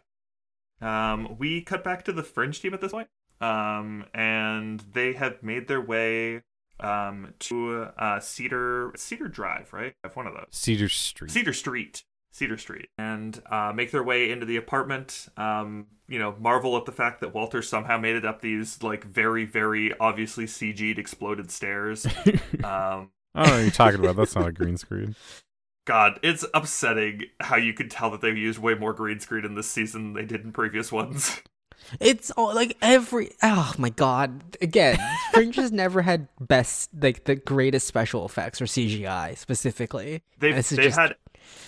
um, 0.80 1.36
we 1.38 1.60
cut 1.60 1.82
back 1.82 2.04
to 2.04 2.12
the 2.12 2.22
fringe 2.22 2.60
team 2.60 2.72
at 2.72 2.80
this 2.80 2.92
point, 2.92 3.08
um, 3.44 4.04
and 4.14 4.80
they 4.92 5.12
have 5.14 5.42
made 5.42 5.68
their 5.68 5.80
way 5.80 6.42
um 6.80 7.32
to 7.38 7.82
uh 7.96 8.18
Cedar 8.18 8.92
Cedar 8.96 9.28
Drive, 9.28 9.72
right? 9.72 9.94
I 10.02 10.08
have 10.08 10.16
one 10.16 10.26
of 10.26 10.34
those. 10.34 10.46
Cedar 10.50 10.88
Street. 10.88 11.30
Cedar 11.30 11.52
Street. 11.52 12.04
Cedar 12.32 12.58
Street, 12.58 12.88
and 12.98 13.40
uh, 13.48 13.72
make 13.72 13.92
their 13.92 14.02
way 14.02 14.28
into 14.28 14.44
the 14.44 14.56
apartment. 14.56 15.28
Um, 15.36 15.86
you 16.08 16.18
know, 16.18 16.34
marvel 16.40 16.76
at 16.76 16.84
the 16.84 16.90
fact 16.90 17.20
that 17.20 17.32
Walter 17.32 17.62
somehow 17.62 17.96
made 17.96 18.16
it 18.16 18.24
up 18.24 18.40
these 18.40 18.82
like 18.82 19.04
very, 19.04 19.44
very 19.44 19.96
obviously 20.00 20.46
CG'd 20.46 20.98
exploded 20.98 21.50
stairs. 21.50 22.06
Um, 22.64 23.10
I 23.34 23.42
don't 23.42 23.46
know 23.46 23.56
what 23.56 23.62
you're 23.62 23.70
talking 23.72 24.00
about. 24.00 24.16
That's 24.16 24.34
not 24.36 24.48
a 24.48 24.52
green 24.52 24.78
screen. 24.78 25.16
God, 25.86 26.18
it's 26.22 26.46
upsetting 26.54 27.24
how 27.40 27.56
you 27.56 27.74
could 27.74 27.90
tell 27.90 28.10
that 28.10 28.20
they've 28.20 28.36
used 28.36 28.58
way 28.58 28.74
more 28.74 28.94
green 28.94 29.20
screen 29.20 29.44
in 29.44 29.54
this 29.54 29.68
season 29.68 30.04
than 30.04 30.12
they 30.14 30.26
did 30.26 30.44
in 30.44 30.52
previous 30.52 30.90
ones. 30.90 31.42
It's 32.00 32.30
all 32.32 32.54
like 32.54 32.76
every. 32.82 33.32
Oh 33.42 33.72
my 33.78 33.90
god! 33.90 34.56
Again, 34.60 34.98
Fringe 35.32 35.56
has 35.56 35.70
never 35.72 36.02
had 36.02 36.28
best, 36.40 36.90
like 36.98 37.24
the 37.24 37.36
greatest 37.36 37.86
special 37.86 38.24
effects 38.24 38.60
or 38.60 38.64
CGI 38.64 39.36
specifically. 39.36 40.22
They've 40.38 40.54
they've 40.54 40.64
just- 40.84 40.98
had 40.98 41.16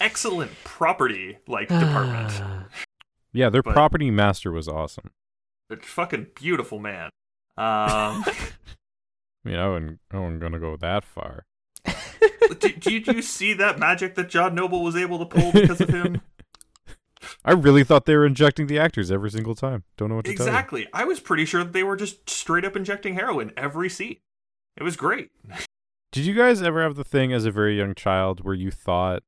excellent 0.01 0.53
property 0.64 1.39
like 1.47 1.69
department. 1.69 2.33
Yeah, 3.33 3.51
their 3.51 3.62
But- 3.62 3.75
property 3.75 4.11
master 4.11 4.51
was 4.51 4.69
awesome. 4.69 5.11
A 5.71 5.77
fucking 5.77 6.29
beautiful 6.35 6.79
man. 6.79 7.11
Um, 7.59 8.25
I 8.25 8.25
mean, 9.45 9.57
I 9.57 9.69
wasn't, 9.69 10.01
I 10.12 10.19
wasn't 10.19 10.41
gonna 10.41 10.59
go 10.59 10.77
that 10.77 11.05
far. 11.05 11.45
did, 12.59 12.81
did 12.81 13.07
you 13.07 13.23
see 13.23 13.53
that 13.55 13.79
magic 13.79 14.14
that 14.14 14.29
John 14.29 14.55
Noble 14.55 14.83
was 14.83 14.97
able 14.97 15.19
to 15.19 15.27
pull 15.27 15.53
because 15.53 15.81
of 15.81 15.89
him? 15.91 16.21
I 17.45 17.53
really 17.53 17.85
thought 17.85 18.07
they 18.07 18.16
were 18.16 18.27
injecting 18.27 18.66
the 18.66 18.79
actors 18.79 19.11
every 19.11 19.31
single 19.31 19.55
time. 19.55 19.85
Don't 19.97 20.09
know 20.09 20.16
what 20.16 20.24
to 20.27 20.35
tell 20.35 20.47
you. 20.47 20.53
exactly. 20.53 20.87
I 20.93 21.05
was 21.05 21.20
pretty 21.20 21.45
sure 21.45 21.64
that 21.64 21.72
they 21.72 21.83
were 21.83 21.97
just 21.97 22.29
straight 22.29 22.64
up 22.64 22.77
injecting 22.77 23.14
heroin 23.14 23.53
every 23.57 23.89
scene. 23.89 24.16
It 24.77 24.83
was 24.83 24.97
great. 24.97 25.31
Did 26.12 26.24
you 26.24 26.35
guys 26.35 26.62
ever 26.62 26.83
have 26.83 26.95
the 26.95 27.05
thing 27.05 27.33
as 27.33 27.45
a 27.45 27.51
very 27.51 27.77
young 27.77 27.95
child 27.95 28.45
where 28.45 28.55
you 28.55 28.70
thought 28.70 29.22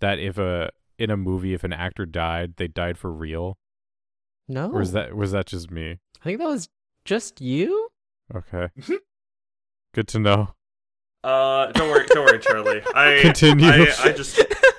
that 0.00 0.18
if 0.18 0.38
a 0.38 0.70
in 0.98 1.10
a 1.10 1.16
movie 1.16 1.54
if 1.54 1.64
an 1.64 1.72
actor 1.72 2.06
died, 2.06 2.54
they 2.56 2.68
died 2.68 2.98
for 2.98 3.10
real? 3.12 3.58
No. 4.46 4.70
Or 4.70 4.78
was 4.80 4.92
that 4.92 5.16
was 5.16 5.32
that 5.32 5.46
just 5.46 5.70
me? 5.70 5.98
I 6.20 6.24
think 6.24 6.38
that 6.38 6.48
was 6.48 6.68
just 7.04 7.40
you? 7.40 7.88
Okay. 8.34 8.68
Good 9.94 10.08
to 10.08 10.18
know. 10.18 10.54
Uh, 11.24 11.72
don't 11.72 11.90
worry, 11.90 12.06
don't 12.06 12.24
worry, 12.24 12.38
Charlie. 12.38 12.82
I 12.94 13.18
Continue. 13.22 13.66
I, 13.66 13.88
I 14.04 14.12
just 14.12 14.38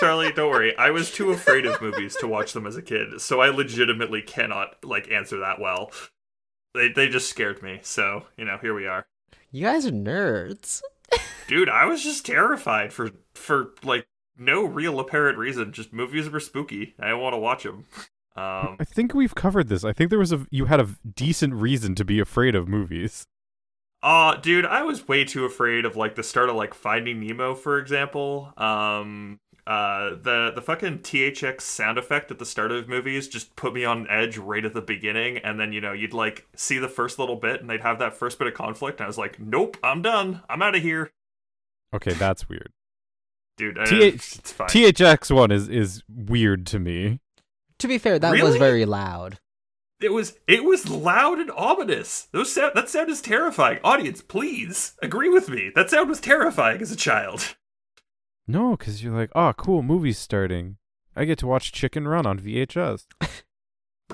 Charlie, 0.00 0.32
don't 0.32 0.50
worry. 0.50 0.76
I 0.76 0.90
was 0.90 1.10
too 1.10 1.30
afraid 1.32 1.66
of 1.66 1.80
movies 1.82 2.16
to 2.20 2.28
watch 2.28 2.52
them 2.52 2.66
as 2.66 2.76
a 2.76 2.82
kid, 2.82 3.20
so 3.20 3.40
I 3.40 3.48
legitimately 3.50 4.22
cannot 4.22 4.76
like 4.84 5.10
answer 5.10 5.38
that 5.40 5.60
well. 5.60 5.90
They 6.74 6.88
they 6.88 7.08
just 7.08 7.28
scared 7.30 7.62
me. 7.62 7.80
So 7.82 8.24
you 8.36 8.44
know, 8.44 8.58
here 8.60 8.74
we 8.74 8.86
are, 8.86 9.06
You 9.50 9.64
guys 9.64 9.86
are 9.86 9.90
nerds. 9.90 10.82
dude. 11.48 11.68
I 11.68 11.84
was 11.86 12.02
just 12.02 12.26
terrified 12.26 12.92
for 12.92 13.10
for 13.34 13.70
like 13.82 14.06
no 14.36 14.64
real 14.64 15.00
apparent 15.00 15.38
reason. 15.38 15.72
Just 15.72 15.92
movies 15.92 16.28
were 16.30 16.40
spooky. 16.40 16.94
I 17.00 17.08
didn't 17.08 17.20
want 17.22 17.34
to 17.34 17.38
watch 17.38 17.62
them. 17.64 17.86
Um, 18.36 18.76
I 18.78 18.84
think 18.84 19.14
we've 19.14 19.34
covered 19.34 19.68
this. 19.68 19.82
I 19.82 19.92
think 19.92 20.10
there 20.10 20.18
was 20.18 20.32
a 20.32 20.46
you 20.50 20.66
had 20.66 20.78
a 20.78 20.88
decent 21.16 21.54
reason 21.54 21.94
to 21.96 22.04
be 22.04 22.20
afraid 22.20 22.54
of 22.54 22.68
movies. 22.68 23.26
Uh, 24.00 24.36
dude, 24.36 24.64
I 24.64 24.82
was 24.84 25.08
way 25.08 25.24
too 25.24 25.44
afraid 25.44 25.84
of 25.84 25.96
like 25.96 26.14
the 26.14 26.22
start 26.22 26.48
of 26.48 26.54
like 26.54 26.72
Finding 26.72 27.18
Nemo, 27.18 27.56
for 27.56 27.78
example. 27.80 28.52
Um, 28.56 29.40
uh, 29.68 30.16
the 30.22 30.50
the 30.54 30.62
fucking 30.62 31.00
THX 31.00 31.60
sound 31.60 31.98
effect 31.98 32.30
at 32.30 32.38
the 32.38 32.46
start 32.46 32.72
of 32.72 32.88
movies 32.88 33.28
just 33.28 33.54
put 33.54 33.74
me 33.74 33.84
on 33.84 34.08
edge 34.08 34.38
right 34.38 34.64
at 34.64 34.72
the 34.74 34.80
beginning, 34.80 35.38
and 35.38 35.60
then 35.60 35.72
you 35.72 35.80
know 35.80 35.92
you'd 35.92 36.14
like 36.14 36.46
see 36.56 36.78
the 36.78 36.88
first 36.88 37.18
little 37.18 37.36
bit, 37.36 37.60
and 37.60 37.68
they'd 37.68 37.82
have 37.82 37.98
that 37.98 38.14
first 38.16 38.38
bit 38.38 38.48
of 38.48 38.54
conflict, 38.54 38.98
and 39.00 39.04
I 39.04 39.08
was 39.08 39.18
like, 39.18 39.38
nope, 39.38 39.76
I'm 39.82 40.02
done, 40.02 40.42
I'm 40.48 40.62
out 40.62 40.74
of 40.74 40.82
here, 40.82 41.10
Okay, 41.94 42.12
that's 42.14 42.48
weird. 42.48 42.70
dude. 43.56 43.78
I, 43.78 43.84
TH 43.84 44.14
it's 44.14 44.52
fine. 44.52 44.68
THX 44.68 45.30
one 45.34 45.50
is 45.50 45.68
is 45.68 46.02
weird 46.08 46.66
to 46.68 46.78
me. 46.78 47.20
To 47.78 47.88
be 47.88 47.98
fair, 47.98 48.18
that 48.18 48.42
was 48.42 48.56
very 48.56 48.84
loud. 48.84 49.38
it 50.00 50.12
was 50.12 50.34
it 50.46 50.64
was 50.64 50.88
loud 50.88 51.38
and 51.38 51.50
ominous. 51.50 52.28
Those 52.32 52.52
sound 52.52 52.72
that 52.74 52.88
sound 52.88 53.10
is 53.10 53.20
terrifying. 53.20 53.78
Audience, 53.84 54.22
please 54.22 54.94
agree 55.02 55.28
with 55.28 55.48
me. 55.48 55.70
That 55.74 55.90
sound 55.90 56.08
was 56.08 56.20
terrifying 56.20 56.80
as 56.80 56.90
a 56.90 56.96
child. 56.96 57.54
No, 58.48 58.76
because 58.76 59.04
you're 59.04 59.14
like, 59.14 59.30
oh, 59.34 59.52
cool, 59.52 59.82
movie's 59.82 60.18
starting. 60.18 60.78
I 61.14 61.26
get 61.26 61.38
to 61.40 61.46
watch 61.46 61.70
Chicken 61.70 62.08
Run 62.08 62.26
on 62.26 62.38
VHS. 62.40 63.04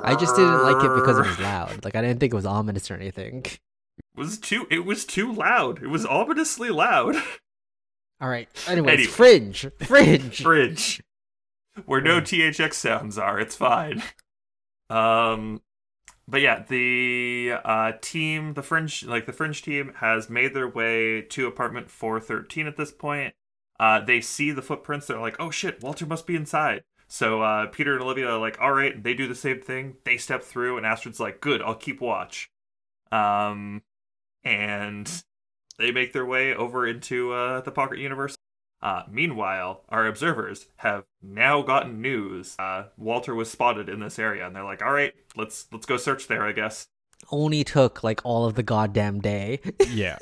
I 0.03 0.16
just 0.16 0.35
didn't 0.35 0.62
like 0.64 0.85
it 0.85 0.95
because 0.95 1.18
it 1.18 1.26
was 1.26 1.39
loud. 1.39 1.85
Like 1.85 1.95
I 1.95 2.01
didn't 2.03 2.18
think 2.18 2.32
it 2.32 2.37
was 2.37 2.45
ominous 2.47 2.91
or 2.91 2.95
anything. 2.95 3.45
was 4.16 4.39
too 4.39 4.66
it 4.70 4.85
was 4.85 5.05
too 5.05 5.32
loud. 5.32 5.82
It 5.82 5.87
was 5.87 6.05
ominously 6.05 6.70
loud. 6.70 7.14
All 8.20 8.28
right. 8.28 8.49
Anyways, 8.66 8.93
Anyway. 8.93 9.05
Fringe. 9.07 9.66
Fringe. 9.80 10.43
Fridge. 10.43 11.03
Where 11.87 12.01
no 12.01 12.20
THX 12.20 12.74
sounds 12.74 13.18
are, 13.18 13.39
it's 13.39 13.55
fine. 13.57 14.03
Um 14.91 15.61
but 16.26 16.41
yeah, 16.41 16.64
the 16.68 17.53
uh 17.64 17.93
team, 18.01 18.55
the 18.55 18.62
fringe 18.62 19.05
like 19.05 19.26
the 19.26 19.32
fringe 19.32 19.62
team 19.62 19.93
has 19.97 20.28
made 20.28 20.55
their 20.55 20.68
way 20.68 21.22
to 21.22 21.47
apartment 21.47 21.91
413 21.91 22.66
at 22.66 22.76
this 22.76 22.91
point. 22.93 23.35
Uh 23.79 24.01
they 24.01 24.20
see 24.20 24.51
the 24.51 24.62
footprints, 24.62 25.07
they're 25.07 25.20
like, 25.20 25.37
"Oh 25.39 25.51
shit, 25.51 25.83
Walter 25.83 26.07
must 26.07 26.27
be 26.27 26.37
inside." 26.37 26.83
So 27.09 27.43
uh 27.43 27.66
Peter 27.66 27.95
and 27.95 28.03
Olivia 28.03 28.31
are 28.31 28.39
like, 28.39 28.61
"All 28.61 28.72
right." 28.72 29.03
They 29.03 29.14
do 29.14 29.27
the 29.29 29.35
same 29.35 29.61
thing. 29.61 29.97
They 30.05 30.16
step 30.16 30.43
through 30.43 30.77
and 30.77 30.87
Astrid's 30.87 31.20
like, 31.20 31.41
"Good, 31.41 31.62
I'll 31.62 31.75
keep 31.75 32.01
watch." 32.01 32.51
Um 33.12 33.83
and 34.45 35.11
they 35.79 35.91
make 35.91 36.12
their 36.12 36.27
way 36.27 36.55
over 36.55 36.87
into 36.87 37.33
uh, 37.33 37.61
the 37.61 37.72
pocket 37.72 37.99
universe. 37.99 38.37
Uh, 38.83 39.03
meanwhile, 39.11 39.83
our 39.89 40.07
observers 40.07 40.66
have 40.77 41.05
now 41.22 41.62
gotten 41.62 42.03
news. 42.03 42.55
Uh, 42.59 42.85
Walter 42.99 43.35
was 43.35 43.51
spotted 43.51 43.89
in 43.89 43.99
this 44.01 44.18
area, 44.18 44.47
and 44.47 44.55
they're 44.55 44.64
like, 44.64 44.83
"All 44.83 44.93
right, 44.93 45.14
let's 45.37 45.66
let's 45.72 45.87
go 45.87 45.97
search 45.97 46.29
there." 46.29 46.43
I 46.43 46.53
guess. 46.53 46.87
Only 47.31 47.64
took 47.64 48.05
like 48.05 48.20
all 48.25 48.45
of 48.45 48.55
the 48.55 48.62
goddamn 48.62 49.20
day. 49.20 49.61
Yeah. 49.89 50.18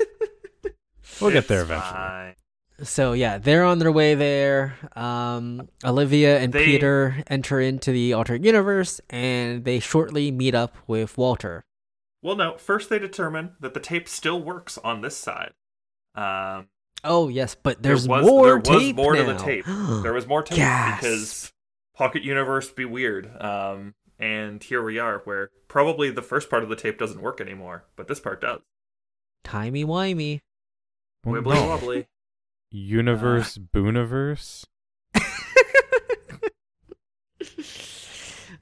we'll 1.21 1.31
get 1.31 1.49
there 1.49 1.63
eventually. 1.63 1.91
fine. 1.91 2.35
So 2.81 3.13
yeah, 3.13 3.37
they're 3.37 3.63
on 3.63 3.79
their 3.79 3.91
way 3.91 4.15
there. 4.15 4.75
Um, 4.95 5.69
Olivia 5.85 6.39
and 6.39 6.51
They- 6.51 6.65
Peter 6.65 7.23
enter 7.27 7.59
into 7.59 7.91
the 7.91 8.13
alternate 8.13 8.43
universe, 8.43 8.99
and 9.09 9.63
they 9.63 9.79
shortly 9.79 10.31
meet 10.31 10.55
up 10.55 10.75
with 10.87 11.17
Walter. 11.17 11.63
Well, 12.21 12.35
no. 12.35 12.57
First, 12.57 12.89
they 12.89 12.99
determine 12.99 13.51
that 13.59 13.73
the 13.73 13.79
tape 13.79 14.07
still 14.07 14.41
works 14.41 14.77
on 14.79 15.01
this 15.01 15.15
side. 15.17 15.51
Um, 16.15 16.67
Oh 17.05 17.27
yes, 17.27 17.53
but 17.55 17.83
there's 17.83 18.05
there 18.05 18.17
was, 18.17 18.25
more 18.25 18.45
there 18.45 18.57
was 18.59 18.67
tape 18.67 18.95
more 18.95 19.13
to 19.15 19.23
the 19.23 19.35
tape. 19.35 19.65
There 20.03 20.13
was 20.13 20.25
more 20.25 20.41
tape 20.41 20.55
Gasp. 20.57 21.01
because 21.01 21.51
Pocket 21.95 22.23
Universe 22.23 22.71
be 22.71 22.85
weird. 22.85 23.29
Um, 23.41 23.93
and 24.17 24.63
here 24.63 24.81
we 24.81 24.99
are, 24.99 25.19
where 25.25 25.49
probably 25.67 26.09
the 26.11 26.21
first 26.21 26.49
part 26.49 26.63
of 26.63 26.69
the 26.69 26.77
tape 26.77 26.97
doesn't 26.97 27.21
work 27.21 27.41
anymore, 27.41 27.85
but 27.97 28.07
this 28.07 28.21
part 28.21 28.39
does. 28.39 28.61
Timey 29.43 29.83
wimey. 29.83 30.39
Wibbly 31.25 31.67
wobbly. 31.67 32.07
Universe, 32.75 33.57
Booniverse. 33.57 34.65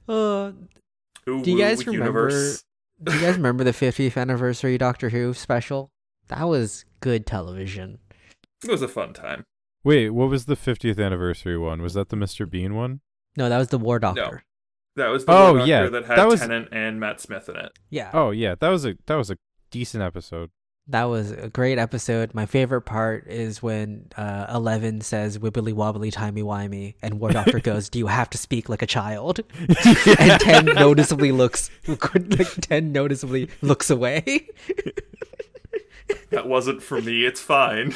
Uh, 0.08 0.50
Ooh, 1.28 1.42
Do 1.42 1.50
you 1.50 1.56
woo, 1.56 1.62
guys 1.62 1.86
remember- 1.86 2.04
universe. 2.28 2.64
do 3.02 3.14
you 3.14 3.20
guys 3.20 3.36
remember 3.36 3.62
the 3.62 3.70
50th 3.72 4.16
anniversary 4.20 4.76
Doctor 4.76 5.10
Who 5.10 5.32
special? 5.32 5.90
That 6.28 6.42
was 6.48 6.84
good 7.00 7.24
television. 7.26 7.98
It 8.64 8.70
was 8.70 8.82
a 8.82 8.88
fun 8.88 9.12
time. 9.12 9.44
Wait, 9.84 10.10
what 10.10 10.28
was 10.28 10.46
the 10.46 10.56
50th 10.56 10.98
anniversary 11.04 11.56
one? 11.56 11.82
Was 11.82 11.94
that 11.94 12.08
the 12.08 12.16
Mr. 12.16 12.48
Bean 12.50 12.74
one? 12.74 13.00
No, 13.36 13.48
that 13.48 13.58
was 13.58 13.68
the 13.68 13.78
War 13.78 13.98
Doctor. 14.00 14.42
That 14.96 15.08
was 15.08 15.24
the 15.24 15.32
Oh, 15.32 15.54
one 15.54 15.66
yeah, 15.68 15.82
Doctor 15.82 16.00
that 16.00 16.06
had 16.06 16.18
that 16.18 16.28
was- 16.28 16.40
Tennant 16.40 16.68
and 16.72 16.98
Matt 17.00 17.20
Smith 17.20 17.48
in 17.48 17.56
it. 17.56 17.70
Yeah, 17.88 18.10
Oh 18.12 18.30
yeah, 18.32 18.56
that 18.58 18.68
was 18.68 18.84
a 18.84 18.96
that 19.06 19.14
was 19.16 19.30
a 19.30 19.38
decent 19.70 20.02
episode. 20.02 20.50
That 20.88 21.04
was 21.04 21.30
a 21.30 21.48
great 21.48 21.78
episode. 21.78 22.34
My 22.34 22.46
favorite 22.46 22.82
part 22.82 23.26
is 23.28 23.62
when 23.62 24.08
uh, 24.16 24.46
Eleven 24.52 25.00
says 25.00 25.38
"wibbly 25.38 25.72
wobbly, 25.72 26.10
timey 26.10 26.42
wimey," 26.42 26.94
and 27.02 27.20
War 27.20 27.30
Doctor 27.30 27.60
goes, 27.62 27.88
"Do 27.88 27.98
you 27.98 28.06
have 28.08 28.28
to 28.30 28.38
speak 28.38 28.68
like 28.68 28.82
a 28.82 28.86
child?" 28.86 29.40
and 30.18 30.40
Ten 30.40 30.64
noticeably 30.66 31.32
looks, 31.32 31.70
like 31.86 32.48
Ten 32.60 32.92
noticeably 32.92 33.48
looks 33.62 33.90
away. 33.90 34.48
That 36.30 36.46
wasn't 36.48 36.82
for 36.82 37.00
me. 37.00 37.24
It's 37.24 37.40
fine. 37.40 37.94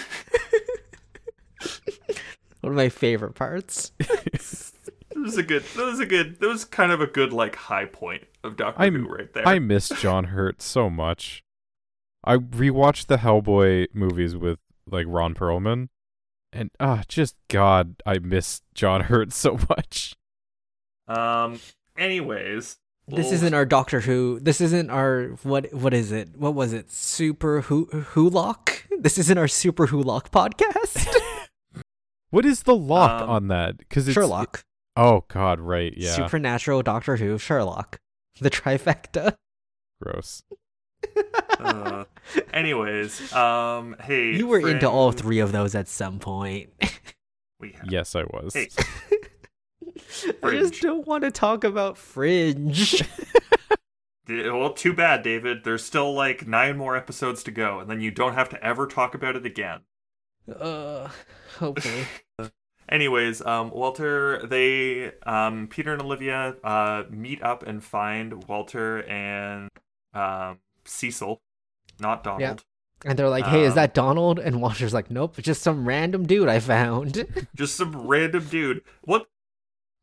One 2.61 2.73
of 2.73 2.77
my 2.77 2.89
favorite 2.89 3.35
parts. 3.35 3.93
That 3.99 4.73
was 5.17 5.37
a 5.37 5.43
good. 5.43 5.65
That 5.77 5.85
was 5.87 6.01
a 6.01 6.07
good. 6.07 6.39
That 6.41 6.49
was 6.49 6.65
kind 6.65 6.93
of 6.93 7.01
a 7.01 7.07
good 7.07 7.33
like 7.33 7.57
high 7.57 7.87
point 7.87 8.25
of 8.45 8.57
Doctor 8.57 8.81
I'm- 8.81 8.95
Who 8.95 9.09
right 9.09 9.33
there. 9.33 9.47
I 9.47 9.59
miss 9.59 9.89
John 9.89 10.25
Hurt 10.25 10.61
so 10.63 10.89
much. 10.91 11.43
I 12.27 12.37
rewatched 12.37 13.07
the 13.07 13.19
Hellboy 13.19 13.87
movies 13.95 14.37
with 14.37 14.59
like 14.91 15.07
Ron 15.09 15.35
Perlman, 15.35 15.89
and 16.53 16.71
ah, 16.81 17.03
just 17.09 17.37
God, 17.49 17.97
I 18.05 18.19
miss 18.19 18.63
John 18.75 19.01
Hurt 19.11 19.33
so 19.33 19.59
much. 19.69 20.17
Um. 21.09 21.61
Anyways, 21.97 22.77
This 23.09 23.25
we'll- 23.27 23.33
isn't 23.35 23.55
our 23.55 23.65
Doctor 23.65 24.01
Who. 24.01 24.39
This 24.41 24.61
isn't 24.61 24.91
our 24.91 25.29
what? 25.45 25.73
What 25.73 25.95
is 25.95 26.13
it? 26.13 26.37
What 26.37 26.55
was 26.55 26.73
it? 26.73 26.91
Super 26.91 27.63
Who 27.63 27.85
Who 27.87 28.29
Lock. 28.29 28.85
This 29.01 29.17
isn't 29.19 29.39
our 29.39 29.49
Super 29.49 29.87
Who 29.87 30.03
Lock 30.03 30.31
podcast. 30.31 31.07
What 32.31 32.45
is 32.45 32.65
the 32.65 32.75
lock 32.77 33.23
Um, 33.23 33.31
on 33.31 33.49
that? 33.49 33.79
Because 33.79 34.13
Sherlock, 34.13 34.65
Oh 34.97 35.25
God, 35.29 35.61
right? 35.61 35.95
Yeah, 35.97 36.11
Supernatural 36.11 36.83
Doctor 36.83 37.17
Who, 37.17 37.39
Sherlock, 37.39 38.01
the 38.41 38.51
trifecta. 38.51 39.37
gross. 40.03 40.43
Uh, 41.59 42.05
anyways, 42.53 43.33
um. 43.33 43.97
Hey, 44.01 44.33
You 44.35 44.47
were 44.47 44.69
into 44.69 44.89
all 44.89 45.13
three 45.13 45.39
of 45.41 45.53
those 45.53 45.75
at 45.75 45.89
some 45.89 46.19
point. 46.19 46.71
We 47.59 47.73
have. 47.73 47.91
Yes, 47.91 48.15
I 48.15 48.25
was. 48.25 48.53
Hey, 48.53 48.69
I 50.43 50.51
just 50.51 50.83
don't 50.83 51.07
want 51.07 51.25
to 51.25 51.31
talk 51.31 51.65
about 51.65 51.97
Fringe. 51.97 53.03
D- 54.27 54.51
Well, 54.51 54.75
too 54.75 54.93
bad, 54.93 55.23
David. 55.23 55.65
There's 55.65 55.83
still 55.83 56.13
like 56.13 56.47
nine 56.47 56.77
more 56.77 56.97
episodes 56.99 57.43
to 57.45 57.51
go, 57.51 57.81
and 57.81 57.89
then 57.91 58.03
you 58.03 58.11
don't 58.11 58.35
have 58.35 58.51
to 58.51 58.63
ever 58.63 58.87
talk 58.87 59.15
about 59.15 59.37
it 59.37 59.47
again. 59.47 59.81
uh, 60.55 61.09
hopefully. 61.59 62.05
Anyways, 62.91 63.41
um, 63.41 63.71
Walter, 63.71 64.47
they, 64.47 65.13
um, 65.25 65.67
Peter 65.69 65.95
and 65.95 66.03
Olivia, 66.03 66.57
uh, 66.63 67.05
meet 67.09 67.43
up 67.43 67.63
and 67.67 67.83
find 67.83 68.47
Walter 68.47 69.03
and, 69.09 69.71
um, 70.13 70.59
Cecil, 70.87 71.43
not 72.01 72.25
Donald. 72.25 72.41
Yeah. 72.41 72.55
And 73.05 73.19
they're 73.19 73.29
like, 73.29 73.45
"Hey, 73.45 73.65
is 73.65 73.73
Um, 73.73 73.77
that 73.77 73.95
Donald?" 73.95 74.39
And 74.39 74.61
Walter's 74.63 74.95
like, 74.95 75.11
"Nope, 75.11 75.35
it's 75.39 75.47
just 75.47 75.63
some 75.63 75.87
random 75.87 76.27
dude 76.27 76.49
I 76.49 76.61
found." 76.61 77.27
just 77.55 77.77
some 77.77 78.07
random 78.07 78.45
dude. 78.47 78.83
What? 79.03 79.27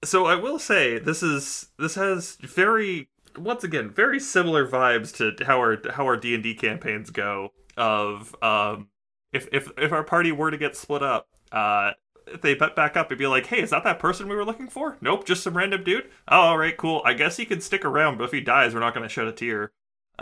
So 0.04 0.26
I 0.26 0.36
will 0.36 0.60
say 0.60 1.00
this 1.00 1.24
is 1.24 1.72
this 1.80 1.96
has 1.96 2.36
very 2.42 3.10
once 3.38 3.64
again 3.64 3.90
very 3.90 4.20
similar 4.20 4.68
vibes 4.68 5.16
to 5.16 5.46
how 5.46 5.58
our 5.58 5.78
how 5.94 6.06
our 6.06 6.18
D 6.18 6.36
and 6.36 6.44
D 6.44 6.54
campaigns 6.54 7.10
go. 7.10 7.50
Of 7.76 8.36
um, 8.44 8.90
if 9.32 9.48
if 9.52 9.72
if 9.78 9.92
our 9.92 10.04
party 10.04 10.32
were 10.32 10.52
to 10.52 10.58
get 10.58 10.76
split 10.76 11.02
up, 11.02 11.28
uh, 11.52 11.92
if 12.28 12.42
they 12.42 12.54
bet 12.54 12.76
back 12.76 12.96
up 12.96 13.10
and 13.10 13.18
be 13.18 13.26
like, 13.26 13.48
"Hey, 13.48 13.62
is 13.64 13.72
that 13.72 13.84
that 13.86 13.98
person 13.98 14.28
we 14.28 14.36
were 14.36 14.46
looking 14.46 14.68
for?" 14.70 14.98
Nope, 15.02 15.26
just 15.26 15.42
some 15.42 15.58
random 15.58 15.84
dude. 15.84 16.12
Oh, 16.28 16.38
all 16.42 16.58
right, 16.60 16.78
cool. 16.78 17.02
I 17.06 17.14
guess 17.14 17.38
he 17.38 17.46
can 17.46 17.60
stick 17.60 17.84
around, 17.84 18.20
but 18.20 18.26
if 18.26 18.32
he 18.32 18.42
dies, 18.42 18.74
we're 18.76 18.82
not 18.82 18.94
going 18.94 19.02
to 19.08 19.10
shed 19.10 19.26
a 19.26 19.32
tear. 19.32 19.72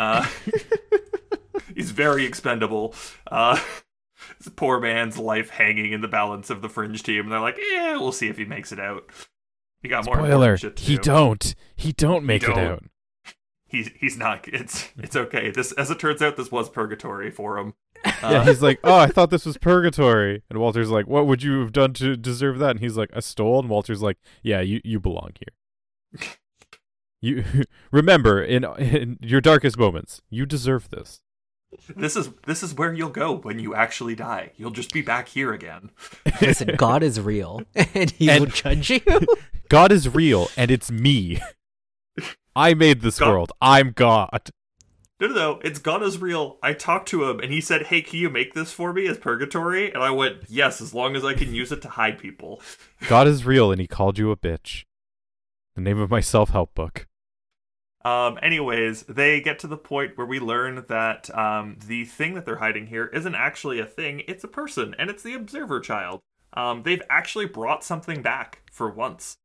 Uh, 0.01 0.27
he's 1.75 1.91
very 1.91 2.25
expendable. 2.25 2.95
Uh, 3.29 3.59
poor 4.55 4.79
man's 4.79 5.17
life 5.17 5.49
hanging 5.51 5.91
in 5.91 6.01
the 6.01 6.07
balance 6.07 6.49
of 6.49 6.61
the 6.61 6.69
fringe 6.69 7.03
team. 7.03 7.21
And 7.23 7.31
they're 7.31 7.39
like, 7.39 7.57
yeah, 7.71 7.97
we'll 7.97 8.11
see 8.11 8.27
if 8.27 8.37
he 8.37 8.45
makes 8.45 8.71
it 8.71 8.79
out. 8.79 9.03
He 9.81 9.89
got 9.89 10.05
more 10.05 10.15
Spoiler: 10.17 10.57
shit 10.57 10.75
to 10.77 10.83
He 10.83 10.95
do. 10.95 11.01
don't. 11.03 11.55
He 11.75 11.91
don't 11.91 12.23
make 12.25 12.43
don't. 12.43 12.57
it 12.57 12.71
out. 12.71 12.83
He's 13.67 13.89
he's 13.99 14.17
not. 14.17 14.47
It's 14.47 14.89
it's 14.97 15.15
okay. 15.15 15.49
This 15.49 15.71
as 15.73 15.89
it 15.89 15.97
turns 15.99 16.21
out, 16.21 16.35
this 16.35 16.51
was 16.51 16.69
purgatory 16.69 17.31
for 17.31 17.57
him. 17.57 17.73
yeah, 18.05 18.11
Uh, 18.21 18.43
he's 18.45 18.61
like, 18.61 18.79
"Oh, 18.83 18.95
I 18.97 19.07
thought 19.07 19.29
this 19.29 19.45
was 19.45 19.57
purgatory." 19.57 20.43
And 20.49 20.59
Walter's 20.59 20.89
like, 20.89 21.07
"What 21.07 21.25
would 21.25 21.41
you 21.41 21.61
have 21.61 21.71
done 21.71 21.93
to 21.93 22.15
deserve 22.17 22.59
that?" 22.59 22.71
And 22.71 22.79
he's 22.79 22.97
like, 22.97 23.09
"I 23.15 23.21
stole." 23.21 23.59
And 23.59 23.69
Walter's 23.69 24.01
like, 24.01 24.17
"Yeah, 24.43 24.61
you 24.61 24.81
you 24.83 24.99
belong 24.99 25.31
here. 25.39 26.27
You 27.22 27.43
remember 27.91 28.41
in 28.43 28.63
in 28.78 29.17
your 29.22 29.41
darkest 29.41 29.78
moments, 29.78 30.22
you 30.30 30.45
deserve 30.45 30.89
this." 30.89 31.22
this 31.95 32.17
is 32.17 32.30
this 32.47 32.63
is 32.63 32.74
where 32.74 32.91
you'll 32.93 33.09
go 33.09 33.34
when 33.38 33.57
you 33.59 33.74
actually 33.74 34.15
die. 34.15 34.51
You'll 34.57 34.72
just 34.72 34.91
be 34.91 35.01
back 35.01 35.30
here 35.30 35.53
again. 35.53 35.91
Listen, 36.41 36.76
God 36.76 37.01
is 37.03 37.19
real, 37.22 37.61
and 37.76 38.11
He 38.11 38.30
And- 38.30 38.41
will 38.41 38.51
judge 38.51 38.89
you. 38.89 38.99
God 39.69 39.91
is 39.91 40.09
real, 40.09 40.49
and 40.57 40.69
it's 40.69 40.91
me. 40.91 41.39
I 42.55 42.74
made 42.74 43.01
this 43.01 43.19
God- 43.19 43.30
world. 43.30 43.51
I'm 43.61 43.91
God. 43.91 44.49
No, 45.22 45.28
no, 45.28 45.34
no. 45.36 45.59
It's 45.63 45.78
God 45.80 46.01
is 46.01 46.17
real. 46.17 46.57
I 46.63 46.74
talked 46.74 47.07
to 47.09 47.30
him 47.30 47.39
and 47.39 47.53
he 47.53 47.61
said, 47.61 47.84
"Hey, 47.84 48.01
can 48.01 48.17
you 48.19 48.30
make 48.30 48.53
this 48.55 48.74
for 48.74 48.91
me 48.91 49.05
as 49.07 49.17
purgatory?" 49.19 49.93
And 49.93 50.01
I 50.03 50.09
went, 50.09 50.38
"Yes, 50.49 50.82
as 50.82 50.93
long 50.95 51.15
as 51.15 51.24
I 51.24 51.36
can 51.36 51.53
use 51.53 51.72
it 51.72 51.82
to 51.84 51.89
hide 51.89 52.17
people." 52.17 52.59
God 53.07 53.28
is 53.28 53.45
real, 53.45 53.72
and 53.72 53.80
He 53.80 53.86
called 53.88 54.17
you 54.17 54.32
a 54.32 54.36
bitch. 54.36 54.84
The 55.76 55.82
name 55.82 55.99
of 55.99 56.09
my 56.09 56.19
self-help 56.22 56.74
book. 56.76 57.07
Um, 58.03 58.39
anyways, 58.41 59.03
they 59.03 59.41
get 59.41 59.59
to 59.59 59.67
the 59.67 59.77
point 59.77 60.17
where 60.17 60.25
we 60.25 60.39
learn 60.39 60.85
that 60.87 61.35
um, 61.37 61.77
the 61.85 62.05
thing 62.05 62.33
that 62.33 62.45
they're 62.45 62.57
hiding 62.57 62.87
here 62.87 63.05
isn't 63.07 63.35
actually 63.35 63.79
a 63.79 63.85
thing, 63.85 64.23
it's 64.27 64.43
a 64.43 64.47
person, 64.47 64.95
and 64.97 65.09
it's 65.09 65.23
the 65.23 65.33
observer 65.33 65.79
child. 65.79 66.21
Um, 66.53 66.83
they've 66.83 67.01
actually 67.09 67.45
brought 67.45 67.83
something 67.83 68.21
back 68.21 68.63
for 68.71 68.89
once. 68.89 69.37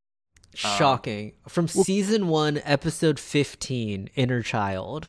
Shocking. 0.54 1.32
From 1.46 1.68
season 1.68 2.28
one, 2.28 2.62
episode 2.64 3.20
fifteen, 3.20 4.08
Inner 4.14 4.42
Child. 4.42 5.06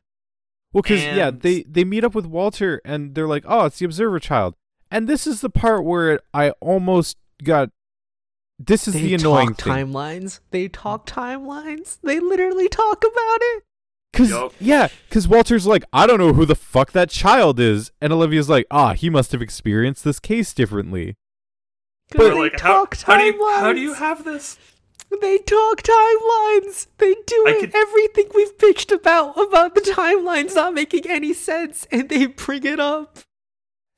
Well, 0.73 0.81
because 0.81 1.03
yeah, 1.03 1.31
they 1.31 1.63
they 1.63 1.85
meet 1.85 2.03
up 2.03 2.13
with 2.13 2.25
Walter, 2.25 2.81
and 2.83 3.15
they're 3.15 3.27
like, 3.27 3.45
"Oh, 3.47 3.65
it's 3.65 3.79
the 3.79 3.85
observer 3.85 4.19
child." 4.19 4.55
And 4.91 5.07
this 5.07 5.25
is 5.25 5.41
the 5.41 5.49
part 5.49 5.85
where 5.85 6.19
I 6.33 6.51
almost 6.59 7.17
got. 7.43 7.69
This 8.59 8.87
is 8.87 8.93
They 8.95 9.01
the 9.01 9.13
annoying 9.15 9.49
talk 9.53 9.61
thing. 9.61 9.73
timelines. 9.73 10.39
They 10.51 10.67
talk 10.67 11.05
timelines. 11.05 11.99
They 12.01 12.19
literally 12.19 12.67
talk 12.67 13.03
about 13.03 13.37
it. 13.41 13.63
Cause 14.13 14.29
Yup. 14.31 14.53
yeah, 14.59 14.87
cause 15.11 15.27
Walter's 15.27 15.67
like, 15.67 15.83
I 15.93 16.07
don't 16.07 16.17
know 16.17 16.33
who 16.33 16.45
the 16.45 16.55
fuck 16.55 16.91
that 16.93 17.09
child 17.09 17.59
is, 17.59 17.91
and 18.01 18.11
Olivia's 18.11 18.49
like, 18.49 18.65
ah, 18.71 18.93
he 18.93 19.09
must 19.11 19.31
have 19.31 19.41
experienced 19.43 20.03
this 20.03 20.19
case 20.19 20.53
differently. 20.53 21.15
We're 22.17 22.29
they 22.29 22.39
like, 22.39 22.59
how, 22.59 22.85
talk 22.85 22.97
how 23.01 23.17
do 23.17 23.23
you 23.25 23.33
how 23.47 23.73
do 23.73 23.79
timelines. 23.79 23.81
you 23.81 23.93
have 23.93 24.23
this? 24.23 24.57
They 25.21 25.37
talk 25.37 25.83
timelines. 25.83 26.87
They 26.97 27.13
do 27.27 27.45
I 27.47 27.51
it. 27.51 27.59
could- 27.59 27.75
Everything 27.75 28.27
we've 28.33 28.57
bitched 28.57 28.91
about 28.93 29.37
about 29.39 29.75
the 29.75 29.81
timelines 29.81 30.55
not 30.55 30.73
making 30.73 31.05
any 31.07 31.33
sense, 31.33 31.85
and 31.91 32.09
they 32.09 32.25
bring 32.25 32.63
it 32.65 32.79
up. 32.79 33.19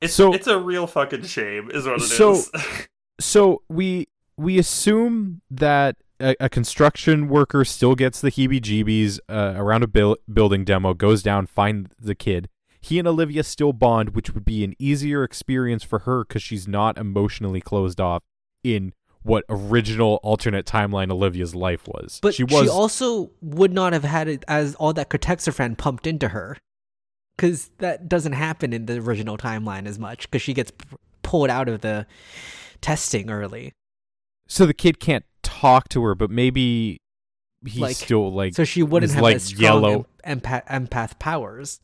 It's 0.02 0.12
So- 0.12 0.34
it's 0.34 0.48
a 0.48 0.58
real 0.58 0.86
fucking 0.86 1.22
shame, 1.24 1.70
is 1.70 1.86
what 1.86 1.96
it 1.96 2.02
is. 2.02 2.16
So- 2.16 2.42
So 3.20 3.62
we 3.68 4.08
we 4.40 4.58
assume 4.58 5.42
that 5.50 5.96
a, 6.18 6.34
a 6.40 6.48
construction 6.48 7.28
worker 7.28 7.64
still 7.64 7.94
gets 7.94 8.20
the 8.20 8.30
heebie-jeebies 8.30 9.18
uh, 9.28 9.54
around 9.56 9.82
a 9.82 9.86
buil- 9.86 10.16
building 10.32 10.64
demo, 10.64 10.94
goes 10.94 11.22
down, 11.22 11.46
find 11.46 11.92
the 12.00 12.14
kid. 12.14 12.48
He 12.80 12.98
and 12.98 13.06
Olivia 13.06 13.44
still 13.44 13.74
bond, 13.74 14.10
which 14.10 14.32
would 14.32 14.44
be 14.46 14.64
an 14.64 14.74
easier 14.78 15.22
experience 15.22 15.84
for 15.84 16.00
her 16.00 16.24
because 16.24 16.42
she's 16.42 16.66
not 16.66 16.96
emotionally 16.96 17.60
closed 17.60 18.00
off 18.00 18.22
in 18.64 18.94
what 19.22 19.44
original 19.50 20.18
alternate 20.22 20.64
timeline 20.64 21.10
Olivia's 21.10 21.54
life 21.54 21.86
was. 21.86 22.18
But 22.22 22.34
she 22.34 22.46
she, 22.46 22.68
also 22.68 23.32
would 23.42 23.74
not 23.74 23.92
have 23.92 24.04
had 24.04 24.28
it 24.28 24.44
as 24.48 24.74
all 24.76 24.94
that 24.94 25.10
Cortexiphan 25.10 25.76
pumped 25.76 26.06
into 26.06 26.28
her, 26.28 26.56
because 27.36 27.70
that 27.78 28.08
doesn't 28.08 28.32
happen 28.32 28.72
in 28.72 28.86
the 28.86 28.98
original 28.98 29.36
timeline 29.36 29.86
as 29.86 29.98
much. 29.98 30.30
Because 30.30 30.40
she 30.40 30.54
gets 30.54 30.72
pulled 31.22 31.50
out 31.50 31.68
of 31.68 31.82
the 31.82 32.06
testing 32.80 33.28
early, 33.28 33.74
so 34.50 34.66
the 34.66 34.74
kid 34.74 34.98
can't 35.00 35.24
talk 35.42 35.88
to 35.90 36.02
her, 36.02 36.14
but 36.14 36.30
maybe 36.30 37.00
he's 37.64 37.78
Like- 37.80 37.96
still 37.96 38.32
like 38.32 38.54
so 38.54 38.64
she 38.64 38.82
wouldn't 38.82 39.12
have 39.12 39.22
like 39.22 39.58
yellow. 39.58 40.06
empath, 40.26 40.66
empath 40.66 41.18
powers. 41.18 41.80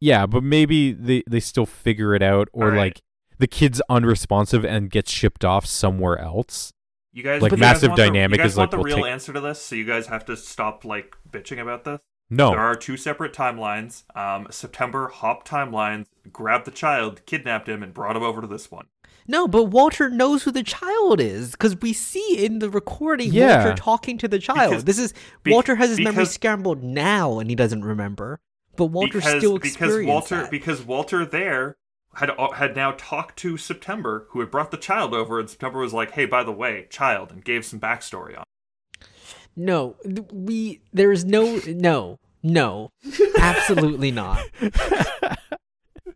Yeah, 0.00 0.26
but 0.26 0.42
maybe 0.42 0.92
they 0.92 1.22
they 1.28 1.38
still 1.40 1.64
figure 1.66 2.14
it 2.14 2.22
out, 2.22 2.48
or 2.52 2.64
Alright. 2.66 2.78
like 2.78 3.00
the 3.38 3.46
kid's 3.46 3.80
unresponsive 3.88 4.64
and 4.64 4.90
gets 4.90 5.10
shipped 5.12 5.44
off 5.44 5.64
somewhere 5.64 6.18
else. 6.18 6.72
you 7.14 7.22
guys, 7.22 7.42
like, 7.42 7.52
you 7.52 7.58
guys 7.58 7.60
massive 7.74 7.90
the- 7.90 7.96
dynamic 7.96 8.38
you 8.38 8.42
guys 8.44 8.52
is 8.52 8.56
want 8.56 8.72
like, 8.72 8.78
the 8.78 8.78
we'll 8.78 8.86
real 8.96 9.04
take- 9.04 9.12
answer 9.12 9.32
to 9.34 9.40
this, 9.40 9.60
so 9.62 9.74
you 9.76 9.84
guys 9.84 10.06
have 10.06 10.24
to 10.24 10.34
stop 10.36 10.84
like 10.84 11.14
bitching 11.30 11.60
about 11.60 11.84
this. 11.84 12.00
No, 12.32 12.50
There 12.52 12.60
are 12.60 12.74
two 12.74 12.96
separate 12.96 13.34
timelines. 13.34 14.04
Um, 14.16 14.46
September 14.50 15.08
Hop 15.08 15.46
timelines 15.46 16.06
grabbed 16.32 16.64
the 16.64 16.70
child, 16.70 17.20
kidnapped 17.26 17.68
him, 17.68 17.82
and 17.82 17.92
brought 17.92 18.16
him 18.16 18.22
over 18.22 18.40
to 18.40 18.46
this 18.46 18.70
one. 18.70 18.86
No, 19.28 19.46
but 19.46 19.64
Walter 19.64 20.08
knows 20.08 20.42
who 20.44 20.50
the 20.50 20.62
child 20.62 21.20
is 21.20 21.50
because 21.52 21.78
we 21.80 21.92
see 21.92 22.42
in 22.44 22.58
the 22.58 22.70
recording 22.70 23.32
Yeah. 23.32 23.58
Walter 23.64 23.74
talking 23.80 24.16
to 24.18 24.28
the 24.28 24.38
child. 24.38 24.70
Because- 24.70 24.84
this 24.84 24.98
is 24.98 25.12
be- 25.42 25.52
Walter 25.52 25.74
has 25.76 25.90
his 25.90 26.00
memory 26.00 26.24
scrambled 26.24 26.82
now 26.82 27.38
and 27.38 27.50
he 27.50 27.54
doesn't 27.54 27.84
remember, 27.84 28.40
but 28.76 28.86
Walter 28.86 29.18
because 29.18 29.38
still 29.38 29.54
because 29.58 29.72
experienced 29.72 30.08
Walter 30.08 30.36
that. 30.42 30.50
because 30.50 30.82
Walter 30.82 31.26
there 31.26 31.76
had 32.14 32.30
had 32.54 32.74
now 32.74 32.94
talked 32.96 33.38
to 33.40 33.56
September, 33.58 34.26
who 34.30 34.40
had 34.40 34.50
brought 34.50 34.70
the 34.70 34.76
child 34.78 35.12
over, 35.14 35.38
and 35.38 35.48
September 35.50 35.80
was 35.80 35.92
like, 35.92 36.12
"Hey, 36.12 36.24
by 36.24 36.42
the 36.42 36.52
way, 36.52 36.86
child," 36.90 37.30
and 37.30 37.44
gave 37.44 37.64
some 37.66 37.78
backstory 37.78 38.36
on. 38.36 38.42
it. 38.42 39.06
No, 39.54 39.96
we 40.32 40.80
there 40.94 41.12
is 41.12 41.24
no 41.26 41.60
no 41.66 42.18
no 42.42 42.90
absolutely 43.38 44.10
not. 44.10 44.44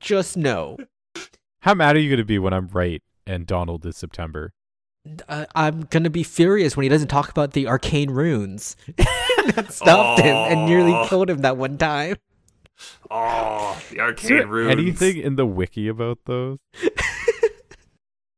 Just 0.01 0.37
no. 0.37 0.77
how 1.61 1.75
mad 1.75 1.97
are 1.97 2.01
you 2.01 2.09
going 2.09 2.19
to 2.19 2.25
be 2.25 2.39
when 2.39 2.53
I'm 2.53 2.69
right 2.69 3.03
and 3.27 3.47
Donald 3.47 3.85
is 3.87 3.97
September? 3.97 4.53
Uh, 5.29 5.47
I'm 5.55 5.83
gonna 5.83 6.11
be 6.11 6.25
furious 6.25 6.77
when 6.77 6.83
he 6.83 6.89
doesn't 6.89 7.07
talk 7.09 7.31
about 7.31 7.53
the 7.53 7.69
arcane 7.69 8.11
runes 8.11 8.77
that 8.97 9.73
stopped 9.73 10.21
him 10.21 10.35
and 10.35 10.67
nearly 10.67 11.07
killed 11.09 11.31
him 11.31 11.39
that 11.39 11.57
one 11.57 11.79
time. 11.79 12.17
Oh, 13.09 13.81
the 13.91 14.01
arcane 14.01 14.49
runes. 14.49 14.73
anything 14.73 15.19
in 15.19 15.37
the 15.37 15.47
wiki 15.47 15.87
about 15.87 16.19
those? 16.25 16.59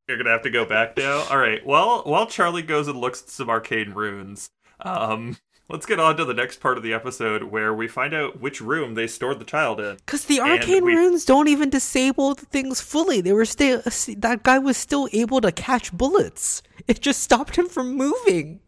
You're 0.09 0.19
gonna 0.19 0.31
have 0.31 0.43
to 0.43 0.51
go 0.51 0.65
back 0.65 0.97
now. 0.97 1.27
All 1.31 1.39
right. 1.39 1.65
Well, 1.67 2.03
while 2.05 2.27
Charlie 2.27 2.63
goes 2.63 2.87
and 2.87 2.99
looks 2.99 3.23
at 3.23 3.31
some 3.31 3.49
arcane 3.49 3.93
runes, 3.93 4.51
um, 4.81 5.39
let's 5.69 5.87
get 5.87 6.01
on 6.01 6.17
to 6.17 6.25
the 6.25 6.35
next 6.35 6.61
part 6.61 6.77
of 6.77 6.83
the 6.83 6.93
episode 6.93 7.45
where 7.45 7.75
we 7.75 7.89
find 7.89 8.15
out 8.15 8.41
which 8.41 8.61
room 8.61 8.95
they 8.95 9.07
stored 9.07 9.39
the 9.39 9.45
child 9.45 9.81
in. 9.81 9.97
Because 9.97 10.25
the 10.25 10.41
arcane 10.41 10.85
we- 10.85 10.95
runes 10.95 11.25
don't 11.25 11.49
even 11.49 11.71
disable 11.71 12.35
the 12.35 12.47
things 12.47 12.81
fully. 12.81 13.21
They 13.21 13.33
were 13.33 13.45
still 13.45 13.83
that 13.83 14.41
guy 14.43 14.59
was 14.59 14.77
still 14.77 15.09
able 15.13 15.41
to 15.41 15.53
catch 15.53 15.93
bullets. 15.93 16.63
It 16.87 17.01
just 17.01 17.23
stopped 17.23 17.57
him 17.57 17.69
from 17.69 17.97
moving. 17.97 18.61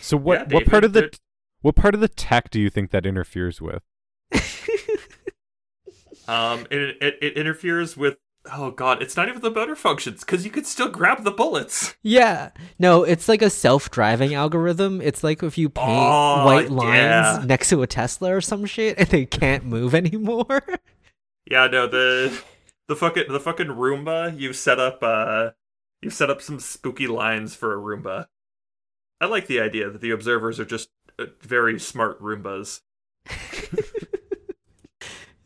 So 0.00 0.16
what 0.16 0.50
Yeah, 0.50 0.56
what 0.56 0.66
part 0.66 0.84
of 0.84 0.92
the 0.92 1.02
David, 1.02 1.18
what 1.60 1.74
part 1.76 1.94
of 1.94 2.00
the 2.00 2.08
tech 2.08 2.50
do 2.50 2.60
you 2.60 2.70
think 2.70 2.90
that 2.90 3.06
interferes 3.06 3.60
with? 3.60 3.82
Um, 6.28 6.66
it, 6.70 6.98
it 7.00 7.18
it 7.22 7.36
interferes 7.38 7.96
with. 7.96 8.18
Oh 8.52 8.70
god, 8.70 9.02
it's 9.02 9.16
not 9.16 9.28
even 9.28 9.40
the 9.42 9.50
motor 9.50 9.76
functions 9.76 10.20
because 10.20 10.44
you 10.44 10.50
could 10.50 10.66
still 10.66 10.88
grab 10.88 11.24
the 11.24 11.30
bullets. 11.30 11.94
Yeah. 12.02 12.50
No, 12.78 13.02
it's 13.04 13.28
like 13.28 13.42
a 13.42 13.50
self-driving 13.50 14.34
algorithm. 14.34 15.00
It's 15.00 15.22
like 15.24 15.42
if 15.42 15.58
you 15.58 15.68
paint 15.68 15.88
Oh, 16.10 16.44
white 16.44 16.70
lines 16.70 16.94
yeah. 16.94 17.42
next 17.46 17.68
to 17.70 17.82
a 17.82 17.86
Tesla 17.86 18.34
or 18.36 18.40
some 18.40 18.64
shit 18.66 18.98
and 18.98 19.08
they 19.08 19.26
can't 19.26 19.64
move 19.64 19.94
anymore. 19.94 20.62
Yeah, 21.50 21.66
no 21.66 21.86
the 21.86 22.42
the 22.88 22.94
fucking 22.96 23.24
the 23.32 23.40
fucking 23.40 23.68
Roomba. 23.68 24.38
You 24.38 24.52
set 24.52 24.78
up 24.78 24.98
uh 25.02 25.52
you 26.02 26.10
set 26.10 26.28
up 26.28 26.42
some 26.42 26.60
spooky 26.60 27.06
lines 27.06 27.54
for 27.54 27.72
a 27.74 27.78
Roomba. 27.78 28.26
I 29.18 29.24
like 29.26 29.46
the 29.46 29.58
idea 29.60 29.88
that 29.88 30.02
the 30.02 30.10
observers 30.10 30.60
are 30.60 30.66
just 30.66 30.90
uh, 31.18 31.24
very 31.40 31.80
smart 31.80 32.20
Roombas. 32.20 32.82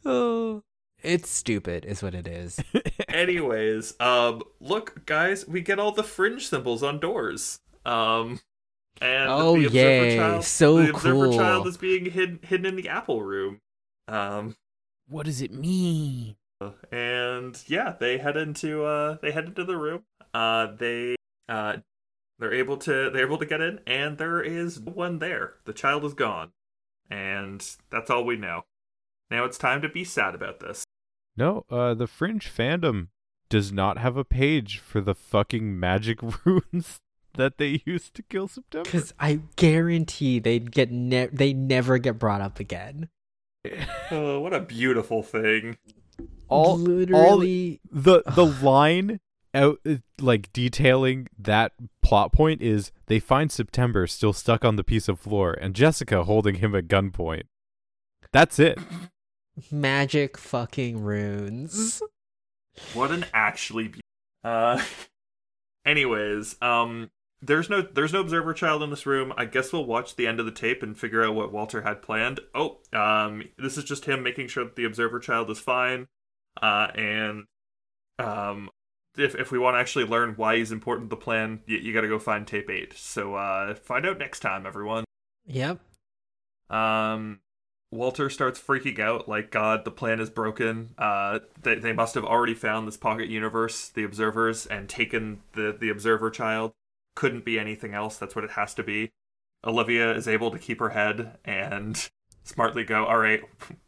Oh, 0.05 0.63
it's 1.03 1.29
stupid, 1.31 1.85
is 1.85 2.03
what 2.03 2.15
it 2.15 2.27
is. 2.27 2.61
Anyways, 3.09 3.95
um, 4.01 4.43
look, 4.61 5.05
guys, 5.07 5.47
we 5.47 5.61
get 5.61 5.79
all 5.79 5.93
the 5.93 6.03
fringe 6.05 6.47
symbols 6.49 6.83
on 6.83 6.99
doors. 7.01 7.61
Um, 7.85 8.41
and 9.01 9.29
Oh, 9.31 9.57
the 9.59 9.67
observer 9.67 10.05
yay. 10.07 10.17
child, 10.17 10.45
So 10.45 10.83
the 10.83 10.91
observer 10.91 11.27
cool. 11.29 11.37
child 11.39 11.67
is 11.67 11.77
being 11.77 12.07
hidden 12.11 12.41
hidden 12.43 12.67
in 12.67 12.77
the 12.77 12.89
apple 12.89 13.23
room. 13.23 13.59
Um, 14.09 14.57
What 15.09 15.27
does 15.27 15.41
it 15.43 15.53
mean? 15.53 16.37
and 16.93 17.61
yeah, 17.67 17.95
they 17.99 18.19
head 18.19 18.37
into 18.37 18.85
uh, 18.85 19.17
they 19.21 19.33
head 19.33 19.47
into 19.47 19.65
the 19.65 19.77
room. 19.77 20.05
Uh, 20.33 20.69
they 20.77 21.17
uh, 21.49 21.79
they're 22.39 22.55
able 22.55 22.77
to 22.79 23.11
they're 23.11 23.27
able 23.27 23.39
to 23.39 23.47
get 23.47 23.61
in, 23.61 23.81
and 23.87 24.17
there 24.19 24.41
is 24.41 24.81
no 24.81 24.93
one 24.93 25.19
there. 25.19 25.55
The 25.65 25.73
child 25.73 26.05
is 26.05 26.15
gone, 26.15 26.53
and 27.11 27.67
that's 27.91 28.11
all 28.11 28.25
we 28.25 28.37
know. 28.37 28.63
Now 29.31 29.45
it's 29.45 29.59
time 29.59 29.83
to 29.83 29.89
be 29.89 30.05
sad 30.05 30.35
about 30.37 30.61
this. 30.61 30.85
No, 31.37 31.65
uh, 31.71 31.95
the 31.95 32.07
Fringe 32.07 32.51
fandom 32.55 33.09
does 33.49 33.73
not 33.73 33.99
have 33.99 34.17
a 34.17 34.25
page 34.25 34.79
for 34.79 35.01
the 35.01 35.15
fucking 35.15 35.79
magic 35.79 36.19
runes 36.45 37.01
that 37.35 37.59
they 37.59 37.83
used 37.87 38.15
to 38.15 38.23
kill 38.23 38.49
September. 38.49 38.85
Because 38.85 39.15
I 39.19 39.41
guarantee 39.57 40.39
they'd 40.39 40.71
get 40.73 40.91
ne- 40.91 41.29
they 41.33 41.53
never 41.53 41.99
get 41.99 42.19
brought 42.19 42.41
up 42.41 42.61
again. 42.61 43.09
Oh, 44.11 44.41
what 44.41 44.53
a 44.53 44.61
beautiful 44.61 45.23
thing! 45.23 45.79
all 46.53 46.77
literally. 46.77 47.81
the 47.91 48.23
the 48.35 48.45
line 48.45 49.21
out 49.55 49.79
uh, 49.87 49.97
like 50.21 50.53
detailing 50.53 51.29
that 51.39 51.73
plot 52.03 52.33
point 52.33 52.63
is 52.63 52.93
they 53.07 53.19
find 53.19 53.51
September 53.51 54.07
still 54.07 54.33
stuck 54.33 54.65
on 54.65 54.77
the 54.77 54.85
piece 54.85 55.09
of 55.09 55.19
floor 55.19 55.53
and 55.61 55.75
Jessica 55.75 56.25
holding 56.25 56.57
him 56.57 56.75
at 56.75 56.89
gunpoint. 56.89 57.45
That's 58.33 58.59
it. 58.59 58.79
magic 59.71 60.39
fucking 60.39 61.03
runes. 61.03 62.03
What 62.95 63.11
an 63.11 63.27
actually 63.35 63.89
be- 63.89 64.01
uh 64.45 64.83
anyways, 65.85 66.57
um 66.63 67.11
there's 67.41 67.69
no 67.69 67.83
there's 67.83 68.13
no 68.13 68.21
observer 68.21 68.55
child 68.55 68.83
in 68.83 68.91
this 68.91 69.07
room. 69.07 69.33
I 69.37 69.45
guess 69.45 69.73
we'll 69.73 69.85
watch 69.85 70.17
the 70.17 70.27
end 70.27 70.41
of 70.41 70.47
the 70.47 70.53
tape 70.53 70.83
and 70.83 70.97
figure 70.97 71.25
out 71.25 71.35
what 71.35 71.53
Walter 71.53 71.83
had 71.83 72.03
planned. 72.03 72.41
Oh, 72.55 72.79
um 72.93 73.45
this 73.59 73.77
is 73.77 73.85
just 73.85 74.05
him 74.07 74.23
making 74.23 74.49
sure 74.49 74.65
that 74.65 74.77
the 74.77 74.85
observer 74.85 75.19
child 75.21 75.51
is 75.51 75.59
fine. 75.59 76.07
Uh 76.61 76.89
and 76.95 77.45
um 78.19 78.71
if 79.19 79.35
if 79.35 79.51
we 79.51 79.59
want 79.59 79.75
to 79.75 79.81
actually 79.81 80.07
learn 80.07 80.35
why 80.37 80.57
he's 80.57 80.73
important 80.73 81.11
to 81.11 81.17
the 81.17 81.21
plan, 81.21 81.61
you, 81.67 81.77
you 81.77 81.93
got 81.93 82.01
to 82.01 82.09
go 82.09 82.19
find 82.19 82.47
tape 82.47 82.71
8. 82.71 82.95
So 82.97 83.35
uh 83.35 83.75
find 83.75 84.07
out 84.07 84.19
next 84.19 84.41
time 84.41 84.67
everyone. 84.67 85.05
Yep. 85.47 85.81
Um, 86.71 87.41
Walter 87.93 88.31
starts 88.31 88.59
freaking 88.59 88.99
out, 88.99 89.29
like, 89.29 89.51
God, 89.51 89.85
the 89.85 89.91
plan 89.91 90.19
is 90.19 90.31
broken. 90.31 90.95
Uh, 90.97 91.41
they, 91.63 91.75
they 91.75 91.93
must 91.93 92.15
have 92.15 92.25
already 92.25 92.55
found 92.55 92.89
this 92.89 92.97
pocket 92.97 93.29
universe, 93.29 93.91
the 93.91 94.03
observers, 94.03 94.65
and 94.65 94.89
taken 94.89 95.43
the, 95.53 95.77
the 95.79 95.91
observer 95.91 96.31
child. 96.31 96.73
Couldn't 97.15 97.45
be 97.45 97.59
anything 97.59 97.93
else. 97.93 98.17
That's 98.17 98.35
what 98.35 98.45
it 98.45 98.53
has 98.53 98.73
to 98.75 98.83
be. 98.83 99.13
Olivia 99.63 100.11
is 100.15 100.27
able 100.27 100.51
to 100.51 100.59
keep 100.59 100.81
her 100.81 100.89
head 100.89 101.37
and 101.45 102.09
smartly 102.45 102.83
go, 102.83 103.05
all 103.05 103.19
right, 103.19 103.43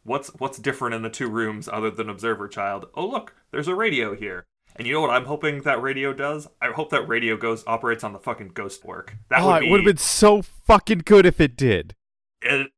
what's 0.05 0.29
what's 0.35 0.59
different 0.59 0.95
in 0.95 1.01
the 1.01 1.09
two 1.09 1.29
rooms 1.29 1.67
other 1.67 1.91
than 1.91 2.11
observer 2.11 2.47
child? 2.47 2.87
Oh, 2.95 3.07
look, 3.07 3.35
there's 3.53 3.69
a 3.69 3.75
radio 3.75 4.15
here. 4.15 4.45
And 4.77 4.87
you 4.87 4.93
know 4.93 5.01
what 5.01 5.11
I'm 5.11 5.25
hoping 5.25 5.63
that 5.63 5.81
radio 5.81 6.13
does? 6.13 6.47
I 6.61 6.73
hope 6.73 6.91
that 6.91 7.09
radio 7.09 7.39
goes 7.39 7.65
operates 7.67 8.05
on 8.05 8.13
the 8.13 8.19
fucking 8.19 8.49
ghost 8.49 8.85
work. 8.85 9.17
That 9.31 9.41
oh, 9.41 9.47
would 9.47 9.61
be 9.61 9.67
it 9.67 9.71
would 9.71 9.81
have 9.81 9.87
been 9.87 9.97
so 9.97 10.43
fucking 10.43 11.03
good 11.07 11.25
if 11.25 11.41
it 11.41 11.57
did. 11.57 11.95
it, 12.43 12.71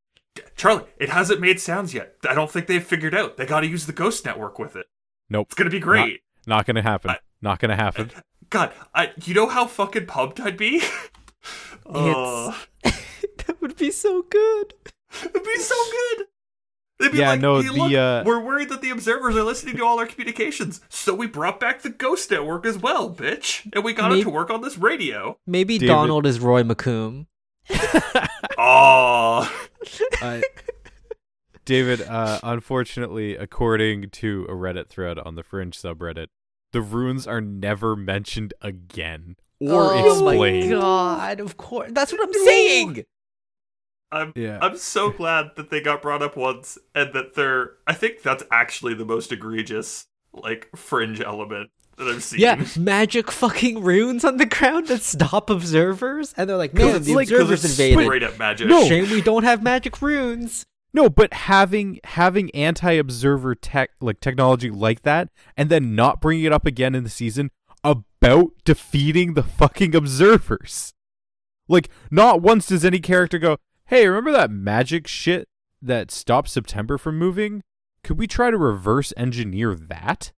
Charlie, 0.57 0.85
it 0.99 1.11
hasn't 1.11 1.41
made 1.41 1.61
sounds 1.61 1.93
yet. 1.95 2.17
I 2.29 2.35
don't 2.35 2.51
think 2.51 2.67
they've 2.67 2.83
figured 2.83 3.15
out. 3.15 3.37
They 3.37 3.45
got 3.47 3.61
to 3.61 3.67
use 3.67 3.87
the 3.87 3.93
Ghost 3.93 4.25
Network 4.25 4.59
with 4.59 4.75
it. 4.77 4.87
Nope. 5.29 5.49
It's 5.49 5.55
gonna 5.55 5.71
be 5.71 5.81
great. 5.81 6.23
Not 6.47 6.67
gonna 6.67 6.83
happen. 6.83 7.11
I- 7.11 7.19
Not 7.43 7.59
gonna 7.59 7.77
happen. 7.77 8.11
God, 8.51 8.73
I, 8.95 9.13
you 9.25 9.35
know 9.35 9.49
how 9.49 9.67
fucking 9.67 10.07
pumped 10.07 10.39
I'd 10.41 10.57
be. 10.57 10.81
oh, 11.87 12.57
that 12.85 13.57
would 13.61 13.77
be 13.77 13.91
so 13.91 14.23
good. 14.23 14.75
it'd 15.25 15.43
be 15.43 15.57
so 15.59 15.75
good. 15.91 16.27
They'd 16.99 17.13
be 17.13 17.19
Yeah, 17.19 17.31
like, 17.31 17.41
no, 17.41 17.61
"Hey, 17.61 17.69
the, 17.69 17.73
look, 17.75 17.93
uh, 17.93 18.23
we're 18.25 18.41
worried 18.43 18.69
that 18.71 18.81
the 18.81 18.89
observers 18.91 19.37
are 19.37 19.43
listening 19.43 19.77
to 19.77 19.85
all 19.85 19.99
our 19.99 20.07
communications, 20.07 20.81
so 20.89 21.13
we 21.15 21.27
brought 21.27 21.61
back 21.61 21.83
the 21.83 21.91
Ghost 21.91 22.31
Network 22.31 22.65
as 22.65 22.79
well, 22.79 23.11
bitch, 23.13 23.69
and 23.75 23.85
we 23.85 23.93
got 23.93 24.13
it 24.13 24.23
to 24.23 24.31
work 24.31 24.49
on 24.49 24.63
this 24.63 24.79
radio. 24.79 25.39
Maybe 25.47 25.77
David- 25.77 25.93
Donald 25.93 26.25
is 26.25 26.41
Roy 26.41 26.63
McComb. 26.63 27.27
Oh, 28.59 29.53
Uh, 30.23 30.41
David, 31.65 32.01
uh, 32.03 32.39
unfortunately, 32.43 33.37
according 33.37 34.11
to 34.11 34.47
a 34.49 34.53
Reddit 34.53 34.89
thread 34.89 35.19
on 35.19 35.35
the 35.35 35.43
Fringe 35.43 35.77
subreddit, 35.77 36.29
the 36.73 36.81
runes 36.81 37.27
are 37.27 37.41
never 37.41 37.97
mentioned 37.97 38.55
again 38.61 39.37
or 39.61 39.95
oh 39.95 40.11
explained. 40.13 40.71
my 40.71 40.81
god! 40.81 41.41
Of 41.41 41.57
course, 41.57 41.91
that's 41.93 42.13
what 42.13 42.23
I'm 42.23 42.33
saying. 42.45 43.05
I'm 44.13 44.33
Yeah. 44.37 44.59
I'm 44.63 44.77
so 44.77 45.11
glad 45.11 45.51
that 45.57 45.71
they 45.71 45.81
got 45.81 46.03
brought 46.03 46.23
up 46.23 46.37
once 46.37 46.79
and 46.95 47.13
that 47.15 47.35
they're 47.35 47.73
I 47.87 47.95
think 47.95 48.23
that's 48.23 48.45
actually 48.51 48.95
the 48.95 49.05
most 49.05 49.33
egregious 49.33 50.07
like 50.33 50.69
fringe 50.77 51.21
element 51.21 51.71
that 51.97 52.09
I've 52.09 52.23
seen. 52.23 52.41
Yeah, 52.41 52.65
magic 52.79 53.31
fucking 53.31 53.83
runes 53.83 54.25
on 54.25 54.37
the 54.37 54.47
ground 54.47 54.89
that 54.89 55.03
stop 55.03 55.51
observers, 55.51 56.35
and 56.37 56.49
they're 56.49 56.57
like, 56.57 56.75
"Man, 56.75 56.97
it's 56.97 57.07
the 57.07 57.15
like- 57.15 57.29
observers 57.29 57.65
it's 57.65 57.79
invaded. 57.79 58.05
straight 58.05 58.23
up 58.23 58.39
magic. 58.39 58.69
No. 58.69 58.87
Shame 58.87 59.11
we 59.11 59.21
don't 59.23 59.45
have 59.45 59.63
magic 59.63 60.01
runes." 60.03 60.65
No, 60.93 61.11
but 61.11 61.33
having 61.35 62.01
having 62.05 62.51
anti-observer 62.55 63.55
tech 63.55 63.91
like 64.01 64.21
technology 64.21 64.71
like 64.71 65.03
that, 65.03 65.29
and 65.57 65.69
then 65.69 65.95
not 65.95 66.21
bringing 66.21 66.45
it 66.45 66.53
up 66.53 66.65
again 66.67 66.95
in 66.95 67.05
the 67.05 67.11
season 67.11 67.51
about 67.85 68.53
defeating 68.65 69.35
the 69.35 69.43
fucking 69.43 69.95
observers. 69.95 70.95
Like, 71.69 71.89
not 72.11 72.41
once 72.43 72.67
does 72.67 72.85
any 72.85 72.99
character 73.01 73.39
go, 73.39 73.59
"Hey, 73.87 74.07
remember 74.07 74.33
that 74.33 74.51
magic 74.51 75.07
shit 75.07 75.49
that 75.83 76.11
stopped 76.11 76.49
September 76.49 76.97
from 76.97 77.19
moving? 77.19 77.63
Could 78.03 78.19
we 78.19 78.27
try 78.27 78.51
to 78.51 78.57
reverse 78.57 79.13
engineer 79.17 79.75
that?" 79.75 80.33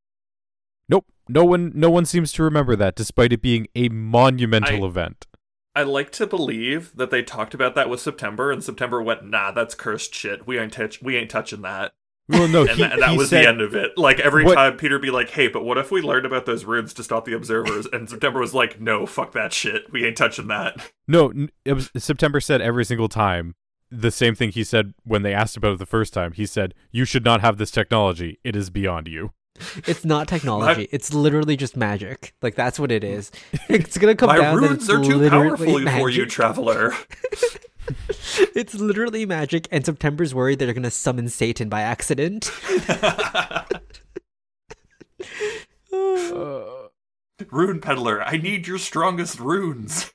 Nope, 0.88 1.06
no 1.28 1.44
one 1.44 1.72
no 1.74 1.90
one 1.90 2.04
seems 2.04 2.32
to 2.32 2.42
remember 2.42 2.74
that, 2.76 2.94
despite 2.94 3.32
it 3.32 3.42
being 3.42 3.66
a 3.74 3.88
monumental 3.88 4.84
I- 4.84 4.88
event. 4.88 5.26
I 5.74 5.82
like 5.84 6.10
to 6.12 6.26
believe 6.26 6.96
that 6.96 7.10
they 7.10 7.22
talked 7.22 7.54
about 7.54 7.76
that 7.76 7.88
with 7.88 8.00
September 8.00 8.50
and 8.50 8.64
September 8.64 9.00
went, 9.00 9.24
"Nah, 9.24 9.52
that's 9.52 9.76
cursed 9.76 10.12
shit. 10.12 10.44
We 10.46 10.58
ain't 10.58 10.72
touch 10.72 11.00
we 11.00 11.16
ain't 11.16 11.30
touching 11.30 11.62
that." 11.62 11.92
Well, 12.28 12.48
no, 12.48 12.62
And, 12.62 12.70
he, 12.70 12.82
that, 12.82 12.92
and 12.94 13.02
that 13.02 13.16
was 13.16 13.30
said, 13.30 13.44
the 13.44 13.48
end 13.48 13.60
of 13.62 13.74
it. 13.74 13.96
Like 13.96 14.18
every 14.20 14.44
What- 14.44 14.56
time 14.56 14.76
Peter 14.76 14.98
be 14.98 15.10
like, 15.10 15.30
"Hey, 15.30 15.46
but 15.48 15.64
what 15.64 15.78
if 15.78 15.90
we 15.92 16.02
learned 16.02 16.26
about 16.26 16.46
those 16.46 16.64
runes 16.64 16.92
to 16.94 17.04
stop 17.04 17.24
the 17.26 17.32
observers?" 17.32 17.86
and 17.92 18.10
September 18.10 18.40
was 18.40 18.52
like, 18.54 18.80
"No, 18.80 19.06
fuck 19.06 19.32
that 19.32 19.52
shit. 19.52 19.90
We 19.92 20.04
ain't 20.04 20.16
touching 20.16 20.48
that." 20.48 20.90
No, 21.06 21.32
it 21.64 21.72
was 21.74 21.90
September 21.96 22.40
said 22.40 22.60
every 22.60 22.84
single 22.84 23.08
time 23.08 23.54
the 23.90 24.10
same 24.10 24.34
thing 24.34 24.50
he 24.50 24.64
said 24.64 24.92
when 25.04 25.22
they 25.22 25.32
asked 25.32 25.56
about 25.56 25.72
it 25.74 25.78
the 25.78 25.86
first 25.86 26.12
time. 26.12 26.32
He 26.32 26.44
said, 26.44 26.74
"You 26.90 27.04
should 27.04 27.24
not 27.24 27.40
have 27.40 27.56
this 27.56 27.70
technology. 27.70 28.40
It 28.42 28.56
is 28.56 28.68
beyond 28.68 29.06
you." 29.06 29.30
It's 29.86 30.04
not 30.04 30.28
technology. 30.34 30.88
It's 30.92 31.12
literally 31.12 31.56
just 31.56 31.76
magic. 31.76 32.34
Like 32.42 32.54
that's 32.54 32.78
what 32.78 32.92
it 32.92 33.04
is. 33.04 33.30
It's 33.68 33.98
gonna 33.98 34.14
come 34.14 34.28
My 34.28 34.38
down 34.38 34.60
that 34.60 34.68
runes 34.68 34.90
are 34.90 35.02
too 35.02 35.28
powerful 35.28 35.80
for 35.86 36.08
you, 36.10 36.26
traveler. 36.26 36.92
It's 38.54 38.74
literally 38.74 39.24
magic, 39.24 39.66
and 39.70 39.84
September's 39.84 40.34
worried 40.34 40.58
they're 40.58 40.74
gonna 40.74 40.90
summon 40.90 41.28
Satan 41.30 41.70
by 41.70 41.80
accident. 41.80 42.50
Rune 47.50 47.80
peddler, 47.80 48.22
I 48.22 48.36
need 48.36 48.66
your 48.66 48.78
strongest 48.78 49.40
runes. 49.40 50.12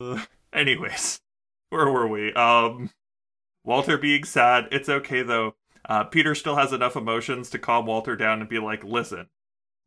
Uh, 0.00 0.24
anyways, 0.52 1.20
where 1.70 1.90
were 1.90 2.06
we? 2.06 2.32
Um, 2.34 2.90
Walter 3.64 3.98
being 3.98 4.22
sad. 4.24 4.68
It's 4.70 4.88
okay 4.88 5.22
though. 5.22 5.56
Uh, 5.88 6.04
Peter 6.04 6.34
still 6.34 6.56
has 6.56 6.72
enough 6.72 6.96
emotions 6.96 7.50
to 7.50 7.58
calm 7.58 7.86
Walter 7.86 8.14
down 8.14 8.40
and 8.40 8.48
be 8.48 8.58
like, 8.58 8.84
"Listen, 8.84 9.28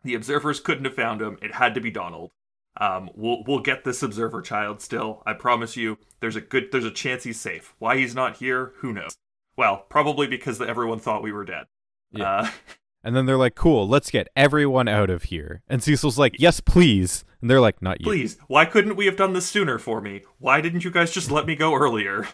the 0.04 0.16
observers 0.16 0.60
couldn't 0.60 0.86
have 0.86 0.96
found 0.96 1.22
him. 1.22 1.38
It 1.42 1.56
had 1.56 1.76
to 1.76 1.82
be 1.82 1.92
Donald. 1.92 2.32
Um, 2.80 3.10
we'll 3.16 3.44
we'll 3.46 3.60
get 3.60 3.84
this 3.84 4.02
observer 4.02 4.42
child 4.42 4.82
still. 4.82 5.22
I 5.26 5.34
promise 5.34 5.78
you. 5.78 5.98
There's 6.20 6.36
a 6.36 6.42
good 6.42 6.70
there's 6.72 6.86
a 6.86 6.92
chance 6.92 7.24
he's 7.24 7.40
safe. 7.40 7.76
Why 7.80 7.98
he's 7.98 8.16
not 8.16 8.38
here, 8.38 8.74
who 8.78 8.94
knows? 8.94 9.16
Well, 9.58 9.86
probably 9.90 10.28
because 10.28 10.62
everyone 10.62 11.00
thought 11.00 11.24
we 11.24 11.32
were 11.32 11.46
dead. 11.46 11.66
Yeah. 12.12 12.26
Uh, 12.26 12.52
And 13.04 13.16
then 13.16 13.26
they're 13.26 13.38
like, 13.38 13.56
"Cool, 13.56 13.88
let's 13.88 14.12
get 14.12 14.28
everyone 14.36 14.88
out 14.88 15.10
of 15.10 15.24
here." 15.24 15.64
And 15.68 15.82
Cecil's 15.82 16.20
like, 16.20 16.36
"Yes, 16.40 16.60
please." 16.60 17.26
And 17.42 17.50
they're 17.50 17.60
like, 17.60 17.82
"Not 17.82 18.00
you." 18.00 18.06
Please, 18.06 18.38
why 18.48 18.66
couldn't 18.66 18.96
we 18.96 19.08
have 19.08 19.16
done 19.16 19.34
this 19.34 19.48
sooner 19.48 19.80
for 19.80 20.02
me? 20.02 20.22
Why 20.38 20.62
didn't 20.62 20.84
you 20.84 20.92
guys 20.92 21.12
just 21.12 21.32
let 21.32 21.48
me 21.48 21.56
go 21.56 21.74
earlier? 21.74 22.28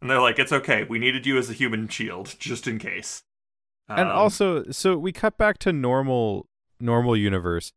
And 0.00 0.08
they're 0.10 0.20
like, 0.20 0.38
it's 0.38 0.52
okay. 0.52 0.84
We 0.84 0.98
needed 0.98 1.26
you 1.26 1.36
as 1.38 1.50
a 1.50 1.52
human 1.52 1.88
shield, 1.88 2.34
just 2.38 2.66
in 2.66 2.78
case. 2.78 3.22
And 3.88 4.08
Um, 4.08 4.16
also, 4.16 4.64
so 4.70 4.96
we 4.96 5.12
cut 5.12 5.36
back 5.36 5.58
to 5.58 5.72
normal 5.72 6.46
normal 6.78 7.16
universe. 7.16 7.72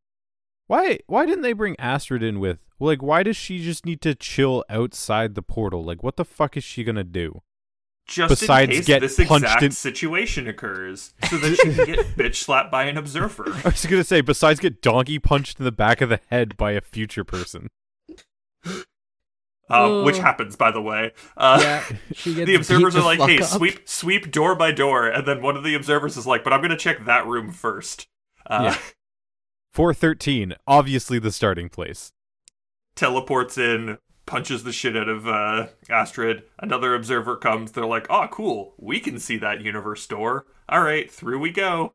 Why 0.67 0.99
why 1.07 1.25
didn't 1.25 1.41
they 1.41 1.53
bring 1.53 1.75
Astrid 1.79 2.23
in 2.23 2.39
with 2.39 2.59
like 2.79 3.01
why 3.01 3.23
does 3.23 3.35
she 3.35 3.59
just 3.63 3.85
need 3.85 3.99
to 4.01 4.15
chill 4.15 4.63
outside 4.69 5.35
the 5.35 5.41
portal? 5.41 5.83
Like 5.83 6.01
what 6.03 6.15
the 6.15 6.23
fuck 6.25 6.55
is 6.55 6.63
she 6.63 6.83
gonna 6.83 7.03
do? 7.03 7.41
just 8.05 8.29
Besides 8.29 8.69
in 8.71 8.77
case 8.77 8.85
get 8.85 8.99
this 9.01 9.15
punched 9.15 9.45
exact 9.45 9.63
in- 9.63 9.71
situation 9.71 10.47
occurs, 10.47 11.13
so 11.29 11.37
that 11.37 11.55
she 11.55 11.73
can 11.73 11.85
get 11.85 11.99
bitch 12.17 12.35
slapped 12.35 12.69
by 12.71 12.83
an 12.83 12.97
observer. 12.97 13.45
I 13.65 13.69
was 13.69 13.85
gonna 13.85 14.03
say, 14.03 14.21
besides 14.21 14.59
get 14.59 14.81
donkey 14.81 15.19
punched 15.19 15.57
in 15.59 15.65
the 15.65 15.71
back 15.71 15.99
of 16.01 16.09
the 16.09 16.19
head 16.29 16.55
by 16.57 16.71
a 16.73 16.81
future 16.81 17.23
person. 17.23 17.69
Um, 19.69 20.03
which 20.03 20.17
happens, 20.17 20.55
by 20.55 20.71
the 20.71 20.81
way. 20.81 21.13
Uh, 21.37 21.59
yeah, 21.61 21.83
she 22.13 22.35
gets 22.35 22.47
the 22.47 22.55
observers 22.55 22.95
are 22.95 23.01
like, 23.03 23.19
"Hey, 23.19 23.39
up. 23.39 23.45
sweep, 23.45 23.87
sweep 23.87 24.31
door 24.31 24.55
by 24.55 24.71
door," 24.71 25.07
and 25.07 25.25
then 25.25 25.41
one 25.41 25.55
of 25.55 25.63
the 25.63 25.73
observers 25.73 26.17
is 26.17 26.27
like, 26.27 26.43
"But 26.43 26.51
I'm 26.53 26.59
going 26.59 26.71
to 26.71 26.77
check 26.77 27.05
that 27.05 27.25
room 27.25 27.51
first. 27.51 28.07
Uh, 28.45 28.75
Yeah. 28.75 28.77
Four 29.71 29.93
thirteen, 29.93 30.53
obviously 30.67 31.17
the 31.17 31.31
starting 31.31 31.69
place. 31.69 32.11
teleports 32.95 33.57
in, 33.57 33.97
punches 34.25 34.63
the 34.63 34.71
shit 34.71 34.95
out 34.95 35.09
of 35.09 35.27
uh, 35.27 35.67
Astrid. 35.89 36.43
Another 36.59 36.93
observer 36.93 37.35
comes. 37.37 37.71
They're 37.71 37.85
like, 37.85 38.05
"Oh, 38.09 38.27
cool. 38.31 38.75
We 38.77 38.99
can 38.99 39.17
see 39.19 39.37
that 39.37 39.61
universe 39.61 40.05
door. 40.05 40.45
All 40.69 40.81
right, 40.81 41.09
through 41.11 41.39
we 41.39 41.51
go." 41.51 41.93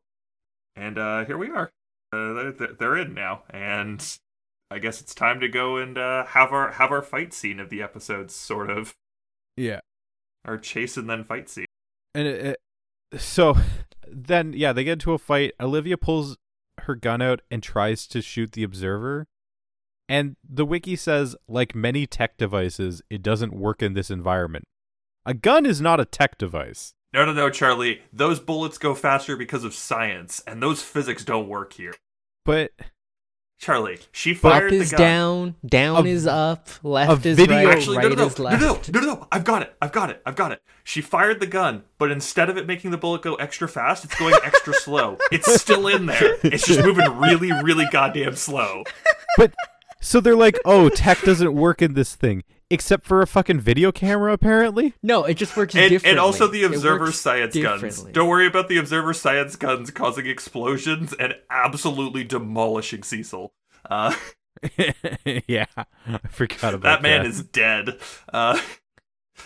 And 0.75 0.97
uh, 0.97 1.25
here 1.25 1.37
we 1.37 1.49
are. 1.49 1.71
Uh, 2.11 2.51
they're, 2.57 2.73
they're 2.77 2.97
in 2.97 3.13
now, 3.13 3.43
and 3.49 4.03
I 4.71 4.79
guess 4.79 5.01
it's 5.01 5.15
time 5.15 5.39
to 5.39 5.47
go 5.47 5.77
and 5.77 5.97
uh, 5.97 6.25
have 6.27 6.51
our 6.51 6.71
have 6.73 6.91
our 6.91 7.01
fight 7.01 7.33
scene 7.33 7.59
of 7.59 7.69
the 7.69 7.81
episode, 7.81 8.29
sort 8.31 8.69
of 8.69 8.95
Yeah. 9.57 9.79
our 10.45 10.57
chase 10.57 10.95
and 10.97 11.09
then 11.09 11.23
fight 11.23 11.49
scene. 11.49 11.65
And 12.13 12.27
it, 12.27 12.57
it, 13.11 13.21
so 13.21 13.55
then, 14.07 14.53
yeah, 14.53 14.73
they 14.73 14.83
get 14.83 14.93
into 14.93 15.13
a 15.13 15.17
fight. 15.17 15.53
Olivia 15.59 15.97
pulls 15.97 16.37
her 16.83 16.95
gun 16.95 17.21
out 17.21 17.41
and 17.51 17.61
tries 17.63 18.07
to 18.07 18.21
shoot 18.21 18.51
the 18.53 18.63
observer. 18.63 19.27
And 20.07 20.35
the 20.47 20.65
wiki 20.65 20.95
says, 20.95 21.35
like 21.47 21.75
many 21.75 22.07
tech 22.07 22.37
devices, 22.37 23.01
it 23.09 23.21
doesn't 23.21 23.53
work 23.53 23.81
in 23.83 23.93
this 23.93 24.09
environment. 24.09 24.65
A 25.25 25.33
gun 25.35 25.65
is 25.65 25.81
not 25.81 25.99
a 25.99 26.05
tech 26.05 26.37
device. 26.37 26.93
No, 27.13 27.25
no, 27.25 27.33
no, 27.33 27.49
Charlie. 27.49 28.01
Those 28.13 28.39
bullets 28.39 28.77
go 28.77 28.95
faster 28.95 29.35
because 29.35 29.63
of 29.63 29.73
science, 29.73 30.41
and 30.47 30.61
those 30.63 30.81
physics 30.81 31.23
don't 31.23 31.47
work 31.47 31.73
here. 31.73 31.93
But 32.45 32.71
Charlie, 33.59 33.99
she 34.13 34.31
Up 34.31 34.37
fired 34.37 34.71
is 34.73 34.89
the 34.91 34.95
gun. 34.97 35.05
down, 35.05 35.55
down 35.65 36.05
A- 36.07 36.09
is 36.09 36.25
up, 36.25 36.69
left 36.81 37.25
is 37.25 37.35
video- 37.35 37.57
right, 37.57 37.67
Actually, 37.75 37.97
right 37.97 38.03
no, 38.03 38.09
no, 38.09 38.15
no, 38.15 38.25
is 38.27 38.37
no, 38.39 38.43
left. 38.45 38.61
no, 38.61 39.01
no, 39.01 39.05
no, 39.05 39.13
no, 39.15 39.27
I've 39.33 39.43
got 39.43 39.61
it. 39.63 39.75
I've 39.81 39.91
got 39.91 40.09
it. 40.09 40.21
I've 40.25 40.37
got 40.37 40.53
it. 40.53 40.61
She 40.85 41.01
fired 41.01 41.41
the 41.41 41.45
gun, 41.45 41.83
but 41.97 42.09
instead 42.09 42.49
of 42.49 42.57
it 42.57 42.65
making 42.65 42.91
the 42.91 42.97
bullet 42.97 43.21
go 43.21 43.35
extra 43.35 43.67
fast, 43.67 44.05
it's 44.05 44.17
going 44.17 44.33
extra 44.45 44.73
slow. 44.85 45.17
It's 45.29 45.53
still 45.61 45.87
in 45.87 46.05
there. 46.05 46.37
It's 46.41 46.65
just 46.65 46.79
moving 46.81 47.05
really, 47.17 47.51
really 47.51 47.85
goddamn 47.91 48.35
slow. 48.37 48.85
but 49.35 49.53
so 49.99 50.21
they're 50.21 50.37
like, 50.37 50.57
oh, 50.63 50.87
tech 50.87 51.21
doesn't 51.23 51.53
work 51.53 51.81
in 51.81 51.95
this 51.95 52.15
thing, 52.15 52.45
except 52.69 53.05
for 53.05 53.21
a 53.21 53.27
fucking 53.27 53.59
video 53.59 53.91
camera, 53.91 54.33
apparently. 54.33 54.93
No, 55.01 55.23
it 55.25 55.35
just 55.35 55.55
works 55.57 55.75
And, 55.75 55.89
differently. 55.89 56.11
and 56.11 56.19
also 56.19 56.47
the 56.47 56.63
observer 56.63 57.11
science 57.11 57.55
guns. 57.55 58.03
Don't 58.03 58.27
worry 58.27 58.47
about 58.47 58.67
the 58.67 58.77
observer 58.77 59.13
science 59.13 59.55
guns 59.55 59.91
causing 59.91 60.25
explosions 60.27 61.13
and 61.19 61.35
absolutely 61.49 62.23
demolishing 62.23 63.03
Cecil. 63.03 63.53
Uh, 63.89 64.13
yeah, 65.47 65.65
I 65.77 66.17
forgot 66.29 66.73
about 66.73 66.81
that 66.83 67.01
man 67.01 67.23
that. 67.23 67.29
is 67.29 67.43
dead. 67.43 67.97
Uh, 68.31 68.59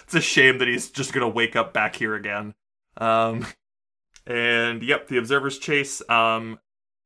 it's 0.03 0.15
a 0.15 0.21
shame 0.21 0.57
that 0.57 0.67
he's 0.67 0.89
just 0.89 1.13
gonna 1.13 1.29
wake 1.29 1.55
up 1.55 1.73
back 1.73 1.95
here 1.95 2.15
again. 2.15 2.55
Um, 2.97 3.45
and 4.25 4.81
yep, 4.81 5.07
the 5.07 5.17
observers 5.17 5.59
chase. 5.59 6.01
Um, 6.09 6.59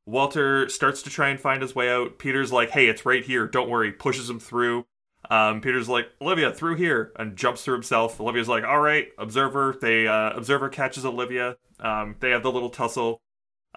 Walter 0.06 0.70
starts 0.70 1.02
to 1.02 1.10
try 1.10 1.30
and 1.30 1.40
find 1.40 1.62
his 1.62 1.76
way 1.76 1.92
out. 1.92 2.18
Peter's 2.18 2.52
like, 2.54 2.70
"Hey, 2.70 2.88
it's 2.88 3.06
right 3.06 3.24
here. 3.26 3.46
Don't 3.46 3.70
worry." 3.70 3.92
Pushes 3.92 4.30
him 4.30 4.40
through. 4.40 4.86
Um, 5.30 5.62
Peter's 5.62 5.90
like, 5.90 6.10
"Olivia, 6.22 6.52
through 6.52 6.76
here," 6.76 7.12
and 7.18 7.36
jumps 7.36 7.64
through 7.64 7.76
himself. 7.76 8.20
Olivia's 8.20 8.48
like, 8.48 8.64
"All 8.64 8.80
right." 8.80 9.10
Observer. 9.18 9.78
They 9.82 10.08
uh, 10.08 10.32
observer 10.32 10.70
catches 10.70 11.06
Olivia. 11.06 11.58
Um, 11.80 12.16
they 12.20 12.32
have 12.32 12.44
the 12.44 12.52
little 12.52 12.70
tussle. 12.70 13.22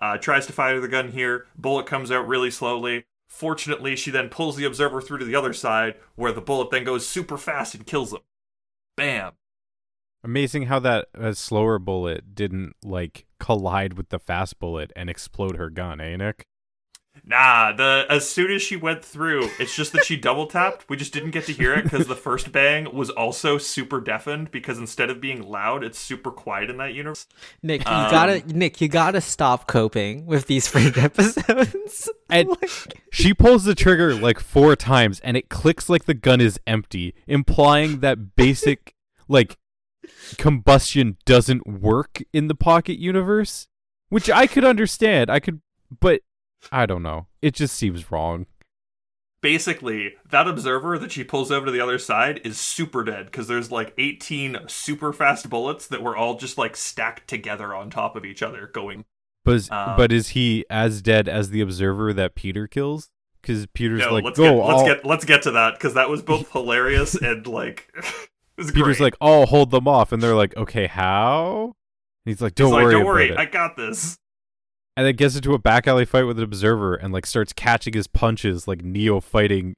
Uh, 0.01 0.17
tries 0.17 0.47
to 0.47 0.53
fire 0.53 0.81
the 0.81 0.89
gun 0.89 1.13
here. 1.13 1.47
Bullet 1.57 1.87
comes 1.87 2.11
out 2.11 2.27
really 2.27 2.51
slowly. 2.51 3.05
Fortunately, 3.29 3.95
she 3.95 4.11
then 4.11 4.29
pulls 4.29 4.57
the 4.57 4.65
observer 4.65 5.01
through 5.01 5.19
to 5.19 5.25
the 5.25 5.35
other 5.37 5.53
side, 5.53 5.95
where 6.17 6.33
the 6.33 6.41
bullet 6.41 6.71
then 6.71 6.85
goes 6.85 7.07
super 7.07 7.37
fast 7.37 7.75
and 7.75 7.87
kills 7.87 8.13
him. 8.13 8.21
Bam. 8.97 9.33
Amazing 10.23 10.65
how 10.65 10.79
that 10.81 11.09
uh, 11.19 11.33
slower 11.33 11.79
bullet 11.79 12.35
didn't 12.35 12.75
like 12.85 13.27
collide 13.39 13.95
with 13.95 14.11
the 14.11 14.19
fast 14.19 14.59
bullet 14.59 14.93
and 14.97 15.09
explode 15.09 15.57
her 15.57 15.71
gun, 15.71 16.01
eh, 16.01 16.17
Nick? 16.17 16.45
Nah, 17.27 17.73
the 17.73 18.07
as 18.09 18.29
soon 18.29 18.51
as 18.51 18.63
she 18.63 18.77
went 18.77 19.05
through, 19.05 19.49
it's 19.59 19.75
just 19.77 19.93
that 19.93 20.05
she 20.05 20.17
double 20.17 20.47
tapped. 20.47 20.89
We 20.89 20.97
just 20.97 21.13
didn't 21.13 21.31
get 21.31 21.47
to 21.47 21.53
hear 21.53 21.75
it 21.75 21.85
because 21.85 22.07
the 22.07 22.17
first 22.17 22.51
bang 22.53 22.93
was 22.95 23.11
also 23.11 23.59
super 23.59 24.01
deafened. 24.01 24.51
Because 24.51 24.79
instead 24.79 25.11
of 25.11 25.21
being 25.21 25.43
loud, 25.49 25.85
it's 25.85 25.99
super 25.99 26.31
quiet 26.31 26.71
in 26.71 26.77
that 26.79 26.95
universe. 26.95 27.27
Nick, 27.63 27.85
you 27.85 27.91
Um, 27.93 28.11
gotta 28.11 28.43
Nick, 28.47 28.81
you 28.81 28.89
gotta 28.89 29.21
stop 29.21 29.67
coping 29.67 30.27
with 30.27 30.47
these 30.47 30.67
fringe 30.69 30.97
episodes. 30.99 32.09
And- 32.31 32.49
Like- 32.49 32.71
She 33.13 33.35
pulls 33.35 33.65
the 33.65 33.75
trigger 33.75 34.15
like 34.15 34.39
four 34.39 34.77
times 34.77 35.19
and 35.21 35.37
it 35.37 35.49
clicks 35.49 35.89
like 35.89 36.05
the 36.05 36.15
gun 36.15 36.41
is 36.41 36.61
empty, 36.67 37.15
implying 37.27 38.01
that 38.01 38.37
basic 38.37 38.95
like 39.29 39.57
combustion 40.39 41.17
doesn't 41.25 41.67
work 41.67 42.23
in 42.33 42.49
the 42.49 42.55
pocket 42.55 42.99
universe, 42.99 43.69
which 44.09 44.31
I 44.31 44.47
could 44.47 44.65
understand. 44.65 45.31
I 45.31 45.41
could 45.41 45.61
but 46.01 46.21
I 46.73 46.87
don't 46.87 47.03
know. 47.03 47.27
It 47.43 47.55
just 47.55 47.75
seems 47.77 48.11
wrong. 48.11 48.47
Basically, 49.43 50.17
that 50.29 50.47
observer 50.47 50.99
that 50.99 51.11
she 51.11 51.25
pulls 51.25 51.51
over 51.51 51.65
to 51.67 51.73
the 51.73 51.81
other 51.81 51.99
side 51.99 52.43
is 52.45 52.61
super 52.61 53.03
dead 53.03 53.27
because 53.27 53.49
there's 53.49 53.71
like 53.73 53.95
18 53.97 54.59
super 54.67 55.15
fast 55.15 55.49
bullets 55.49 55.87
that 55.87 56.03
were 56.03 56.15
all 56.15 56.37
just 56.37 56.59
like 56.59 56.77
stacked 56.77 57.27
together 57.27 57.75
on 57.75 57.89
top 57.89 58.17
of 58.17 58.27
each 58.27 58.43
other, 58.43 58.67
going. 58.67 59.07
But 59.47 59.55
is, 59.55 59.71
Um, 59.71 59.97
but 59.97 60.13
is 60.13 60.29
he 60.29 60.67
as 60.69 61.01
dead 61.01 61.27
as 61.27 61.49
the 61.51 61.63
observer 61.63 62.13
that 62.13 62.35
Peter 62.35 62.67
kills? 62.67 63.09
Because 63.41 63.67
Peter's 63.73 64.01
No, 64.01 64.13
like, 64.13 64.25
let's 64.25 64.39
go. 64.39 64.57
get 64.59 64.67
let's 64.67 64.83
get 64.83 65.07
let's 65.07 65.25
get 65.25 65.43
to 65.45 65.53
that 65.53 65.73
because 65.75 65.95
that 65.95 66.11
was 66.11 66.21
both 66.23 66.53
hilarious 66.53 67.15
and 67.15 67.47
like. 67.47 67.91
Peter's 68.75 68.99
great. 68.99 69.01
like, 69.01 69.17
"I'll 69.23 69.47
hold 69.47 69.71
them 69.71 69.89
off," 69.89 70.13
and 70.13 70.23
they're 70.23 70.35
like, 70.35 70.55
"Okay, 70.55 70.87
how?" 70.87 71.75
And 72.27 72.31
he's 72.35 72.43
like, 72.43 72.55
"Don't 72.55 72.67
He's 72.67 72.73
like, 72.75 72.83
worry 72.85 72.93
don't 72.93 73.07
worry, 73.07 73.31
it." 73.31 73.39
I 73.39 73.47
got 73.47 73.75
this. 73.75 74.19
And 75.01 75.07
then 75.07 75.17
gets 75.17 75.35
into 75.35 75.55
a 75.55 75.59
back 75.59 75.89
alley 75.89 76.05
fight 76.05 76.25
with 76.25 76.37
an 76.37 76.45
observer 76.45 76.95
and 76.95 77.11
like 77.11 77.25
starts 77.25 77.55
catching 77.55 77.95
his 77.95 78.07
punches 78.07 78.69
like 78.69 78.85
Neo 78.85 79.19
fighting 79.19 79.75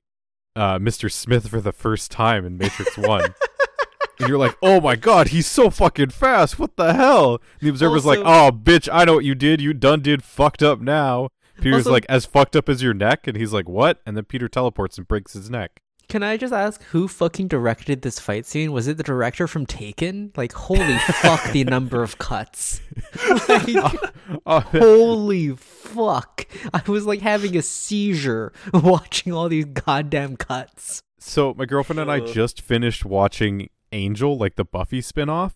uh, 0.57 0.81
Mr. 0.81 1.09
Smith 1.09 1.47
for 1.49 1.61
the 1.61 1.71
first 1.71 2.11
time 2.11 2.45
in 2.45 2.59
Matrix 2.59 2.99
One. 2.99 3.33
and 4.19 4.29
you're 4.29 4.37
like, 4.37 4.57
"Oh 4.61 4.81
my 4.81 4.97
god, 4.97 5.29
he's 5.29 5.47
so 5.47 5.71
fucking 5.71 6.11
fast! 6.11 6.59
What 6.59 6.77
the 6.77 6.93
hell?" 6.95 7.35
And 7.61 7.61
the 7.61 7.69
observer's 7.69 8.05
like, 8.05 8.19
"Oh, 8.19 8.51
bitch, 8.51 8.89
I 8.93 9.05
know 9.05 9.15
what 9.15 9.25
you 9.25 9.37
did. 9.37 9.61
You 9.61 9.73
done 9.73 10.01
did 10.03 10.25
fucked 10.25 10.61
up 10.61 10.81
now." 10.81 11.29
Peter's 11.61 11.87
Also- 11.87 11.93
like, 11.93 12.07
"As 12.09 12.27
fucked 12.27 12.57
up 12.57 12.69
as 12.69 12.83
your 12.83 12.93
neck," 12.93 13.29
and 13.29 13.37
he's 13.37 13.53
like, 13.53 13.69
"What?" 13.69 14.01
And 14.05 14.17
then 14.17 14.25
Peter 14.25 14.49
teleports 14.49 14.99
and 14.99 15.07
breaks 15.07 15.35
his 15.35 15.49
neck. 15.49 15.81
Can 16.13 16.23
I 16.23 16.37
just 16.37 16.53
ask 16.53 16.83
who 16.83 17.09
fucking 17.09 17.49
directed 17.49 18.03
this 18.03 18.19
fight 18.19 18.45
scene? 18.45 18.71
Was 18.71 18.87
it 18.87 18.99
the 18.99 19.03
director 19.03 19.49
from 19.49 19.65
Taken? 19.65 20.31
Like, 20.37 20.53
holy 20.53 20.99
fuck, 20.99 21.43
the 21.53 21.65
number 21.65 22.03
of 22.03 22.19
cuts. 22.19 22.83
Like, 23.49 23.67
Oh, 24.45 24.61
holy 24.61 25.57
fuck. 25.57 26.47
I 26.75 26.83
was 26.87 27.07
like 27.07 27.23
having 27.23 27.57
a 27.57 27.63
seizure 27.63 28.53
watching 28.75 29.33
all 29.33 29.49
these 29.49 29.65
goddamn 29.65 30.37
cuts. 30.37 31.01
So 31.19 31.55
my 31.57 31.65
girlfriend 31.65 32.01
and 32.01 32.13
I 32.13 32.21
just 32.21 32.61
finished 32.61 33.07
watching 33.07 33.71
Angel, 33.91 34.37
like 34.37 34.57
the 34.57 34.67
Buffy 34.67 35.01
spinoff. 35.01 35.53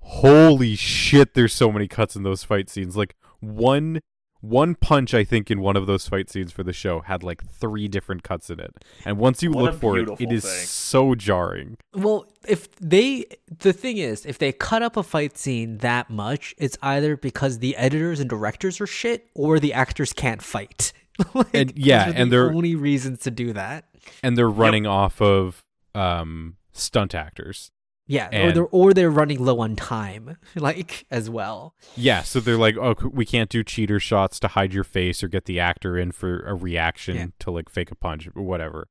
Holy 0.00 0.76
shit, 0.76 1.34
there's 1.34 1.52
so 1.52 1.70
many 1.70 1.88
cuts 1.88 2.16
in 2.16 2.22
those 2.22 2.42
fight 2.42 2.70
scenes. 2.70 2.96
Like 2.96 3.16
one 3.40 4.00
one 4.40 4.74
punch 4.74 5.12
I 5.14 5.22
think 5.24 5.50
in 5.50 5.60
one 5.60 5.76
of 5.76 5.86
those 5.86 6.08
fight 6.08 6.30
scenes 6.30 6.50
for 6.52 6.62
the 6.62 6.72
show 6.72 7.00
had 7.00 7.22
like 7.22 7.44
three 7.46 7.88
different 7.88 8.22
cuts 8.22 8.48
in 8.50 8.58
it. 8.60 8.74
And 9.04 9.18
once 9.18 9.42
you 9.42 9.50
What 9.50 9.64
look 9.64 9.80
for 9.80 9.98
it, 9.98 10.04
beautiful 10.06 10.26
it 10.26 10.32
is 10.32 10.44
thing. 10.44 10.66
so 10.66 11.14
jarring. 11.14 11.76
Well, 11.94 12.26
if 12.48 12.70
they, 12.76 13.26
the 13.58 13.72
thing 13.72 13.98
is, 13.98 14.24
if 14.24 14.38
they 14.38 14.52
cut 14.52 14.82
up 14.82 14.96
a 14.96 15.02
fight 15.02 15.36
scene 15.36 15.78
that 15.78 16.08
much, 16.10 16.54
it's 16.58 16.78
either 16.82 17.16
because 17.16 17.58
the 17.58 17.76
editors 17.76 18.18
and 18.20 18.30
directors 18.30 18.80
are 18.80 18.86
shit 18.86 19.28
or 19.34 19.60
the 19.60 19.72
actors 19.74 20.12
can't 20.12 20.40
fight. 20.42 20.92
like, 21.34 21.48
And- 21.54 21.72
yeah, 21.76 22.06
those 22.06 22.14
are 22.14 22.18
and 22.18 22.32
the 22.32 22.36
they're- 22.36 22.52
only 22.52 22.74
reasons 22.74 23.18
to 23.20 23.30
do 23.30 23.52
that. 23.52 23.84
And 24.22 24.38
they're 24.38 24.48
running 24.48 24.86
off 24.86 25.20
of 25.20 25.64
um 25.94 26.56
stunt 26.72 27.14
actors. 27.14 27.70
Yeah, 28.10 28.46
or 28.48 28.50
they're 28.52 28.66
or 28.66 28.92
they're 28.92 29.10
running 29.10 29.44
low 29.44 29.60
on 29.60 29.76
time, 29.76 30.36
like 30.56 31.06
as 31.12 31.30
well. 31.30 31.74
Yeah, 31.94 32.22
so 32.22 32.40
they're 32.40 32.56
like, 32.56 32.76
oh, 32.76 32.96
we 33.08 33.24
can't 33.24 33.48
do 33.48 33.62
cheater 33.62 34.00
shots 34.00 34.40
to 34.40 34.48
hide 34.48 34.74
your 34.74 34.82
face 34.82 35.22
or 35.22 35.28
get 35.28 35.44
the 35.44 35.60
actor 35.60 35.96
in 35.96 36.10
for 36.10 36.40
a 36.40 36.54
reaction 36.54 37.16
Yeah. 37.16 37.26
to 37.38 37.50
like 37.52 37.68
fake 37.68 37.92
a 37.92 37.94
punch 37.94 38.28
or 38.34 38.42
whatever. 38.42 38.88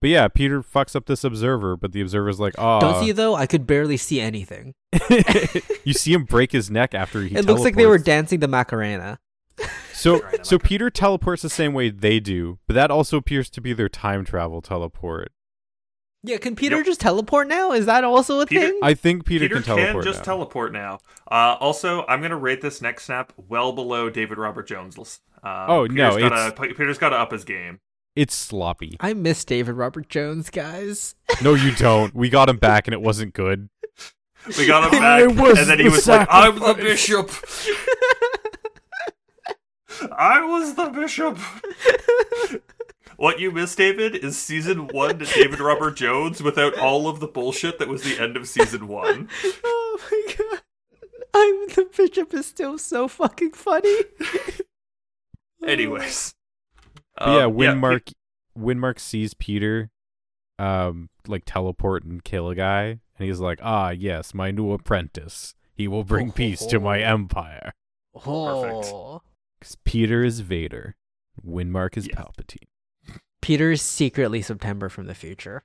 But 0.00 0.10
yeah, 0.10 0.28
Peter 0.28 0.62
fucks 0.62 0.96
up 0.96 1.04
this 1.06 1.24
observer, 1.24 1.76
but 1.76 1.92
the 1.92 2.00
observer's 2.00 2.40
like, 2.40 2.54
oh, 2.56 2.80
Don't 2.80 3.04
see 3.04 3.12
though? 3.12 3.34
I 3.34 3.46
could 3.46 3.66
barely 3.66 3.98
see 3.98 4.18
anything. 4.20 4.74
you 5.84 5.92
see 5.92 6.14
him 6.14 6.24
break 6.24 6.52
his 6.52 6.70
neck 6.70 6.94
after 6.94 7.20
he. 7.22 7.36
it 7.36 7.44
looks 7.44 7.60
like 7.62 7.76
they 7.76 7.84
were 7.86 7.98
dancing 7.98 8.40
the 8.40 8.48
Macarena. 8.48 9.18
So, 9.92 10.22
so 10.42 10.58
Peter 10.58 10.88
teleports 10.88 11.42
the 11.42 11.50
same 11.50 11.74
way 11.74 11.90
they 11.90 12.20
do, 12.20 12.60
but 12.68 12.74
that 12.74 12.90
also 12.90 13.16
appears 13.16 13.50
to 13.50 13.60
be 13.60 13.72
their 13.72 13.88
time 13.88 14.24
travel 14.24 14.62
teleport. 14.62 15.32
Yeah, 16.24 16.38
can 16.38 16.56
Peter 16.56 16.76
Yep. 16.78 16.86
just 16.86 17.00
teleport 17.00 17.46
now? 17.48 17.72
Is 17.72 17.86
that 17.86 18.02
also 18.04 18.40
a 18.40 18.46
Peter- 18.46 18.66
thing? 18.68 18.80
I 18.82 18.94
think 18.94 19.24
Peter, 19.24 19.44
Peter, 19.44 19.54
can 19.62 19.76
teleport 19.76 20.04
just 20.04 20.18
now. 20.20 20.24
teleport 20.24 20.72
now. 20.72 20.98
Uh, 21.30 21.56
also, 21.60 22.04
I'm 22.08 22.20
gonna 22.20 22.36
rate 22.36 22.60
this 22.60 22.82
next 22.82 23.04
snap 23.04 23.32
well 23.36 23.72
below 23.72 24.10
David 24.10 24.36
Robert 24.38 24.66
Jones. 24.66 24.98
Um, 24.98 25.06
Oh, 25.44 25.86
no, 25.86 26.16
Peter's 26.16 26.28
gotta, 26.30 26.46
it's- 26.48 26.76
Peter's 26.76 26.98
got 26.98 27.10
to 27.10 27.16
up 27.16 27.30
his 27.30 27.44
game. 27.44 27.78
it's 28.16 28.34
sloppy. 28.34 28.96
I 28.98 29.14
miss 29.14 29.44
David 29.44 29.74
Robert 29.76 30.08
Jones, 30.08 30.50
guys. 30.50 31.14
No, 31.42 31.54
you 31.54 31.72
don't. 31.76 32.12
We 32.16 32.28
got 32.30 32.48
him 32.48 32.56
back 32.56 32.88
and 32.88 32.94
it 32.94 33.00
wasn't 33.00 33.32
good. 33.32 33.68
We 34.58 34.66
got 34.66 34.92
him 34.92 35.00
I 35.02 35.26
back, 35.26 35.36
was 35.38 35.58
and 35.58 35.68
then 35.68 35.78
he 35.78 35.84
the 35.84 35.90
was 35.90 36.08
like, 36.08 36.26
"I'm 36.30 36.58
the 36.58 36.74
bishop. 36.74 37.30
I 40.16 40.44
was 40.44 40.74
the 40.74 40.86
bishop." 40.90 41.38
What 43.18 43.40
you 43.40 43.50
missed, 43.50 43.76
David, 43.78 44.14
is 44.14 44.38
season 44.38 44.86
one 44.86 45.18
to 45.18 45.24
David 45.24 45.58
Robert 45.58 45.96
Jones 45.96 46.40
without 46.40 46.78
all 46.78 47.08
of 47.08 47.18
the 47.18 47.26
bullshit 47.26 47.80
that 47.80 47.88
was 47.88 48.04
the 48.04 48.16
end 48.22 48.36
of 48.36 48.46
season 48.48 48.86
one. 48.86 49.28
oh 49.64 49.98
my 50.10 50.34
god. 50.38 50.62
I'm 51.34 51.66
the 51.74 51.88
bishop 51.96 52.32
is 52.32 52.46
still 52.46 52.78
so 52.78 53.08
fucking 53.08 53.50
funny. 53.52 53.92
Anyways. 55.66 56.34
But 57.16 57.28
yeah, 57.30 57.44
Um, 57.46 57.54
Windmark 57.54 58.12
Windmark 58.56 58.98
sees 59.00 59.34
Peter 59.34 59.90
um 60.60 61.08
like 61.26 61.42
teleport 61.44 62.04
and 62.04 62.22
kill 62.22 62.48
a 62.48 62.54
guy 62.54 62.84
and 63.18 63.26
he's 63.26 63.40
like, 63.40 63.58
"Ah, 63.62 63.90
yes, 63.90 64.32
my 64.32 64.50
new 64.52 64.70
apprentice. 64.72 65.54
He 65.74 65.88
will 65.88 66.04
bring 66.04 66.30
peace 66.30 66.64
to 66.66 66.78
my 66.78 67.02
Oh. 67.02 67.06
empire." 67.14 67.72
Oh. 68.24 69.22
Cuz 69.60 69.76
Peter 69.84 70.22
is 70.22 70.40
Vader. 70.40 70.94
Windmark 71.44 71.96
is 71.96 72.06
Yes. 72.06 72.16
Palpatine. 72.16 72.68
Peter's 73.48 73.80
secretly 73.80 74.42
September 74.42 74.90
from 74.90 75.06
the 75.06 75.14
future. 75.14 75.62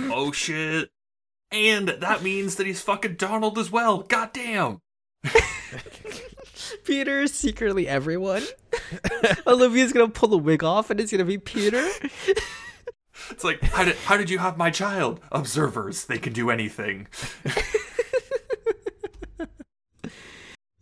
oh 0.00 0.32
shit. 0.32 0.90
And 1.50 1.88
that 1.88 2.22
means 2.22 2.56
that 2.56 2.66
he's 2.66 2.82
fucking 2.82 3.14
Donald 3.14 3.56
as 3.56 3.72
well. 3.72 4.02
Goddamn. 4.02 4.82
Peter 6.84 7.22
is 7.22 7.32
secretly 7.32 7.88
everyone. 7.88 8.42
Olivia's 9.46 9.94
gonna 9.94 10.10
pull 10.10 10.28
the 10.28 10.36
wig 10.36 10.62
off 10.62 10.90
and 10.90 11.00
it's 11.00 11.10
gonna 11.10 11.24
be 11.24 11.38
Peter. 11.38 11.88
It's 13.30 13.44
like, 13.44 13.62
how 13.62 13.86
did 13.86 13.96
how 13.96 14.18
did 14.18 14.28
you 14.28 14.36
have 14.36 14.58
my 14.58 14.70
child? 14.70 15.20
Observers, 15.32 16.04
they 16.04 16.18
can 16.18 16.34
do 16.34 16.50
anything. 16.50 17.08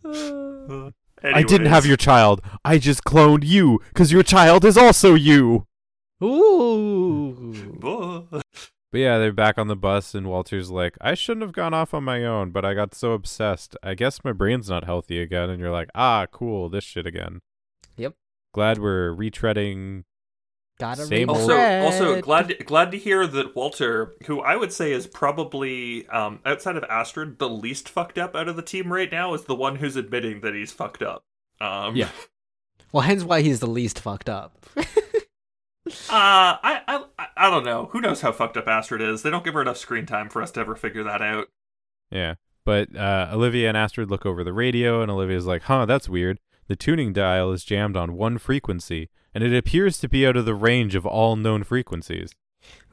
Uh, 0.05 0.91
I 1.23 1.43
didn't 1.43 1.67
have 1.67 1.85
your 1.85 1.95
child. 1.95 2.41
I 2.65 2.77
just 2.77 3.05
cloned 3.05 3.45
you 3.45 3.79
cuz 3.93 4.11
your 4.11 4.21
child 4.21 4.65
is 4.65 4.77
also 4.77 5.15
you. 5.15 5.65
Ooh. 6.23 7.53
But 8.91 8.99
yeah, 8.99 9.17
they're 9.17 9.33
back 9.33 9.57
on 9.57 9.67
the 9.67 9.75
bus, 9.75 10.13
and 10.13 10.27
Walter's 10.27 10.69
like, 10.69 10.95
I 11.01 11.15
shouldn't 11.15 11.41
have 11.41 11.51
gone 11.53 11.73
off 11.73 11.93
on 11.95 12.03
my 12.03 12.23
own, 12.23 12.51
but 12.51 12.63
I 12.63 12.75
got 12.75 12.93
so 12.93 13.13
obsessed. 13.13 13.75
I 13.81 13.95
guess 13.95 14.23
my 14.23 14.31
brain's 14.33 14.69
not 14.69 14.83
healthy 14.85 15.19
again. 15.19 15.49
And 15.49 15.59
you're 15.59 15.71
like, 15.71 15.89
ah, 15.95 16.27
cool, 16.31 16.69
this 16.69 16.83
shit 16.83 17.07
again. 17.07 17.41
Yep. 17.97 18.13
Glad 18.53 18.77
we're 18.77 19.09
retreading. 19.15 20.03
Gotta 20.79 21.05
Same 21.05 21.29
Also, 21.29 21.55
red. 21.55 21.85
also 21.85 22.21
glad 22.21 22.65
glad 22.65 22.91
to 22.91 22.97
hear 22.97 23.25
that 23.27 23.55
Walter, 23.55 24.13
who 24.25 24.41
I 24.41 24.55
would 24.55 24.73
say 24.73 24.91
is 24.91 25.05
probably 25.05 26.07
um, 26.09 26.39
outside 26.45 26.75
of 26.77 26.83
Astrid 26.85 27.37
the 27.37 27.47
least 27.47 27.87
fucked 27.89 28.17
up 28.17 28.35
out 28.35 28.47
of 28.47 28.55
the 28.55 28.63
team 28.63 28.91
right 28.91 29.11
now, 29.11 29.33
is 29.35 29.43
the 29.45 29.55
one 29.55 29.75
who's 29.75 29.95
admitting 29.95 30.41
that 30.41 30.55
he's 30.55 30.71
fucked 30.71 31.03
up. 31.03 31.23
Um, 31.61 31.95
Yeah. 31.95 32.09
Well, 32.91 33.01
hence 33.01 33.23
why 33.23 33.41
he's 33.41 33.59
the 33.59 33.67
least 33.67 33.99
fucked 33.99 34.29
up. 34.29 34.65
Uh, 35.85 35.91
I, 36.09 36.81
I 36.87 37.03
I 37.35 37.49
don't 37.49 37.65
know. 37.65 37.89
Who 37.91 37.99
knows 38.01 38.21
how 38.21 38.31
fucked 38.31 38.55
up 38.57 38.67
Astrid 38.67 39.01
is? 39.01 39.21
They 39.21 39.29
don't 39.29 39.43
give 39.43 39.53
her 39.53 39.61
enough 39.61 39.77
screen 39.77 40.05
time 40.05 40.29
for 40.29 40.41
us 40.41 40.51
to 40.51 40.61
ever 40.61 40.75
figure 40.75 41.03
that 41.03 41.21
out. 41.21 41.49
Yeah. 42.09 42.35
But 42.65 42.95
uh, 42.95 43.29
Olivia 43.33 43.67
and 43.67 43.75
Astrid 43.75 44.09
look 44.09 44.25
over 44.25 44.43
the 44.45 44.53
radio, 44.53 45.01
and 45.01 45.11
Olivia's 45.11 45.45
like, 45.45 45.63
huh, 45.63 45.85
that's 45.85 46.07
weird. 46.07 46.39
The 46.67 46.77
tuning 46.77 47.11
dial 47.11 47.51
is 47.51 47.65
jammed 47.65 47.97
on 47.97 48.13
one 48.15 48.37
frequency, 48.37 49.09
and 49.33 49.43
it 49.43 49.53
appears 49.53 49.97
to 49.99 50.07
be 50.07 50.25
out 50.25 50.37
of 50.37 50.45
the 50.45 50.55
range 50.55 50.95
of 50.95 51.05
all 51.05 51.35
known 51.35 51.63
frequencies. 51.63 52.31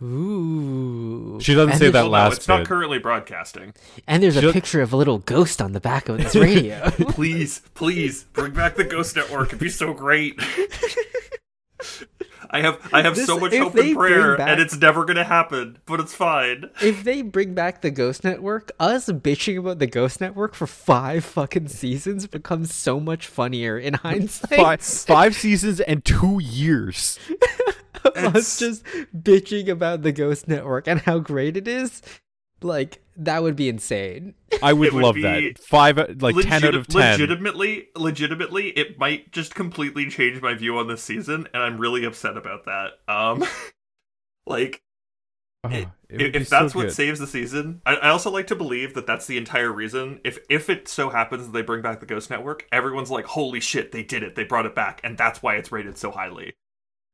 Ooh. 0.03 1.39
She 1.41 1.55
doesn't 1.55 1.71
And 1.75 1.79
say 1.79 1.91
that 1.91 2.03
well, 2.03 2.11
last 2.11 2.31
no, 2.33 2.37
it's 2.37 2.49
not 2.49 2.67
currently 2.67 2.99
broadcasting. 2.99 3.73
And 4.09 4.21
there's 4.21 4.37
a 4.37 4.41
She'll- 4.41 4.53
picture 4.53 4.81
of 4.83 4.93
a 4.93 4.97
little 4.97 5.19
ghost 5.19 5.63
on 5.63 5.71
the 5.71 5.81
back 5.81 6.09
of 6.09 6.19
this 6.19 6.35
radio. 6.35 6.91
please, 6.91 7.61
please 7.75 8.25
bring 8.33 8.53
back 8.53 8.75
the 8.75 8.83
Ghost 8.83 9.15
Network. 9.15 9.49
It'd 9.51 9.61
be 9.61 9.69
so 9.69 9.93
great. 9.95 10.41
I 12.53 12.61
have 12.63 12.89
I 12.93 13.03
have 13.03 13.17
so 13.17 13.39
much 13.39 13.55
hope 13.57 13.75
and 13.77 13.97
prayer, 13.97 14.37
back- 14.37 14.49
and 14.49 14.61
it's 14.61 14.77
never 14.77 15.05
gonna 15.05 15.25
happen. 15.25 15.79
But 15.87 16.01
it's 16.01 16.15
fine. 16.15 16.71
if 16.83 17.05
they 17.05 17.23
bring 17.23 17.55
back 17.55 17.81
the 17.83 17.91
Ghost 17.91 18.25
Network, 18.25 18.73
us 18.81 19.07
bitching 19.07 19.59
about 19.59 19.79
the 19.79 19.87
Ghost 19.87 20.21
Network 20.21 20.55
for 20.55 20.67
five 20.67 21.25
fucking 21.25 21.69
seasons 21.69 22.27
becomes 22.27 22.75
so 22.75 22.99
much 22.99 23.27
funnier 23.29 23.79
in 23.79 23.95
hindsight. 23.95 24.59
Five, 24.59 24.81
five 24.83 25.35
seasons 25.37 25.81
and 25.81 26.05
two 26.05 26.41
years. 26.43 27.19
It's- 28.03 28.35
us 28.35 28.59
just 28.59 28.85
bitching 29.15 29.69
about 29.69 30.01
the 30.03 30.11
Ghost 30.13 30.49
Network 30.49 30.89
and 30.89 31.01
how 31.01 31.19
great 31.19 31.55
it 31.57 31.69
is. 31.69 32.01
Like 32.63 33.03
that 33.17 33.43
would 33.43 33.57
be 33.57 33.69
insane. 33.69 34.35
I 34.63 34.73
would, 34.73 34.93
would 34.93 35.03
love 35.03 35.15
be 35.15 35.23
that. 35.23 35.59
Five, 35.59 35.99
uh, 35.99 36.09
like 36.21 36.37
ten 36.37 36.65
out 36.65 36.75
of 36.75 36.87
ten. 36.87 37.13
Legitimately, 37.13 37.89
legitimately, 37.97 38.69
it 38.71 38.99
might 38.99 39.33
just 39.33 39.55
completely 39.55 40.09
change 40.09 40.41
my 40.43 40.55
view 40.55 40.79
on 40.79 40.89
this 40.89 41.03
season, 41.03 41.49
and 41.55 41.63
I'm 41.63 41.79
really 41.79 42.05
upset 42.05 42.37
about 42.37 42.65
that. 42.67 42.93
Um, 43.09 43.45
like 44.47 44.83
Oh, 45.63 45.69
if, 45.69 45.87
it 46.09 46.23
would 46.23 46.33
be 46.33 46.39
if 46.39 46.49
so 46.49 46.61
that's 46.61 46.75
what 46.75 46.87
good. 46.87 46.93
saves 46.93 47.21
the 47.21 47.27
season, 47.27 47.83
I, 47.85 47.97
I 47.97 48.09
also 48.09 48.31
like 48.31 48.47
to 48.47 48.57
believe 48.57 48.95
that 48.95 49.07
that's 49.07 49.27
the 49.27 49.37
entire 49.37 49.71
reason. 49.71 50.21
If 50.25 50.39
if 50.49 50.71
it 50.71 50.89
so 50.89 51.11
happens 51.11 51.45
that 51.45 51.53
they 51.53 51.61
bring 51.61 51.83
back 51.83 52.01
the 52.01 52.07
Ghost 52.07 52.31
Network, 52.31 52.67
everyone's 52.73 53.11
like, 53.11 53.27
"Holy 53.27 53.61
shit, 53.61 53.93
they 53.93 54.03
did 54.03 54.23
it! 54.23 54.37
They 54.37 54.45
brought 54.45 54.65
it 54.65 54.75
back," 54.75 55.03
and 55.05 55.19
that's 55.19 55.43
why 55.43 55.57
it's 55.57 55.71
rated 55.71 55.99
so 55.99 56.13
highly. 56.13 56.55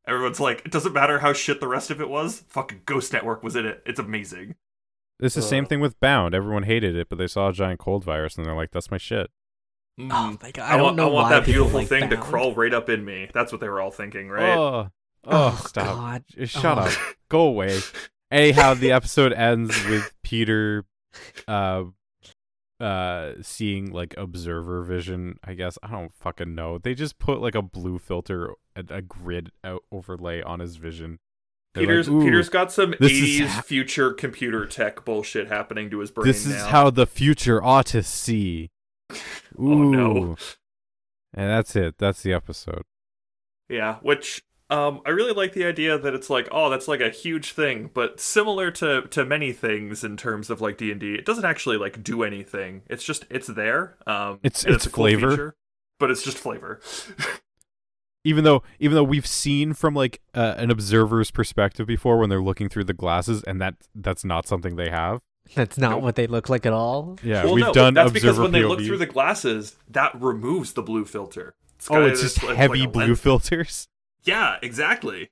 Everyone's 0.06 0.38
like, 0.38 0.62
"It 0.64 0.70
doesn't 0.70 0.92
matter 0.92 1.18
how 1.18 1.32
shit 1.32 1.58
the 1.58 1.66
rest 1.66 1.90
of 1.90 2.00
it 2.00 2.08
was. 2.08 2.44
Fucking 2.48 2.82
Ghost 2.86 3.12
Network 3.12 3.42
was 3.42 3.56
in 3.56 3.66
it. 3.66 3.82
It's 3.84 3.98
amazing." 3.98 4.54
It's 5.20 5.34
the 5.34 5.42
same 5.42 5.64
Uh, 5.64 5.68
thing 5.68 5.80
with 5.80 5.98
Bound. 6.00 6.34
Everyone 6.34 6.64
hated 6.64 6.94
it, 6.96 7.08
but 7.08 7.16
they 7.18 7.26
saw 7.26 7.48
a 7.48 7.52
giant 7.52 7.80
cold 7.80 8.04
virus 8.04 8.36
and 8.36 8.44
they're 8.44 8.54
like, 8.54 8.70
"That's 8.72 8.90
my 8.90 8.98
shit." 8.98 9.30
Mm. 9.98 10.10
Oh 10.12 10.36
my 10.42 10.50
god! 10.50 10.62
I, 10.70 10.74
I, 10.74 10.76
don't 10.76 10.84
want, 10.84 10.96
know 10.96 11.08
I 11.08 11.12
want 11.12 11.30
why 11.30 11.38
that 11.38 11.46
beautiful 11.46 11.78
like 11.80 11.88
thing 11.88 12.10
to 12.10 12.16
crawl 12.18 12.54
right 12.54 12.74
up 12.74 12.88
in 12.90 13.04
me. 13.04 13.30
That's 13.32 13.50
what 13.50 13.60
they 13.62 13.68
were 13.68 13.80
all 13.80 13.90
thinking, 13.90 14.28
right? 14.28 14.56
Oh, 14.56 14.90
oh, 15.24 15.30
Oh, 15.58 15.64
stop! 15.66 15.84
God. 15.86 16.24
Shut 16.48 16.76
Oh. 16.78 16.82
up. 16.82 16.92
Go 17.30 17.40
away. 17.42 17.78
Anyhow, 18.30 18.74
the 18.74 18.92
episode 18.92 19.32
ends 19.32 19.72
with 19.86 20.12
Peter, 20.22 20.84
uh, 21.48 21.84
uh, 22.78 23.32
seeing 23.40 23.90
like 23.90 24.14
observer 24.18 24.82
vision. 24.82 25.38
I 25.42 25.54
guess 25.54 25.78
I 25.82 25.90
don't 25.92 26.12
fucking 26.12 26.54
know. 26.54 26.76
They 26.78 26.94
just 26.94 27.18
put 27.18 27.40
like 27.40 27.54
a 27.54 27.62
blue 27.62 27.98
filter, 27.98 28.50
a, 28.74 28.84
a 28.90 29.00
grid 29.02 29.50
out 29.64 29.82
overlay 29.90 30.42
on 30.42 30.60
his 30.60 30.76
vision. 30.76 31.20
They're 31.76 31.84
like, 31.84 32.06
Peter's 32.06 32.08
Peter's 32.08 32.48
got 32.48 32.72
some 32.72 32.92
80s 32.92 33.46
ha- 33.46 33.60
future 33.62 34.12
computer 34.12 34.66
tech 34.66 35.04
bullshit 35.04 35.48
happening 35.48 35.90
to 35.90 36.00
his 36.00 36.10
brain 36.10 36.26
This 36.26 36.46
is 36.46 36.54
now. 36.54 36.66
how 36.68 36.90
the 36.90 37.06
future 37.06 37.62
ought 37.62 37.86
to 37.86 38.02
see. 38.02 38.70
Ooh. 39.12 39.16
Oh, 39.58 39.82
no. 39.90 40.36
And 41.34 41.50
that's 41.50 41.76
it. 41.76 41.96
That's 41.98 42.22
the 42.22 42.32
episode. 42.32 42.82
Yeah, 43.68 43.96
which 44.02 44.42
um 44.68 45.00
I 45.06 45.10
really 45.10 45.32
like 45.32 45.52
the 45.52 45.64
idea 45.64 45.96
that 45.98 46.12
it's 46.14 46.28
like, 46.30 46.48
oh, 46.50 46.68
that's 46.70 46.88
like 46.88 47.00
a 47.00 47.10
huge 47.10 47.52
thing, 47.52 47.90
but 47.94 48.18
similar 48.20 48.70
to 48.72 49.02
to 49.02 49.24
many 49.24 49.52
things 49.52 50.02
in 50.02 50.16
terms 50.16 50.50
of 50.50 50.60
like 50.60 50.76
D&D, 50.78 51.14
it 51.14 51.24
doesn't 51.24 51.44
actually 51.44 51.76
like 51.76 52.02
do 52.02 52.22
anything. 52.22 52.82
It's 52.88 53.04
just 53.04 53.26
it's 53.30 53.46
there. 53.48 53.96
Um 54.06 54.40
It's- 54.42 54.64
and 54.64 54.74
it's 54.74 54.86
a 54.86 54.90
cool 54.90 55.04
flavor. 55.04 55.30
feature, 55.30 55.54
but 56.00 56.10
it's 56.10 56.22
just 56.22 56.38
flavor. 56.38 56.80
even 58.26 58.44
though 58.44 58.62
even 58.78 58.94
though 58.96 59.04
we've 59.04 59.26
seen 59.26 59.72
from 59.72 59.94
like 59.94 60.20
uh, 60.34 60.54
an 60.58 60.70
observer's 60.70 61.30
perspective 61.30 61.86
before 61.86 62.18
when 62.18 62.28
they're 62.28 62.42
looking 62.42 62.68
through 62.68 62.84
the 62.84 62.92
glasses 62.94 63.42
and 63.44 63.60
that 63.60 63.74
that's 63.94 64.24
not 64.24 64.46
something 64.48 64.76
they 64.76 64.90
have 64.90 65.20
That's 65.54 65.78
not 65.78 65.92
Nope. 65.92 66.02
what 66.02 66.14
they 66.16 66.26
look 66.26 66.48
like 66.48 66.66
at 66.66 66.72
all. 66.72 67.18
yeah 67.22 67.44
well, 67.44 67.54
we've 67.54 67.64
no, 67.64 67.72
done 67.72 67.94
that's 67.94 68.10
because 68.12 68.30
observer 68.30 68.42
when 68.42 68.52
they 68.52 68.64
look 68.64 68.80
through 68.80 68.98
the 68.98 69.06
glasses, 69.06 69.76
that 69.88 70.10
removes 70.20 70.72
the 70.72 70.82
blue 70.82 71.04
filter. 71.04 71.54
It's 71.76 71.88
oh 71.90 71.94
got- 71.94 72.10
it's 72.10 72.20
just 72.22 72.42
like 72.42 72.56
heavy 72.56 72.84
a 72.84 72.88
blue 72.88 73.06
lens- 73.06 73.20
filters 73.20 73.88
Yeah, 74.24 74.56
exactly. 74.62 75.30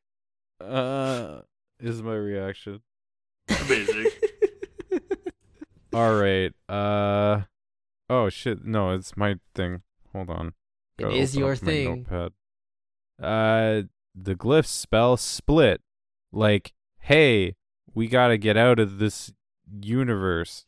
uh 0.60 1.40
is 1.80 2.00
my 2.02 2.14
reaction 2.14 2.80
Amazing. 3.48 4.06
all 5.92 6.14
right 6.14 6.52
uh 6.68 7.42
oh 8.10 8.28
shit 8.28 8.64
no 8.64 8.90
it's 8.90 9.16
my 9.16 9.36
thing 9.54 9.82
hold 10.12 10.30
on 10.30 10.48
It 10.98 11.02
Gotta 11.02 11.14
is 11.16 11.36
your 11.36 11.56
thing. 11.56 12.06
notepad. 12.10 12.32
Uh 13.22 13.82
the 14.14 14.34
glyphs 14.34 14.66
spell 14.66 15.16
split. 15.16 15.80
Like 16.32 16.72
hey 16.98 17.56
we 17.94 18.08
gotta 18.08 18.36
get 18.36 18.56
out 18.56 18.78
of 18.78 18.98
this 18.98 19.32
universe. 19.80 20.64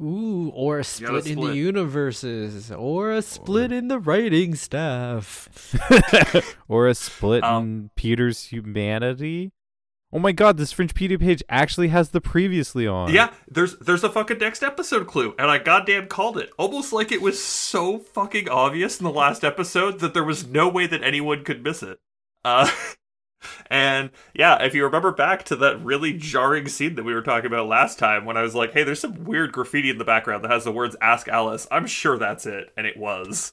Ooh, 0.00 0.50
or 0.54 0.78
a 0.78 0.84
split 0.84 1.26
in 1.26 1.40
the 1.40 1.54
universes, 1.54 2.72
or 2.72 3.12
a 3.12 3.20
split 3.20 3.70
in 3.70 3.88
the 3.88 3.98
writing 3.98 4.54
staff. 4.54 5.46
or 6.68 6.86
a 6.88 6.94
split 6.94 7.44
Um, 7.44 7.64
in 7.64 7.90
Peter's 7.96 8.44
humanity, 8.44 9.52
Oh 10.12 10.18
my 10.18 10.32
god, 10.32 10.56
this 10.56 10.74
Fringepedia 10.74 11.20
page 11.20 11.42
actually 11.48 11.88
has 11.88 12.10
the 12.10 12.20
previously 12.20 12.84
on. 12.86 13.12
Yeah, 13.12 13.32
there's 13.48 13.76
there's 13.78 14.02
a 14.02 14.10
fucking 14.10 14.38
next 14.38 14.62
episode 14.62 15.06
clue, 15.06 15.36
and 15.38 15.48
I 15.50 15.58
goddamn 15.58 16.08
called 16.08 16.36
it. 16.36 16.50
Almost 16.58 16.92
like 16.92 17.12
it 17.12 17.22
was 17.22 17.42
so 17.42 17.98
fucking 17.98 18.48
obvious 18.48 18.98
in 18.98 19.04
the 19.04 19.12
last 19.12 19.44
episode 19.44 20.00
that 20.00 20.12
there 20.12 20.24
was 20.24 20.46
no 20.46 20.68
way 20.68 20.88
that 20.88 21.04
anyone 21.04 21.44
could 21.44 21.62
miss 21.62 21.84
it. 21.84 22.00
Uh, 22.44 22.68
and 23.70 24.10
yeah, 24.34 24.60
if 24.64 24.74
you 24.74 24.82
remember 24.82 25.12
back 25.12 25.44
to 25.44 25.56
that 25.56 25.84
really 25.84 26.12
jarring 26.12 26.66
scene 26.66 26.96
that 26.96 27.04
we 27.04 27.14
were 27.14 27.22
talking 27.22 27.46
about 27.46 27.68
last 27.68 27.96
time, 27.96 28.24
when 28.24 28.36
I 28.36 28.42
was 28.42 28.56
like, 28.56 28.72
"Hey, 28.72 28.82
there's 28.82 29.00
some 29.00 29.22
weird 29.22 29.52
graffiti 29.52 29.90
in 29.90 29.98
the 29.98 30.04
background 30.04 30.42
that 30.42 30.50
has 30.50 30.64
the 30.64 30.72
words 30.72 30.96
Ask 31.00 31.28
Alice," 31.28 31.68
I'm 31.70 31.86
sure 31.86 32.18
that's 32.18 32.46
it, 32.46 32.72
and 32.76 32.84
it 32.84 32.96
was. 32.96 33.52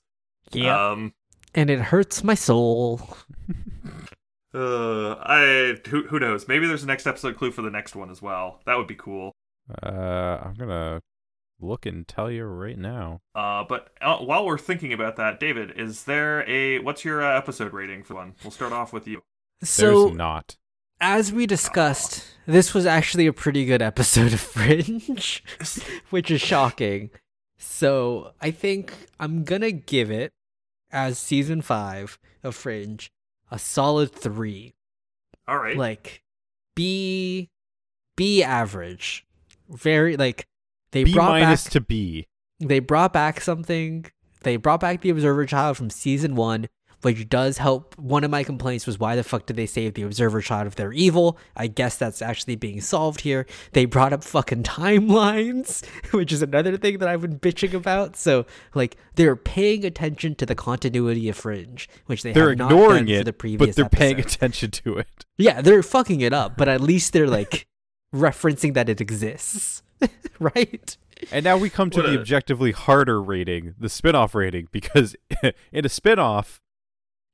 Yeah. 0.52 0.92
Um, 0.92 1.14
and 1.54 1.70
it 1.70 1.80
hurts 1.80 2.24
my 2.24 2.34
soul. 2.34 3.16
uh, 4.54 5.16
I 5.20 5.78
who 5.88 6.04
who 6.08 6.20
knows? 6.20 6.48
Maybe 6.48 6.68
there's 6.68 6.84
a 6.84 6.88
next 6.88 7.06
episode 7.08 7.38
clue 7.38 7.52
for 7.52 7.62
the 7.62 7.70
next 7.70 7.96
one 7.96 8.10
as 8.10 8.22
well. 8.22 8.62
That 8.66 8.78
would 8.78 8.88
be 8.88 8.96
cool. 8.96 9.32
Uh, 9.84 10.40
I'm 10.44 10.54
gonna 10.54 11.02
look 11.60 11.86
and 11.86 12.08
tell 12.08 12.30
you 12.32 12.46
right 12.46 12.78
now. 12.78 13.20
Uh, 13.36 13.64
but 13.68 13.90
uh, 14.02 14.18
while 14.18 14.46
we're 14.46 14.58
thinking 14.58 14.94
about 14.94 15.16
that, 15.18 15.40
David, 15.40 15.74
is 15.76 16.04
there 16.06 16.48
a 16.50 16.80
what's 16.80 17.04
your 17.04 17.22
uh, 17.24 17.38
episode 17.38 17.74
rating 17.74 18.04
for 18.04 18.16
one? 18.16 18.36
We'll 18.44 18.52
start 18.52 18.72
off 18.74 18.94
with 18.94 19.08
you. 19.08 19.24
So, 19.64 20.06
There's 20.06 20.18
not. 20.18 20.56
as 21.02 21.34
we 21.34 21.46
discussed, 21.48 22.24
this 22.46 22.74
was 22.74 22.86
actually 22.86 23.26
a 23.28 23.34
pretty 23.34 23.66
good 23.66 23.82
episode 23.82 24.34
of 24.34 24.40
Fringe, 24.42 25.44
which 26.12 26.30
is 26.32 26.42
shocking. 26.42 27.10
So, 27.58 28.34
I 28.40 28.52
think 28.52 28.94
I'm 29.20 29.44
gonna 29.44 29.72
give 29.72 30.12
it, 30.12 30.32
as 30.92 31.18
season 31.18 31.62
five 31.64 32.20
of 32.44 32.56
Fringe, 32.56 33.10
a 33.52 33.60
solid 33.60 34.12
three. 34.14 34.76
All 35.48 35.58
right. 35.58 35.78
Like, 35.78 36.24
B, 36.76 37.50
B 38.16 38.44
average. 38.44 39.26
Very, 39.70 40.18
like, 40.18 40.48
they 40.92 41.04
B 41.04 41.14
brought 41.14 41.30
minus 41.30 41.66
back 41.66 41.74
to 41.74 41.82
B. 41.82 42.28
they 42.60 42.80
brought 42.80 43.14
back 43.14 43.42
something. 43.42 44.06
They 44.44 44.56
brought 44.56 44.80
back 44.80 45.02
the 45.02 45.10
Observer 45.10 45.46
Child 45.46 45.78
from 45.78 45.90
season 45.90 46.36
one, 46.36 46.68
which 47.02 47.30
does 47.30 47.58
help. 47.60 47.98
One 47.98 48.24
of 48.24 48.32
my 48.32 48.44
complaints 48.44 48.88
was 48.88 49.00
why 49.00 49.16
the 49.16 49.24
fuck 49.24 49.46
did 49.46 49.56
they 49.56 49.66
save 49.66 49.94
the 49.94 50.02
Observer 50.04 50.42
Child 50.42 50.68
if 50.68 50.76
they're 50.76 50.94
evil? 50.94 51.38
I 51.56 51.68
guess 51.68 51.98
that's 51.98 52.22
actually 52.22 52.56
being 52.56 52.82
solved 52.82 53.22
here. 53.22 53.46
They 53.74 53.86
brought 53.86 54.14
up 54.14 54.24
fucking 54.24 54.64
timelines, 54.64 55.86
which 56.12 56.32
is 56.32 56.42
another 56.42 56.78
thing 56.78 56.98
that 57.00 57.08
I've 57.08 57.22
been 57.22 57.40
bitching 57.40 57.74
about. 57.74 58.16
So, 58.16 58.46
like, 58.74 58.98
they're 59.16 59.36
paying 59.36 59.86
attention 59.86 60.36
to 60.36 60.46
the 60.46 60.56
continuity 60.56 61.30
of 61.30 61.38
Fringe, 61.38 61.88
which 62.08 62.24
they 62.24 62.32
They're 62.34 62.50
have 62.50 62.58
not 62.58 62.72
ignoring 62.72 63.06
done 63.06 63.16
it, 63.16 63.18
for 63.20 63.24
the 63.26 63.34
previous 63.34 63.70
but 63.70 63.76
they're 63.76 63.90
paying 63.90 64.20
attention 64.20 64.72
to 64.72 64.98
it. 64.98 65.26
Yeah, 65.38 65.62
they're 65.62 65.84
fucking 65.84 66.22
it 66.22 66.34
up, 66.34 66.58
but 66.58 66.68
at 66.68 66.82
least 66.82 67.14
they're 67.14 67.28
like 67.28 67.68
referencing 68.16 68.74
that 68.74 68.90
it 68.90 69.02
exists, 69.02 69.84
right? 70.40 70.98
And 71.32 71.44
now 71.44 71.58
we 71.58 71.70
come 71.70 71.90
to 71.92 72.00
What 72.02 72.08
the 72.12 72.18
a- 72.18 72.20
objectively 72.20 72.72
harder 72.72 73.22
rating, 73.22 73.76
the 73.80 73.90
spin-off 73.90 74.36
rating, 74.36 74.68
because 74.72 75.16
in 75.72 75.86
a 75.86 75.90
spin-off, 75.90 76.62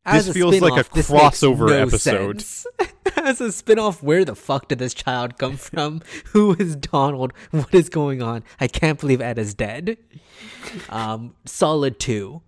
As 0.06 0.26
This 0.26 0.34
feels 0.36 0.60
like 0.60 0.74
a 0.80 0.84
spin-off, 0.84 0.96
makes 0.96 1.10
crossover 1.10 1.70
no 1.70 1.78
episode. 1.88 2.42
sense. 2.42 2.68
As 3.18 3.40
a 3.40 3.52
spin-off, 3.54 4.04
where 4.04 4.26
the 4.26 4.36
fuck 4.36 4.68
did 4.68 4.80
this 4.80 4.94
child 4.94 5.38
come 5.38 5.56
from? 5.56 6.02
Who 6.34 6.54
is 6.56 6.76
Donald? 6.76 7.32
What 7.52 7.74
is 7.74 7.88
going 7.88 8.22
on? 8.22 8.44
I 8.60 8.68
can't 8.68 9.00
believe 9.00 9.22
Ed 9.22 9.40
is 9.40 9.54
dead. 9.54 9.98
Um, 10.90 11.36
solid 11.46 12.00
two. 12.00 12.42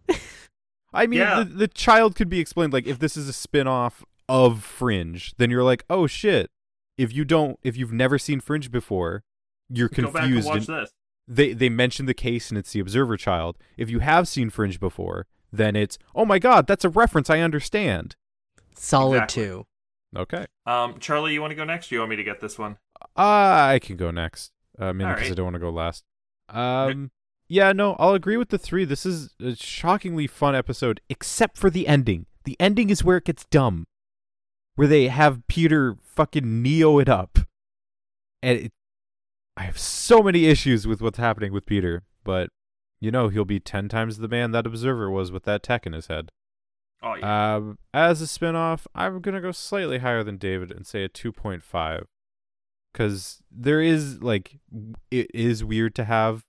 I 0.93 1.07
mean, 1.07 1.19
Yeah. 1.19 1.39
the, 1.39 1.45
the 1.45 1.67
child 1.67 2.15
could 2.15 2.29
be 2.29 2.39
explained 2.39 2.73
like 2.73 2.87
if 2.87 2.99
this 2.99 3.15
is 3.15 3.29
a 3.29 3.33
spin-off 3.33 4.03
of 4.27 4.63
Fringe, 4.63 5.33
then 5.37 5.49
you're 5.49 5.63
like, 5.63 5.85
"Oh 5.89 6.07
shit. 6.07 6.49
If 6.97 7.13
you 7.13 7.23
don't 7.25 7.59
if 7.63 7.77
you've 7.77 7.91
never 7.93 8.17
seen 8.17 8.39
Fringe 8.39 8.71
before, 8.71 9.23
you're 9.69 9.87
Go 9.89 10.03
back 10.03 10.07
and 10.07 10.15
confused 10.23 10.47
watch 10.47 10.67
and 10.69 10.77
this. 10.83 10.89
they 11.27 11.53
they 11.53 11.69
mention 11.69 12.05
the 12.05 12.13
case 12.13 12.49
and 12.49 12.57
it's 12.57 12.71
the 12.71 12.79
observer 12.79 13.17
child. 13.17 13.57
If 13.77 13.89
you 13.89 13.99
have 13.99 14.27
seen 14.27 14.49
Fringe 14.49 14.79
before, 14.79 15.27
then 15.51 15.75
it's, 15.75 15.97
"Oh 16.13 16.25
my 16.25 16.39
god, 16.39 16.67
that's 16.67 16.85
a 16.85 16.89
reference 16.89 17.29
I 17.29 17.39
understand." 17.39 18.15
Solid 18.75 19.23
Exactly. 19.23 19.43
two. 19.43 19.67
Okay. 20.15 20.45
Um, 20.65 20.99
Charlie, 20.99 21.33
you 21.33 21.41
want 21.41 21.51
to 21.51 21.55
go 21.55 21.63
next? 21.63 21.91
Or 21.91 21.95
you 21.95 21.99
want 22.01 22.09
me 22.09 22.15
to 22.15 22.23
get 22.23 22.39
this 22.39 22.57
one? 22.57 22.77
Uh, 23.17 23.71
I 23.73 23.79
can 23.81 23.97
go 23.97 24.11
next. 24.11 24.51
Uh, 24.77 24.93
mainly 24.93 25.13
because 25.13 25.23
Alright. 25.27 25.31
I 25.31 25.35
don't 25.35 25.45
want 25.45 25.55
to 25.55 25.59
go 25.59 25.69
last. 25.69 26.03
Um, 26.49 27.11
yeah, 27.47 27.71
no, 27.71 27.95
I'll 27.99 28.13
agree 28.13 28.37
with 28.37 28.49
the 28.49 28.57
three. 28.57 28.85
This 28.85 29.05
is 29.05 29.33
a 29.41 29.55
shockingly 29.55 30.27
fun 30.27 30.55
episode, 30.55 31.01
except 31.09 31.57
for 31.57 31.69
the 31.69 31.87
ending. 31.87 32.25
The 32.43 32.57
ending 32.59 32.89
is 32.89 33.03
where 33.03 33.17
it 33.17 33.25
gets 33.25 33.45
dumb, 33.45 33.87
where 34.75 34.87
they 34.87 35.07
have 35.07 35.47
Peter 35.47 35.97
fucking 36.03 36.61
neo 36.61 36.99
it 36.99 37.09
up, 37.09 37.39
and 38.41 38.59
it, 38.59 38.71
I 39.57 39.63
have 39.63 39.79
so 39.79 40.21
many 40.21 40.45
issues 40.45 40.85
with 40.85 41.01
what's 41.01 41.17
happening 41.17 41.53
with 41.53 41.65
Peter. 41.65 42.03
But 42.23 42.49
you 42.99 43.11
know, 43.11 43.29
he'll 43.29 43.45
be 43.45 43.59
ten 43.59 43.89
times 43.89 44.17
the 44.17 44.27
man 44.27 44.51
that 44.51 44.65
Observer 44.65 45.09
was 45.09 45.31
with 45.31 45.43
that 45.43 45.63
tech 45.63 45.85
in 45.85 45.93
his 45.93 46.07
head. 46.07 46.31
Oh 47.03 47.15
yeah. 47.15 47.55
Um, 47.55 47.77
as 47.93 48.21
a 48.21 48.27
spin-off, 48.27 48.87
I'm 48.95 49.21
gonna 49.21 49.41
go 49.41 49.51
slightly 49.51 49.99
higher 49.99 50.23
than 50.23 50.37
David 50.37 50.71
and 50.71 50.87
say 50.87 51.03
a 51.03 51.09
2.5, 51.09 52.05
because 52.91 53.43
there 53.51 53.81
is 53.81 54.23
like 54.23 54.59
it 55.11 55.29
is 55.33 55.63
weird 55.63 55.93
to 55.95 56.05
have 56.05 56.45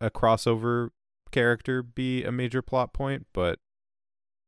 a 0.00 0.10
crossover 0.10 0.90
character 1.32 1.82
be 1.82 2.22
a 2.22 2.30
major 2.30 2.62
plot 2.62 2.92
point, 2.92 3.26
but 3.32 3.58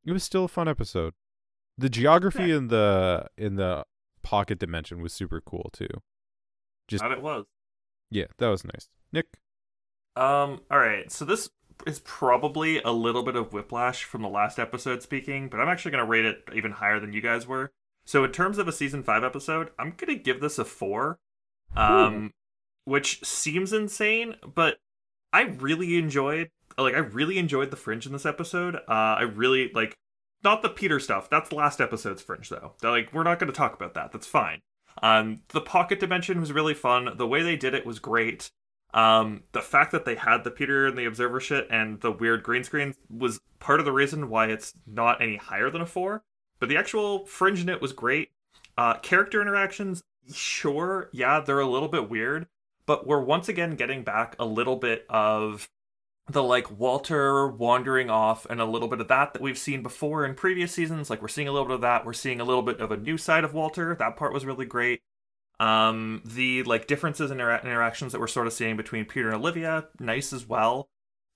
it 0.05 0.13
was 0.13 0.23
still 0.23 0.45
a 0.45 0.49
fun 0.49 0.69
episode. 0.69 1.15
The 1.77 1.89
geography 1.89 2.53
in 2.53 2.69
the 2.69 3.27
in 3.37 3.57
the 3.57 3.85
pocket 4.23 4.59
dimension 4.59 5.01
was 5.01 5.13
super 5.13 5.41
cool 5.41 5.71
too. 5.73 5.89
Just 6.89 7.03
That 7.03 7.13
it 7.13 7.23
was. 7.23 7.47
yeah, 8.11 8.27
that 8.39 8.49
was 8.49 8.65
nice. 8.65 8.89
Nick, 9.13 9.27
Um, 10.17 10.61
all 10.71 10.79
right. 10.79 11.11
So 11.13 11.25
this 11.25 11.51
is 11.87 12.01
probably 12.01 12.81
a 12.83 12.91
little 12.91 13.23
bit 13.23 13.37
of 13.37 13.53
whiplash 13.53 14.05
from 14.05 14.23
the 14.23 14.29
last 14.29 14.59
episode 14.59 15.03
speaking, 15.03 15.49
but 15.49 15.61
I'm 15.61 15.69
actually 15.69 15.93
going 15.93 16.05
to 16.05 16.11
rate 16.11 16.25
it 16.25 16.43
even 16.55 16.73
higher 16.73 16.99
than 16.99 17.13
you 17.13 17.21
guys 17.21 17.47
were. 17.47 17.73
So 18.05 18.25
in 18.25 18.33
terms 18.33 18.59
of 18.59 18.69
a 18.69 18.73
season 18.73 19.03
5 19.03 19.25
episode, 19.25 19.71
I'm 19.79 19.93
going 19.97 20.17
to 20.17 20.23
give 20.23 20.41
this 20.41 20.59
a 20.59 20.65
4. 20.65 21.19
Um 21.77 22.33
which 22.85 23.25
seems 23.25 23.73
insane, 23.73 24.37
but 24.55 24.79
I 25.33 25.43
really 25.43 25.99
enjoyed 25.99 26.51
like 26.79 26.95
I 26.95 26.99
really 26.99 27.37
enjoyed 27.37 27.73
the 27.73 27.77
fringe 27.77 28.07
in 28.07 28.13
this 28.13 28.25
episode. 28.25 28.77
Uh 28.77 29.19
I 29.19 29.23
really 29.23 29.73
like 29.75 29.97
not 30.45 30.63
the 30.63 30.69
Peter 30.69 31.01
stuff. 31.01 31.29
That's 31.29 31.53
last 31.53 31.81
episode's 31.81 32.23
fringe 32.23 32.49
though. 32.49 32.75
They're, 32.81 32.93
like 32.93 33.13
we're 33.13 33.25
not 33.25 33.41
going 33.41 33.53
to 33.53 33.57
talk 33.57 33.75
about 33.75 33.95
that. 33.95 34.13
That's 34.13 34.27
fine. 34.27 34.61
Um 35.03 35.43
the 35.49 35.61
pocket 35.61 35.99
dimension 35.99 36.41
was 36.41 36.53
really 36.53 36.75
fun. 36.75 37.11
The 37.17 37.27
way 37.27 37.43
they 37.43 37.57
did 37.57 37.75
it 37.75 37.85
was 37.85 37.99
great. 37.99 38.51
Um, 38.97 39.43
the 39.53 39.61
fact 39.61 39.93
that 39.93 40.07
they 40.07 40.15
had 40.15 40.43
the 40.43 40.51
Peter 40.51 40.87
and 40.87 40.97
the 40.97 41.05
Observer 41.05 41.39
shit 41.39 41.69
and 41.71 42.01
the 42.01 42.11
weird 42.11 42.43
green 42.43 42.65
screen 42.65 42.95
was 43.11 43.39
part 43.59 43.79
of 43.79 43.85
the 43.85 43.93
reason 43.93 44.31
why 44.31 44.47
it's 44.47 44.73
not 44.87 45.21
any 45.21 45.37
higher 45.37 45.69
than 45.69 45.83
a 45.83 45.87
four. 45.87 46.25
But 46.59 46.71
the 46.71 46.79
actual 46.79 47.27
fringe 47.27 47.61
in 47.61 47.69
it 47.69 47.83
was 47.83 47.93
great. 47.93 48.31
Uh, 48.79 48.95
character 48.95 49.43
interactions, 49.43 50.03
sure, 50.33 51.11
yeah, 51.13 51.41
they're 51.41 51.61
a 51.61 51.69
little 51.69 51.89
bit 51.89 52.09
weird, 52.09 52.47
but 52.87 53.07
we're 53.07 53.21
once 53.21 53.51
again 53.51 53.77
getting 53.77 54.03
back 54.03 54.35
a 54.39 54.47
little 54.47 54.77
bit 54.77 55.05
of 55.11 55.69
the 56.29 56.43
like 56.43 56.79
Walter 56.79 57.49
wandering 57.49 58.09
off 58.09 58.47
and 58.49 58.63
a 58.63 58.65
little 58.65 58.89
bit 58.89 59.01
of 59.03 59.09
that 59.09 59.35
that 59.35 59.43
we've 59.43 59.59
seen 59.59 59.83
before 59.83 60.25
in 60.25 60.35
previous 60.35 60.73
seasons. 60.73 61.11
Like 61.11 61.21
we're 61.21 61.29
seeing 61.29 61.49
a 61.49 61.53
little 61.53 61.69
bit 61.69 61.75
of 61.75 61.81
that. 61.83 62.07
We're 62.07 62.15
seeing 62.15 62.41
a 62.41 62.45
little 62.45 62.63
bit 62.63 62.81
of 62.81 62.91
a 62.91 62.97
new 62.97 63.19
side 63.19 63.45
of 63.45 63.53
Walter. 63.53 63.95
That 63.95 64.17
part 64.17 64.33
was 64.33 64.47
really 64.47 64.65
great 64.65 65.03
um 65.59 66.21
the 66.25 66.63
like 66.65 66.87
differences 66.87 67.31
in 67.31 67.39
intera- 67.39 67.63
interactions 67.63 68.13
that 68.13 68.21
we're 68.21 68.27
sort 68.27 68.47
of 68.47 68.53
seeing 68.53 68.77
between 68.77 69.05
peter 69.07 69.29
and 69.29 69.37
olivia 69.37 69.87
nice 69.99 70.33
as 70.33 70.47
well. 70.47 70.89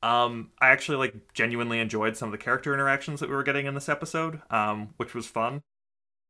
Um 0.03 0.51
i 0.61 0.69
actually 0.69 0.99
like 0.99 1.33
genuinely 1.35 1.79
enjoyed 1.81 2.17
some 2.17 2.29
of 2.29 2.33
the 2.33 2.39
character 2.39 2.75
interactions 2.75 3.21
that 3.21 3.29
we 3.31 3.35
were 3.37 3.43
getting 3.43 3.67
in 3.67 3.75
this 3.75 3.89
episode 3.89 4.43
um 4.51 4.91
which 4.99 5.15
was 5.15 5.27
fun. 5.27 5.63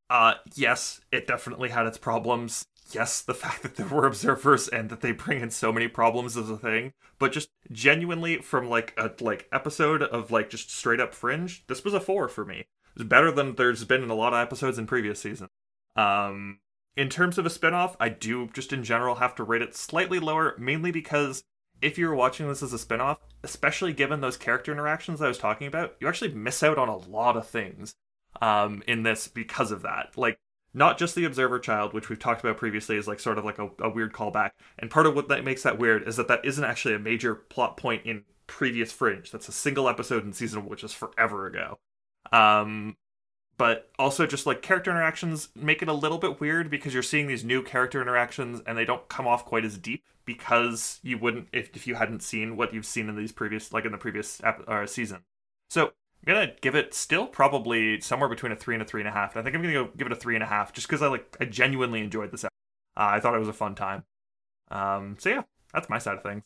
Uh 0.09 0.35
yes 0.55 1.01
it 1.13 1.27
definitely 1.27 1.71
had 1.71 1.87
its 1.87 1.99
problems. 1.99 2.67
Yes 2.93 3.23
the 3.23 3.35
fact 3.43 3.63
that 3.63 3.77
there 3.77 3.87
were 3.89 4.07
observers 4.07 4.69
and 4.69 4.89
that 4.91 5.01
they 5.01 5.13
bring 5.13 5.41
in 5.41 5.51
so 5.51 5.73
many 5.73 5.89
problems 5.89 6.37
is 6.37 6.51
a 6.51 6.57
thing. 6.57 6.93
But 7.19 7.33
just 7.33 7.51
genuinely 7.73 8.39
from 8.39 8.69
like 8.69 8.95
a 8.97 9.11
like 9.21 9.49
episode 9.53 10.03
of 10.03 10.31
like 10.31 10.49
just 10.51 10.71
straight 10.71 11.01
up 11.01 11.13
fringe 11.15 11.65
this 11.67 11.85
was 11.85 11.95
a 11.95 12.01
four 12.01 12.29
for 12.29 12.45
me. 12.45 12.67
It's 12.95 13.05
better 13.05 13.31
than 13.33 13.55
there's 13.57 13.85
been 13.85 14.03
in 14.05 14.11
a 14.11 14.15
lot 14.15 14.33
of 14.33 14.39
episodes 14.41 14.79
in 14.79 14.87
previous 14.87 15.21
seasons. 15.21 15.51
Um 15.97 16.61
in 16.97 17.09
terms 17.09 17.39
of 17.39 17.47
a 17.47 17.51
spin-off, 17.51 17.97
I 18.01 18.09
do 18.09 18.49
just 18.53 18.73
in 18.73 18.85
general 18.85 19.17
have 19.17 19.35
to 19.37 19.45
rate 19.45 19.63
it 19.63 19.75
slightly 19.75 20.19
lower, 20.19 20.55
mainly 20.59 20.91
because 20.91 21.45
if 21.81 21.97
you're 21.97 22.15
watching 22.15 22.49
this 22.49 22.63
as 22.63 22.73
a 22.73 22.79
spin-off, 22.79 23.19
especially 23.43 23.93
given 23.93 24.21
those 24.21 24.37
character 24.37 24.73
interactions 24.73 25.23
I 25.23 25.29
was 25.29 25.39
talking 25.39 25.67
about, 25.67 25.97
you 26.01 26.09
actually 26.09 26.35
miss 26.35 26.63
out 26.63 26.79
on 26.79 26.89
a 26.89 26.97
lot 26.97 27.37
of 27.37 27.49
things 27.49 27.95
um, 28.43 28.83
in 28.87 29.03
this 29.03 29.29
because 29.29 29.71
of 29.71 29.83
that. 29.83 30.13
Like 30.17 30.39
not 30.75 30.99
just 30.99 31.15
the 31.15 31.25
observer 31.25 31.59
child, 31.59 31.93
which 31.95 32.09
we've 32.09 32.19
talked 32.19 32.41
about 32.41 32.59
previously, 32.59 32.97
is 32.97 33.09
like 33.09 33.21
sort 33.21 33.39
of 33.39 33.45
like 33.45 33.59
a, 33.59 33.71
a 33.81 33.89
weird 33.89 34.13
callback. 34.13 34.51
And 34.79 34.91
part 34.91 35.07
of 35.07 35.15
what 35.15 35.29
that 35.29 35.45
makes 35.45 35.63
that 35.63 35.79
weird 35.79 36.07
is 36.07 36.17
that 36.17 36.29
that 36.29 36.45
isn't 36.45 36.65
actually 36.65 36.95
a 36.95 36.99
major 36.99 37.35
plot 37.35 37.77
point 37.77 38.05
in 38.05 38.25
previous 38.47 38.93
Fringe. 38.93 39.31
That's 39.31 39.49
a 39.49 39.53
single 39.53 39.89
episode 39.89 40.25
in 40.25 40.33
season, 40.33 40.69
which 40.69 40.85
is 40.85 40.93
forever 40.93 41.47
ago. 41.47 41.79
Um, 42.33 42.97
but 43.61 43.91
also 43.99 44.27
just 44.27 44.47
like 44.47 44.63
character 44.63 44.91
interactions 44.91 45.51
make 45.55 45.83
it 45.83 45.89
a 45.89 45.93
little 45.93 46.17
bit 46.17 46.41
weird 46.41 46.71
because 46.71 46.95
you're 46.95 47.03
seeing 47.03 47.27
these 47.27 47.45
new 47.45 47.63
character 47.63 48.01
interactions 48.01 48.63
and 48.67 48.79
they 48.79 48.87
don't 48.87 49.07
come 49.11 49.27
off 49.27 49.45
quite 49.45 49.67
as 49.67 49.77
deep 49.77 50.03
because 50.25 50.99
you 51.03 51.19
wouldn't 51.19 51.47
if, 51.53 51.69
if 51.77 51.87
you 51.87 51.95
hadn't 51.95 52.23
seen 52.23 52.57
what 52.57 52.73
you've 52.73 52.87
seen 52.87 53.07
in 53.11 53.17
these 53.17 53.33
previous 53.33 53.71
like 53.71 53.85
in 53.85 53.93
the 53.93 53.99
previous 53.99 54.41
uh, 54.43 54.87
season. 54.87 55.19
So 55.69 55.89
I'm 55.89 55.93
gonna 56.27 56.53
give 56.63 56.75
it 56.75 56.95
still 56.95 57.27
probably 57.27 58.01
somewhere 58.01 58.31
between 58.31 58.51
a 58.51 58.57
three 58.57 58.75
and 58.75 58.81
a 58.81 58.87
three 58.87 59.03
and 59.03 59.09
a 59.09 59.13
half. 59.13 59.37
I 59.37 59.43
think 59.43 59.55
I'm 59.55 59.61
gonna 59.61 59.75
go 59.75 59.91
give 59.95 60.07
it 60.07 60.13
a 60.15 60.17
three 60.17 60.37
and 60.37 60.43
a 60.43 60.47
half 60.47 60.73
just 60.73 60.89
because 60.89 61.03
I 61.03 61.09
like 61.09 61.37
I 61.39 61.45
genuinely 61.45 62.01
enjoyed 62.01 62.33
this. 62.33 62.47
Uh, 62.47 62.49
I 62.97 63.21
thought 63.21 63.35
it 63.35 63.41
was 63.41 63.49
a 63.49 63.53
fun 63.53 63.75
time. 63.75 64.05
Um, 64.71 65.17
so 65.19 65.29
yeah, 65.29 65.43
that's 65.75 65.91
my 65.91 65.99
side 65.99 66.17
of 66.17 66.23
things. 66.23 66.45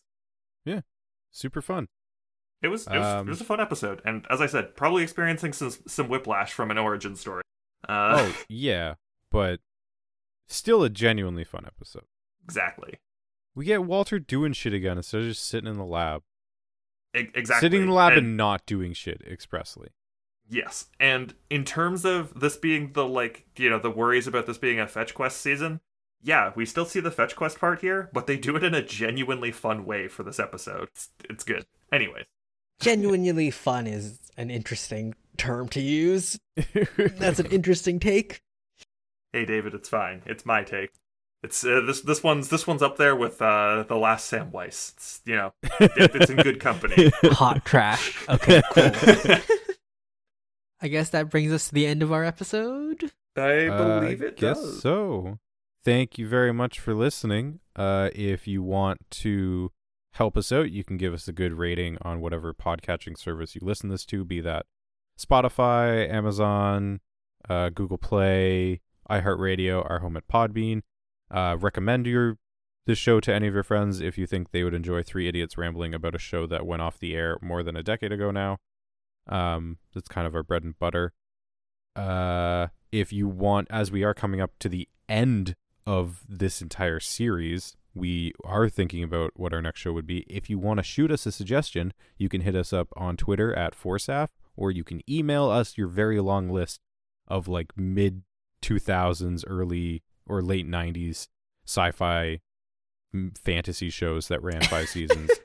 Yeah. 0.65 0.81
Super 1.31 1.62
fun. 1.62 1.87
It 2.65 2.69
was 2.69 2.87
it 2.87 2.97
was, 2.99 3.07
Um, 3.07 3.27
it 3.27 3.31
was 3.31 3.41
a 3.41 3.45
fun 3.45 3.61
episode, 3.61 4.01
and 4.05 4.27
as 4.31 4.41
I 4.41 4.47
said, 4.47 4.75
probably 4.75 5.03
experiencing 5.03 5.53
some 5.53 5.71
some 5.87 6.09
whiplash 6.09 6.53
from 6.53 6.71
an 6.71 6.79
origin 6.79 7.15
story. 7.17 7.43
Uh, 7.89 8.17
oh 8.19 8.37
yeah, 8.49 8.95
but 9.31 9.61
still 10.49 10.83
a 10.83 10.91
genuinely 10.91 11.45
fun 11.45 11.65
episode. 11.67 12.05
exactly, 12.45 12.95
We 13.55 13.65
get 13.67 13.85
Walter 13.85 14.19
doing 14.19 14.53
shit 14.53 14.73
again 14.75 14.97
instead 14.97 15.21
of 15.23 15.29
just 15.29 15.47
sitting 15.47 15.71
in 15.71 15.77
the 15.79 15.85
lab. 15.85 16.23
E- 17.17 17.29
exactly. 17.35 17.61
Sitting 17.67 17.83
in 17.83 17.87
the 17.89 17.95
lab 17.95 18.12
and, 18.12 18.27
And- 18.27 18.37
not 18.37 18.67
doing 18.67 18.93
shit 18.95 19.23
expressly. 19.31 19.89
yes, 20.49 20.87
and 20.99 21.35
in 21.51 21.65
terms 21.65 22.05
of 22.05 22.39
this 22.41 22.57
being 22.57 22.93
the 22.95 23.07
like 23.07 23.47
you 23.57 23.69
know 23.71 23.79
the 23.79 23.91
worries 23.91 24.27
about 24.27 24.47
this 24.47 24.59
being 24.59 24.81
a 24.81 24.87
fetch 24.89 25.15
quest 25.15 25.41
season, 25.41 25.81
yeah, 26.23 26.53
we 26.57 26.65
still 26.67 26.87
see 26.87 27.01
the 27.01 27.11
fetch 27.11 27.37
quest 27.37 27.59
part 27.59 27.81
here, 27.83 28.09
but 28.15 28.27
they 28.27 28.37
do 28.39 28.57
it 28.57 28.65
in 28.65 28.75
a 28.75 28.83
genuinely 28.83 29.53
fun 29.53 29.85
way 29.85 30.09
for 30.09 30.23
this 30.23 30.41
episode. 30.41 30.89
It's, 30.95 31.11
it's 31.29 31.45
good. 31.45 31.67
Anyways, 31.93 32.25
Genuinely 32.81 33.51
fun 33.51 33.87
is 33.87 34.18
an 34.37 34.51
interesting 34.51 35.14
term 35.37 35.68
to 35.70 35.81
use. 35.81 36.39
That's 36.97 37.39
an 37.39 37.47
interesting 37.47 37.99
take. 38.01 38.41
hey 39.33 39.45
David, 39.45 39.75
it's 39.75 39.89
fine. 39.89 40.22
It's 40.27 40.45
my 40.45 40.62
take. 40.64 40.91
It's 41.43 41.64
uh, 41.64 41.83
this 41.87 42.01
this 42.01 42.22
one's 42.22 42.49
this 42.49 42.66
one's 42.66 42.83
up 42.83 42.97
there 42.97 43.14
with 43.14 43.41
uh, 43.43 43.85
the 43.87 43.97
last 43.97 44.27
Sam 44.27 44.51
Weiss. 44.51 44.93
It's 44.97 45.20
you 45.27 45.37
know 45.37 45.53
it, 45.81 45.93
it's 46.14 46.31
in 46.31 46.37
good 46.39 46.59
company. 46.61 47.11
Hot 47.25 47.64
trash. 47.64 48.27
Okay, 48.29 48.62
cool. 48.72 48.91
I 50.81 50.89
guess 50.89 51.11
that 51.11 51.31
brings 51.31 51.53
us 51.53 51.68
to 51.68 51.75
the 51.75 51.87
end 51.87 52.03
of 52.03 52.12
our 52.12 52.25
episode. 52.25 53.12
I 53.37 53.66
Uh, 53.68 54.01
believe 54.01 54.22
it 54.22 54.37
guess 54.37 54.61
does. 54.61 54.81
so. 54.83 55.39
Thank 55.85 56.16
you 56.18 56.27
very 56.27 56.53
much 56.53 56.81
for 56.81 56.95
listening. 56.95 57.61
Uh, 57.77 58.09
if 58.14 58.47
you 58.47 58.62
want 58.62 59.01
to 59.11 59.70
help 60.15 60.37
us 60.37 60.53
out, 60.53 60.71
you 60.71 60.85
can 60.85 60.97
give 60.97 61.12
us 61.12 61.29
a 61.29 61.33
good 61.33 61.55
rating 61.55 61.99
on 62.03 62.21
whatever 62.21 62.55
podcatching 62.55 63.19
service 63.19 63.55
you 63.55 63.61
listen 63.62 63.89
this 63.89 64.05
to, 64.07 64.25
be 64.25 64.41
that 64.41 64.67
Spotify, 65.19 66.09
Amazon, 66.11 67.01
uh, 67.49 67.71
Google 67.71 67.99
Play, 67.99 68.81
iHeartRadio, 69.11 69.89
our 69.89 69.99
home 69.99 70.17
at 70.17 70.29
Podbean. 70.29 70.83
Uh, 71.31 71.57
recommend 71.61 72.07
your 72.07 72.39
this 72.87 72.99
show 72.99 73.19
to 73.19 73.35
any 73.35 73.49
of 73.49 73.55
your 73.55 73.62
friends 73.62 74.01
if 74.01 74.19
you 74.19 74.27
think 74.27 74.51
they 74.51 74.62
would 74.62 74.75
enjoy 74.75 75.03
three 75.03 75.27
idiots 75.27 75.57
rambling 75.57 75.95
about 75.95 76.15
a 76.15 76.19
show 76.19 76.47
that 76.47 76.67
went 76.67 76.83
off 76.83 76.99
the 76.99 77.15
air 77.15 77.39
more 77.41 77.62
than 77.62 77.77
a 77.77 77.83
decade 77.83 78.12
ago 78.12 78.31
now. 78.31 78.59
Um, 79.27 79.79
that's 79.95 80.09
kind 80.09 80.27
of 80.27 80.35
our 80.35 80.43
bread 80.43 80.65
and 80.65 80.79
butter. 80.79 81.12
Uh, 81.97 82.69
if 82.93 83.12
you 83.12 83.27
want, 83.27 83.69
as 83.71 83.91
we 83.91 84.05
are 84.05 84.15
coming 84.15 84.41
up 84.41 84.53
to 84.61 84.69
the 84.69 84.89
end 85.09 85.55
of 85.87 86.23
this 86.29 86.61
entire 86.61 87.01
series, 87.01 87.75
we 87.95 88.33
are 88.45 88.69
thinking 88.69 89.03
about 89.03 89.33
what 89.37 89.53
our 89.55 89.63
next 89.63 89.81
show 89.81 89.93
would 89.93 90.07
be. 90.07 90.21
If 90.29 90.51
you 90.51 90.59
want 90.59 90.79
to 90.79 90.83
shoot 90.83 91.11
us 91.11 91.27
a 91.27 91.33
suggestion, 91.33 91.93
you 92.19 92.29
can 92.29 92.41
hit 92.41 92.57
us 92.57 92.73
up 92.73 92.89
on 92.97 93.17
Twitter 93.17 93.55
at 93.55 93.75
Forsaf, 93.75 94.29
or 94.57 94.71
you 94.71 94.85
can 94.85 95.01
email 95.09 95.49
us 95.49 95.79
your 95.79 95.89
very 95.89 96.21
long 96.21 96.51
list 96.51 96.81
of 97.29 97.47
like 97.49 97.77
mid 97.77 98.23
2000s, 98.63 99.45
early 99.47 100.03
or 100.27 100.43
late 100.43 100.69
90s 100.69 101.29
sci-fi 101.67 102.41
mm, 103.15 103.39
fantasy 103.39 103.91
shows 103.91 104.29
that 104.29 104.43
ran 104.43 104.63
five 104.63 104.89
seasons. 104.89 105.31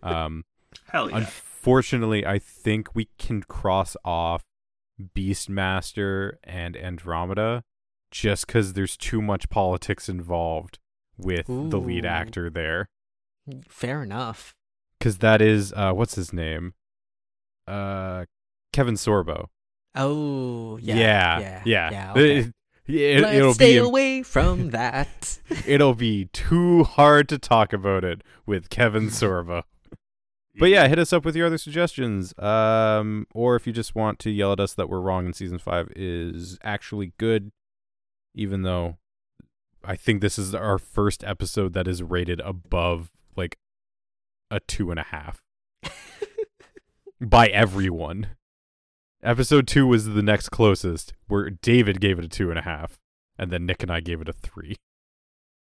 Um, 0.00 0.44
Hell 0.92 1.10
yeah. 1.10 1.16
Unfortunately, 1.16 2.24
I 2.24 2.38
think 2.38 2.94
we 2.94 3.08
can 3.18 3.42
cross 3.42 3.96
off 4.04 4.44
Beastmaster 5.14 6.34
and 6.44 6.76
Andromeda 6.76 7.64
just 8.12 8.46
because 8.46 8.74
there's 8.74 8.96
too 8.96 9.20
much 9.20 9.50
politics 9.50 10.08
involved 10.08 10.78
with 11.18 11.46
the 11.46 11.78
lead 11.78 12.04
actor 12.06 12.48
there. 12.50 12.88
Fair 13.68 14.02
enough. 14.02 14.54
Because 14.98 15.18
that 15.18 15.40
is, 15.40 15.72
uh, 15.76 15.92
what's 15.92 16.14
his 16.16 16.32
name? 16.32 16.74
Uh, 17.66 18.24
Kevin 18.72 18.94
Sorbo. 18.94 19.46
Oh, 19.94 20.76
yeah. 20.78 20.96
yeah, 20.96 21.38
Yeah. 21.40 21.62
yeah. 21.64 21.90
yeah, 21.90 22.10
okay. 22.12 22.38
It, 22.38 22.52
it, 22.94 23.20
Let's 23.20 23.36
it'll 23.36 23.54
stay 23.54 23.72
be 23.74 23.76
away 23.78 24.22
from 24.22 24.70
that. 24.70 25.38
it'll 25.66 25.94
be 25.94 26.26
too 26.32 26.84
hard 26.84 27.28
to 27.28 27.38
talk 27.38 27.72
about 27.72 28.02
it 28.04 28.22
with 28.46 28.70
Kevin 28.70 29.06
Sorbo. 29.08 29.62
But 30.58 30.70
yeah, 30.70 30.88
hit 30.88 30.98
us 30.98 31.12
up 31.12 31.24
with 31.24 31.36
your 31.36 31.46
other 31.46 31.58
suggestions. 31.58 32.36
Um, 32.38 33.26
or 33.32 33.54
if 33.56 33.66
you 33.66 33.72
just 33.72 33.94
want 33.94 34.18
to 34.20 34.30
yell 34.30 34.52
at 34.52 34.58
us 34.58 34.74
that 34.74 34.88
we're 34.88 35.00
wrong 35.00 35.26
and 35.26 35.36
season 35.36 35.58
five 35.58 35.88
is 35.94 36.58
actually 36.64 37.12
good, 37.18 37.52
even 38.34 38.62
though 38.62 38.96
I 39.84 39.96
think 39.96 40.20
this 40.20 40.38
is 40.38 40.54
our 40.54 40.78
first 40.78 41.24
episode 41.24 41.72
that 41.74 41.88
is 41.88 42.02
rated 42.02 42.40
above 42.40 43.10
like 43.36 43.58
a 44.50 44.60
two 44.60 44.90
and 44.90 44.98
a 44.98 45.04
half 45.04 45.42
by 47.20 47.46
everyone. 47.48 48.28
Episode 49.22 49.66
two 49.66 49.86
was 49.86 50.06
the 50.06 50.22
next 50.22 50.50
closest, 50.50 51.12
where 51.26 51.50
David 51.50 52.00
gave 52.00 52.18
it 52.18 52.24
a 52.24 52.28
two 52.28 52.50
and 52.50 52.58
a 52.58 52.62
half, 52.62 52.98
and 53.36 53.50
then 53.50 53.66
Nick 53.66 53.82
and 53.82 53.90
I 53.90 54.00
gave 54.00 54.20
it 54.20 54.28
a 54.28 54.32
three. 54.32 54.76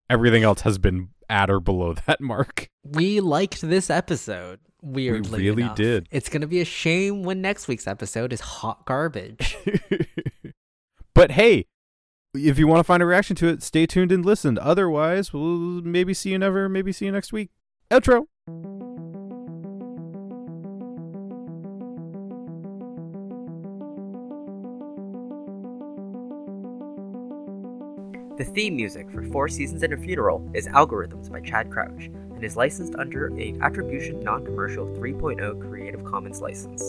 Everything 0.09 0.43
else 0.43 0.61
has 0.61 0.77
been 0.77 1.09
at 1.29 1.49
or 1.49 1.59
below 1.59 1.93
that 2.05 2.21
mark. 2.21 2.67
we 2.83 3.19
liked 3.19 3.61
this 3.61 3.89
episode. 3.89 4.59
Weirdly, 4.81 5.39
we 5.39 5.49
really 5.49 5.63
enough. 5.63 5.75
did. 5.77 6.07
It's 6.11 6.29
gonna 6.29 6.47
be 6.47 6.61
a 6.61 6.65
shame 6.65 7.23
when 7.23 7.41
next 7.41 7.67
week's 7.67 7.87
episode 7.87 8.31
is 8.33 8.39
hot 8.41 8.85
garbage. 8.85 9.57
but 11.15 11.31
hey, 11.31 11.65
if 12.35 12.59
you 12.59 12.67
want 12.67 12.79
to 12.79 12.83
find 12.83 13.01
a 13.01 13.05
reaction 13.05 13.35
to 13.37 13.47
it, 13.47 13.63
stay 13.63 13.85
tuned 13.85 14.11
and 14.11 14.25
listen. 14.25 14.57
Otherwise, 14.59 15.33
we'll 15.33 15.81
maybe 15.81 16.13
see 16.13 16.31
you 16.31 16.39
never, 16.39 16.69
maybe 16.69 16.91
see 16.91 17.05
you 17.05 17.11
next 17.11 17.33
week. 17.33 17.49
Outro. 17.91 18.27
The 28.37 28.43
theme 28.43 28.75
music 28.75 29.09
for 29.11 29.23
Four 29.23 29.47
Seasons 29.47 29.81
and 29.81 29.93
a 29.93 29.97
Funeral 29.97 30.51
is 30.53 30.67
Algorithms 30.67 31.31
by 31.31 31.39
Chad 31.39 31.71
Crouch 31.71 32.07
and 32.07 32.43
is 32.43 32.57
licensed 32.57 32.93
under 32.95 33.33
a 33.39 33.55
Attribution 33.61 34.19
Non 34.19 34.43
Commercial 34.43 34.87
3.0 34.87 35.61
Creative 35.61 36.03
Commons 36.03 36.41
license. 36.41 36.83